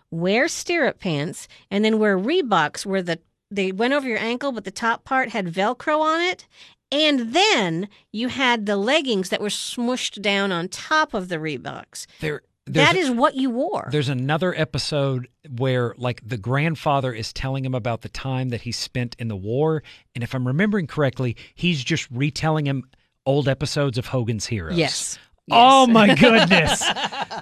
wear 0.09 0.47
stirrup 0.47 0.99
pants 0.99 1.47
and 1.69 1.83
then 1.83 1.99
wear 1.99 2.17
Reeboks 2.17 2.85
where 2.85 3.01
the 3.01 3.19
they 3.51 3.71
went 3.71 3.93
over 3.93 4.07
your 4.07 4.17
ankle, 4.17 4.51
but 4.51 4.63
the 4.65 4.71
top 4.71 5.03
part 5.03 5.29
had 5.29 5.47
Velcro 5.47 5.99
on 5.99 6.21
it. 6.21 6.47
And 6.91 7.33
then 7.33 7.89
you 8.11 8.29
had 8.29 8.65
the 8.65 8.77
leggings 8.77 9.29
that 9.29 9.41
were 9.41 9.49
smushed 9.49 10.21
down 10.21 10.51
on 10.51 10.69
top 10.69 11.13
of 11.13 11.27
the 11.29 11.35
Reeboks. 11.37 12.05
there, 12.21 12.43
That 12.65 12.95
is 12.95 13.11
what 13.11 13.35
you 13.35 13.49
wore. 13.49 13.89
There's 13.91 14.07
another 14.09 14.53
episode 14.55 15.27
where, 15.57 15.93
like, 15.97 16.21
the 16.25 16.37
grandfather 16.37 17.13
is 17.13 17.33
telling 17.33 17.65
him 17.65 17.75
about 17.75 18.01
the 18.01 18.09
time 18.09 18.49
that 18.49 18.61
he 18.61 18.71
spent 18.71 19.15
in 19.19 19.27
the 19.27 19.35
war, 19.35 19.83
and 20.15 20.23
if 20.23 20.33
I'm 20.33 20.47
remembering 20.47 20.87
correctly, 20.87 21.35
he's 21.55 21.83
just 21.83 22.09
retelling 22.11 22.65
him 22.67 22.83
old 23.25 23.49
episodes 23.49 23.97
of 23.97 24.07
Hogan's 24.07 24.45
Heroes. 24.47 24.77
Yes. 24.77 25.19
Oh 25.51 25.87
my 25.87 26.13
goodness. 26.19 26.83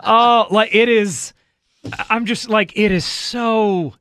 oh, 0.03 0.47
like 0.51 0.73
it 0.73 0.89
is. 0.89 1.33
I'm 2.09 2.25
just 2.25 2.49
like 2.49 2.73
it 2.75 2.91
is 2.91 3.05
so. 3.05 3.93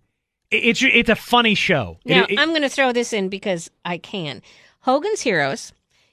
It's 0.50 0.82
it's 0.82 1.10
a 1.10 1.16
funny 1.16 1.54
show. 1.54 1.98
It- 2.04 2.30
it- 2.32 2.38
I'm 2.38 2.50
going 2.50 2.62
to 2.62 2.68
throw 2.68 2.92
this 2.92 3.12
in 3.12 3.28
because 3.28 3.70
I 3.84 3.98
can. 3.98 4.40
Hogan's 4.84 5.22
Heroes 5.22 5.72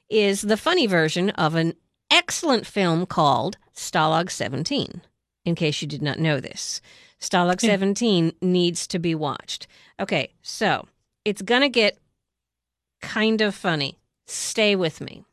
is 0.09 0.43
the 0.43 0.55
funny 0.55 0.88
version 0.88 1.30
of 1.32 1.55
an 1.55 1.74
excellent 2.09 2.65
film 2.65 3.05
called 3.05 3.57
Stalag 3.76 4.32
17, 4.32 5.01
in 5.43 5.55
case 5.55 5.82
you 5.82 5.89
did 5.89 6.01
not 6.01 6.19
know 6.19 6.39
this. 6.39 6.80
Stalag 7.19 7.59
17 7.59 8.32
needs 8.41 8.88
to 8.88 8.97
be 8.97 9.13
watched. 9.13 9.67
Okay, 9.99 10.32
so 10.41 10.88
it's 11.26 11.41
going 11.41 11.63
to 11.63 11.67
get 11.67 11.97
kind 13.01 13.41
of 13.41 13.53
funny. 13.53 13.97
Stay 14.26 14.74
with 14.78 15.01
me. 15.01 15.26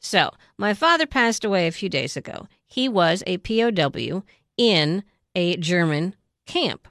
So, 0.00 0.32
my 0.58 0.74
father 0.74 1.06
passed 1.06 1.44
away 1.44 1.68
a 1.68 1.72
few 1.72 1.88
days 1.88 2.16
ago. 2.16 2.48
He 2.66 2.88
was 2.88 3.22
a 3.24 3.38
POW 3.38 4.24
in 4.56 5.04
a 5.36 5.56
German 5.58 6.16
camp. 6.44 6.88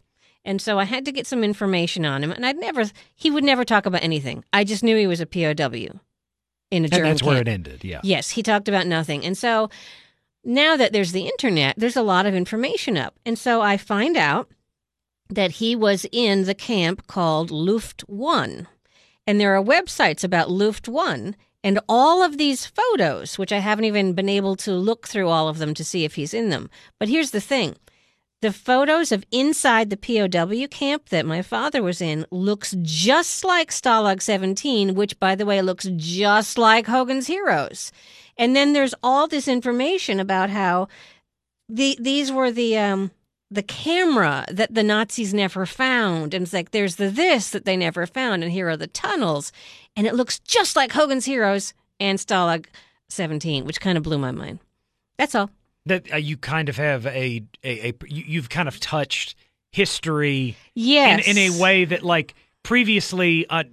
And 0.49 0.59
so 0.59 0.79
I 0.79 0.85
had 0.85 1.05
to 1.05 1.11
get 1.11 1.27
some 1.27 1.43
information 1.43 2.05
on 2.05 2.23
him. 2.23 2.31
And 2.31 2.43
I'd 2.43 2.57
never, 2.57 2.83
he 3.15 3.29
would 3.29 3.43
never 3.43 3.63
talk 3.63 3.85
about 3.85 4.01
anything. 4.03 4.43
I 4.51 4.63
just 4.63 4.83
knew 4.83 4.97
he 4.97 5.05
was 5.05 5.21
a 5.21 5.27
POW 5.27 5.43
in 5.43 5.51
a 5.51 6.85
and 6.85 6.91
German 6.91 7.09
that's 7.11 7.21
where 7.21 7.35
camp. 7.35 7.47
it 7.47 7.51
ended. 7.51 7.83
Yeah. 7.83 8.01
Yes, 8.03 8.31
he 8.31 8.41
talked 8.41 8.67
about 8.67 8.87
nothing. 8.87 9.23
And 9.23 9.37
so 9.37 9.69
now 10.43 10.75
that 10.75 10.91
there's 10.91 11.11
the 11.11 11.27
internet, 11.27 11.75
there's 11.77 11.95
a 11.95 12.01
lot 12.01 12.25
of 12.25 12.33
information 12.33 12.97
up. 12.97 13.13
And 13.27 13.37
so 13.37 13.61
I 13.61 13.77
find 13.77 14.17
out 14.17 14.49
that 15.29 15.51
he 15.51 15.75
was 15.75 16.07
in 16.11 16.45
the 16.45 16.55
camp 16.55 17.05
called 17.05 17.51
Luft 17.51 18.01
One. 18.09 18.67
And 19.27 19.39
there 19.39 19.55
are 19.55 19.63
websites 19.63 20.23
about 20.23 20.49
Luft 20.49 20.87
One. 20.87 21.35
And 21.63 21.79
all 21.87 22.23
of 22.23 22.39
these 22.39 22.65
photos, 22.65 23.37
which 23.37 23.51
I 23.51 23.59
haven't 23.59 23.85
even 23.85 24.13
been 24.13 24.29
able 24.29 24.55
to 24.55 24.71
look 24.71 25.07
through 25.07 25.29
all 25.29 25.47
of 25.47 25.59
them 25.59 25.75
to 25.75 25.83
see 25.83 26.05
if 26.05 26.15
he's 26.15 26.33
in 26.33 26.49
them. 26.49 26.71
But 26.97 27.07
here's 27.07 27.29
the 27.29 27.39
thing 27.39 27.75
the 28.41 28.53
photos 28.53 29.11
of 29.11 29.25
inside 29.31 29.89
the 29.89 29.97
POW 29.97 30.67
camp 30.67 31.09
that 31.09 31.25
my 31.25 31.41
father 31.41 31.83
was 31.83 32.01
in 32.01 32.25
looks 32.31 32.75
just 32.81 33.43
like 33.43 33.69
Stalag 33.69 34.21
17, 34.21 34.95
which, 34.95 35.19
by 35.19 35.35
the 35.35 35.45
way, 35.45 35.61
looks 35.61 35.87
just 35.95 36.57
like 36.57 36.87
Hogan's 36.87 37.27
Heroes. 37.27 37.91
And 38.37 38.55
then 38.55 38.71
there's 38.71 38.95
all 39.03 39.27
this 39.27 39.47
information 39.47 40.19
about 40.19 40.49
how 40.49 40.87
the 41.67 41.97
these 41.99 42.31
were 42.31 42.51
the 42.51 42.77
um, 42.77 43.11
the 43.51 43.63
camera 43.63 44.45
that 44.49 44.73
the 44.73 44.83
Nazis 44.83 45.33
never 45.33 45.65
found, 45.65 46.33
and 46.33 46.43
it's 46.43 46.53
like 46.53 46.71
there's 46.71 46.95
the 46.95 47.09
this 47.09 47.49
that 47.49 47.65
they 47.65 47.75
never 47.75 48.05
found, 48.07 48.43
and 48.43 48.51
here 48.51 48.69
are 48.69 48.77
the 48.77 48.87
tunnels, 48.87 49.51
and 49.95 50.07
it 50.07 50.15
looks 50.15 50.39
just 50.39 50.75
like 50.75 50.93
Hogan's 50.93 51.25
Heroes 51.25 51.73
and 51.99 52.17
Stalag 52.17 52.67
17, 53.09 53.65
which 53.65 53.81
kind 53.81 53.97
of 53.97 54.03
blew 54.03 54.17
my 54.17 54.31
mind. 54.31 54.59
That's 55.17 55.35
all. 55.35 55.49
That 55.85 56.11
uh, 56.13 56.17
you 56.17 56.37
kind 56.37 56.69
of 56.69 56.77
have 56.77 57.05
a 57.05 57.43
a, 57.63 57.89
a 57.89 57.93
you, 58.07 58.23
you've 58.27 58.49
kind 58.49 58.67
of 58.67 58.79
touched 58.79 59.35
history 59.71 60.55
Yes. 60.75 61.27
in 61.27 61.37
in 61.37 61.53
a 61.53 61.61
way 61.61 61.85
that 61.85 62.03
like 62.03 62.35
previously 62.63 63.47
uh, 63.49 63.63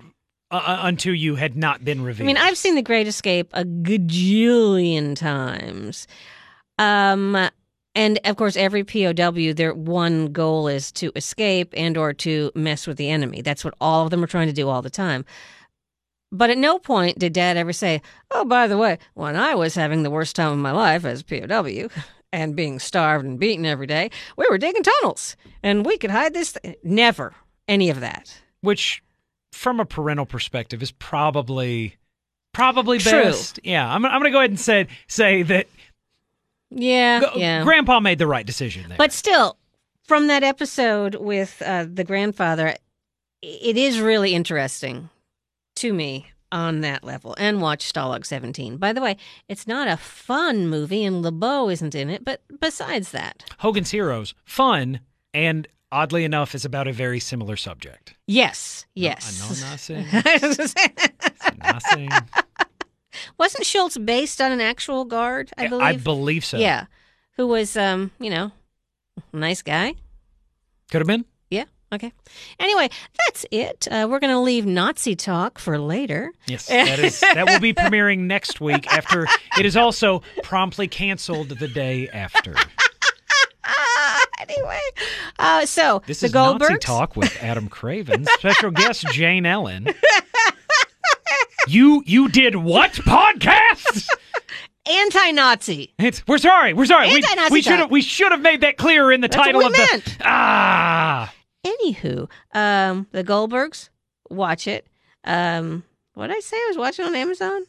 uh, 0.50 0.78
unto 0.82 1.10
you 1.10 1.34
had 1.34 1.56
not 1.56 1.84
been 1.84 2.02
revealed. 2.04 2.26
I 2.26 2.32
mean, 2.32 2.36
I've 2.36 2.56
seen 2.56 2.74
The 2.74 2.82
Great 2.82 3.06
Escape 3.06 3.48
a 3.52 3.64
gajillion 3.64 5.16
times. 5.16 6.06
Um, 6.78 7.48
and 7.94 8.20
of 8.24 8.36
course, 8.36 8.56
every 8.56 8.84
POW, 8.84 9.52
their 9.54 9.74
one 9.74 10.26
goal 10.32 10.68
is 10.68 10.92
to 10.92 11.10
escape 11.16 11.72
and 11.76 11.96
or 11.96 12.12
to 12.12 12.52
mess 12.54 12.86
with 12.86 12.98
the 12.98 13.08
enemy. 13.10 13.40
That's 13.42 13.64
what 13.64 13.74
all 13.80 14.04
of 14.04 14.10
them 14.10 14.22
are 14.22 14.26
trying 14.28 14.48
to 14.48 14.52
do 14.52 14.68
all 14.68 14.82
the 14.82 14.90
time. 14.90 15.24
But 16.32 16.50
at 16.50 16.58
no 16.58 16.78
point 16.78 17.18
did 17.18 17.32
Dad 17.32 17.56
ever 17.56 17.72
say, 17.72 18.02
"Oh, 18.30 18.44
by 18.44 18.66
the 18.66 18.76
way, 18.78 18.98
when 19.14 19.36
I 19.36 19.54
was 19.54 19.74
having 19.74 20.02
the 20.02 20.10
worst 20.10 20.36
time 20.36 20.52
of 20.52 20.58
my 20.58 20.72
life 20.72 21.04
as 21.04 21.22
POW 21.22 21.88
and 22.32 22.56
being 22.56 22.78
starved 22.78 23.24
and 23.24 23.38
beaten 23.38 23.64
every 23.64 23.86
day, 23.86 24.10
we 24.36 24.46
were 24.50 24.58
digging 24.58 24.82
tunnels 24.82 25.36
and 25.62 25.86
we 25.86 25.96
could 25.98 26.10
hide 26.10 26.34
this." 26.34 26.52
Th-. 26.52 26.76
Never 26.82 27.34
any 27.68 27.90
of 27.90 28.00
that. 28.00 28.38
which 28.60 29.02
from 29.52 29.80
a 29.80 29.84
parental 29.86 30.26
perspective 30.26 30.82
is 30.82 30.90
probably 30.92 31.96
probably 32.52 32.98
True. 32.98 33.10
best. 33.22 33.60
Yeah, 33.64 33.88
I'm, 33.92 34.04
I'm 34.04 34.12
going 34.20 34.24
to 34.24 34.30
go 34.30 34.38
ahead 34.38 34.50
and 34.50 34.60
say 34.60 34.88
say 35.06 35.42
that 35.44 35.66
Yeah, 36.70 37.20
g- 37.20 37.40
yeah. 37.40 37.62
grandpa 37.62 38.00
made 38.00 38.18
the 38.18 38.26
right 38.26 38.44
decision 38.44 38.88
there. 38.88 38.98
But 38.98 39.12
still, 39.12 39.56
from 40.04 40.26
that 40.26 40.42
episode 40.42 41.14
with 41.16 41.62
uh, 41.64 41.86
the 41.92 42.04
grandfather, 42.04 42.76
it 43.42 43.76
is 43.76 44.00
really 44.00 44.34
interesting 44.34 45.08
to 45.76 45.92
me 45.92 46.26
on 46.52 46.80
that 46.80 47.04
level. 47.04 47.34
And 47.38 47.60
watch 47.60 47.92
Stalag 47.92 48.24
17. 48.26 48.76
By 48.76 48.92
the 48.92 49.00
way, 49.00 49.16
it's 49.48 49.66
not 49.66 49.88
a 49.88 49.96
fun 49.96 50.68
movie, 50.68 51.04
and 51.04 51.22
LeBeau 51.22 51.68
isn't 51.68 51.94
in 51.94 52.10
it. 52.10 52.24
But 52.24 52.42
besides 52.60 53.10
that, 53.12 53.44
Hogan's 53.58 53.90
Heroes, 53.90 54.34
fun 54.44 55.00
and 55.34 55.68
oddly 55.92 56.24
enough 56.24 56.54
is 56.54 56.64
about 56.64 56.88
a 56.88 56.92
very 56.92 57.20
similar 57.20 57.56
subject. 57.56 58.14
yes, 58.26 58.86
yes. 58.94 59.40
no, 59.40 59.48
nothing. 59.70 60.06
Wasn't 63.38 63.64
Schultz 63.64 63.96
based 63.98 64.40
on 64.40 64.52
an 64.52 64.60
actual 64.60 65.04
guard? 65.04 65.50
I 65.56 65.68
believe. 65.68 65.86
I 65.86 65.96
believe 65.96 66.44
so. 66.44 66.58
Yeah, 66.58 66.86
who 67.36 67.46
was, 67.46 67.76
um, 67.76 68.10
you 68.18 68.30
know, 68.30 68.52
nice 69.32 69.62
guy. 69.62 69.94
Could 70.90 71.00
have 71.00 71.06
been. 71.06 71.24
Okay. 71.96 72.12
Anyway, 72.60 72.90
that's 73.26 73.46
it. 73.50 73.88
Uh, 73.90 74.06
we're 74.08 74.18
going 74.18 74.32
to 74.32 74.38
leave 74.40 74.66
Nazi 74.66 75.16
talk 75.16 75.58
for 75.58 75.78
later. 75.78 76.30
Yes, 76.46 76.66
that 76.66 76.98
is 76.98 77.20
that 77.20 77.46
will 77.46 77.58
be 77.60 77.72
premiering 77.72 78.20
next 78.20 78.60
week 78.60 78.86
after 78.92 79.26
it 79.58 79.64
is 79.64 79.76
also 79.78 80.22
promptly 80.42 80.88
canceled 80.88 81.48
the 81.48 81.68
day 81.68 82.08
after. 82.10 82.54
anyway, 84.38 84.80
uh, 85.38 85.64
so 85.64 86.02
This 86.06 86.20
the 86.20 86.26
is 86.26 86.34
Nazi 86.34 86.58
Goldbergs. 86.58 86.80
Talk 86.80 87.16
with 87.16 87.34
Adam 87.42 87.68
Craven, 87.68 88.26
special 88.38 88.70
guest 88.70 89.06
Jane 89.12 89.46
Ellen. 89.46 89.88
You 91.66 92.02
you 92.06 92.28
did 92.28 92.56
what 92.56 92.92
podcast? 92.92 94.06
Anti-Nazi. 94.88 95.92
It's, 95.98 96.24
we're 96.28 96.38
sorry. 96.38 96.72
We're 96.72 96.86
sorry. 96.86 97.08
We, 97.08 97.16
Anti-Nazi 97.16 97.52
we 97.52 97.62
should 97.62 97.78
have 97.80 97.90
we 97.90 98.02
should 98.02 98.30
have 98.30 98.40
made 98.40 98.60
that 98.60 98.76
clear 98.76 99.10
in 99.10 99.20
the 99.20 99.26
That's 99.28 99.42
title 99.42 99.60
we 99.60 99.66
of 99.66 99.72
the 99.72 99.78
meant. 99.78 100.18
ah. 100.20 101.32
Anywho, 101.66 102.28
um, 102.54 103.06
the 103.12 103.24
Goldbergs. 103.24 103.88
Watch 104.30 104.66
it. 104.66 104.86
Um, 105.24 105.84
what 106.14 106.28
did 106.28 106.36
I 106.36 106.40
say? 106.40 106.56
I 106.56 106.66
was 106.68 106.78
watching 106.78 107.04
on 107.04 107.14
Amazon. 107.14 107.64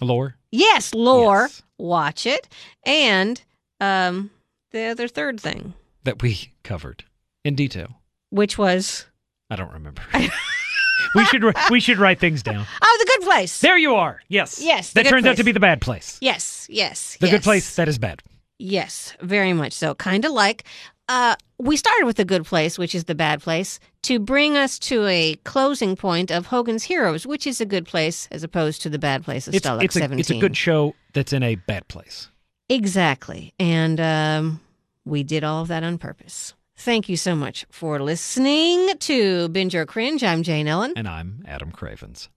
Lore. 0.00 0.36
Yes, 0.50 0.94
Lore. 0.94 1.42
Yes. 1.42 1.62
Watch 1.78 2.26
it. 2.26 2.48
And 2.84 3.40
um, 3.80 4.30
the 4.72 4.84
other 4.86 5.08
third 5.08 5.40
thing, 5.40 5.74
that 6.04 6.22
we 6.22 6.52
covered 6.64 7.04
in 7.44 7.54
detail. 7.54 8.00
which 8.30 8.56
was 8.58 9.06
I 9.50 9.56
don't 9.56 9.72
remember. 9.72 10.02
we 11.14 11.24
should 11.26 11.44
we 11.70 11.80
should 11.80 11.98
write 11.98 12.18
things 12.20 12.42
down. 12.42 12.66
oh, 12.82 12.96
the 13.00 13.04
Good 13.18 13.26
Place. 13.26 13.60
There 13.60 13.78
you 13.78 13.94
are. 13.94 14.20
Yes. 14.28 14.60
Yes, 14.60 14.92
That 14.92 15.06
turns 15.06 15.26
out 15.26 15.36
to 15.36 15.44
be 15.44 15.52
the 15.52 15.60
bad 15.60 15.80
place. 15.80 16.18
yes, 16.20 16.66
yes. 16.70 17.16
The 17.20 17.26
yes. 17.26 17.34
good 17.34 17.42
place 17.42 17.76
that 17.76 17.88
is 17.88 17.98
bad. 17.98 18.22
Yes, 18.58 19.14
very 19.22 19.52
much 19.54 19.72
so. 19.72 19.94
Kind 19.94 20.24
of 20.26 20.32
like 20.32 20.64
uh, 21.10 21.34
we 21.58 21.76
started 21.76 22.06
with 22.06 22.16
the 22.16 22.24
good 22.24 22.44
place, 22.44 22.78
which 22.78 22.94
is 22.94 23.04
the 23.04 23.16
bad 23.16 23.42
place, 23.42 23.80
to 24.02 24.20
bring 24.20 24.56
us 24.56 24.78
to 24.78 25.04
a 25.06 25.34
closing 25.42 25.96
point 25.96 26.30
of 26.30 26.46
Hogan's 26.46 26.84
Heroes, 26.84 27.26
which 27.26 27.48
is 27.48 27.60
a 27.60 27.66
good 27.66 27.84
place 27.84 28.28
as 28.30 28.44
opposed 28.44 28.80
to 28.82 28.88
the 28.88 28.98
bad 28.98 29.24
place 29.24 29.48
of 29.48 29.54
It's, 29.54 29.66
Stalag 29.66 29.82
it's, 29.82 29.96
a, 29.96 30.00
17. 30.00 30.20
it's 30.20 30.30
a 30.30 30.38
good 30.38 30.56
show 30.56 30.94
that's 31.12 31.32
in 31.32 31.42
a 31.42 31.56
bad 31.56 31.88
place. 31.88 32.30
Exactly. 32.68 33.52
And 33.58 34.00
um, 34.00 34.60
we 35.04 35.24
did 35.24 35.42
all 35.42 35.62
of 35.62 35.68
that 35.68 35.82
on 35.82 35.98
purpose. 35.98 36.54
Thank 36.76 37.08
you 37.08 37.16
so 37.16 37.34
much 37.34 37.66
for 37.70 37.98
listening 37.98 38.96
to 39.00 39.48
Binge 39.48 39.74
or 39.74 39.84
Cringe. 39.86 40.22
I'm 40.22 40.44
Jane 40.44 40.68
Ellen. 40.68 40.92
And 40.94 41.08
I'm 41.08 41.44
Adam 41.46 41.72
Cravens. 41.72 42.28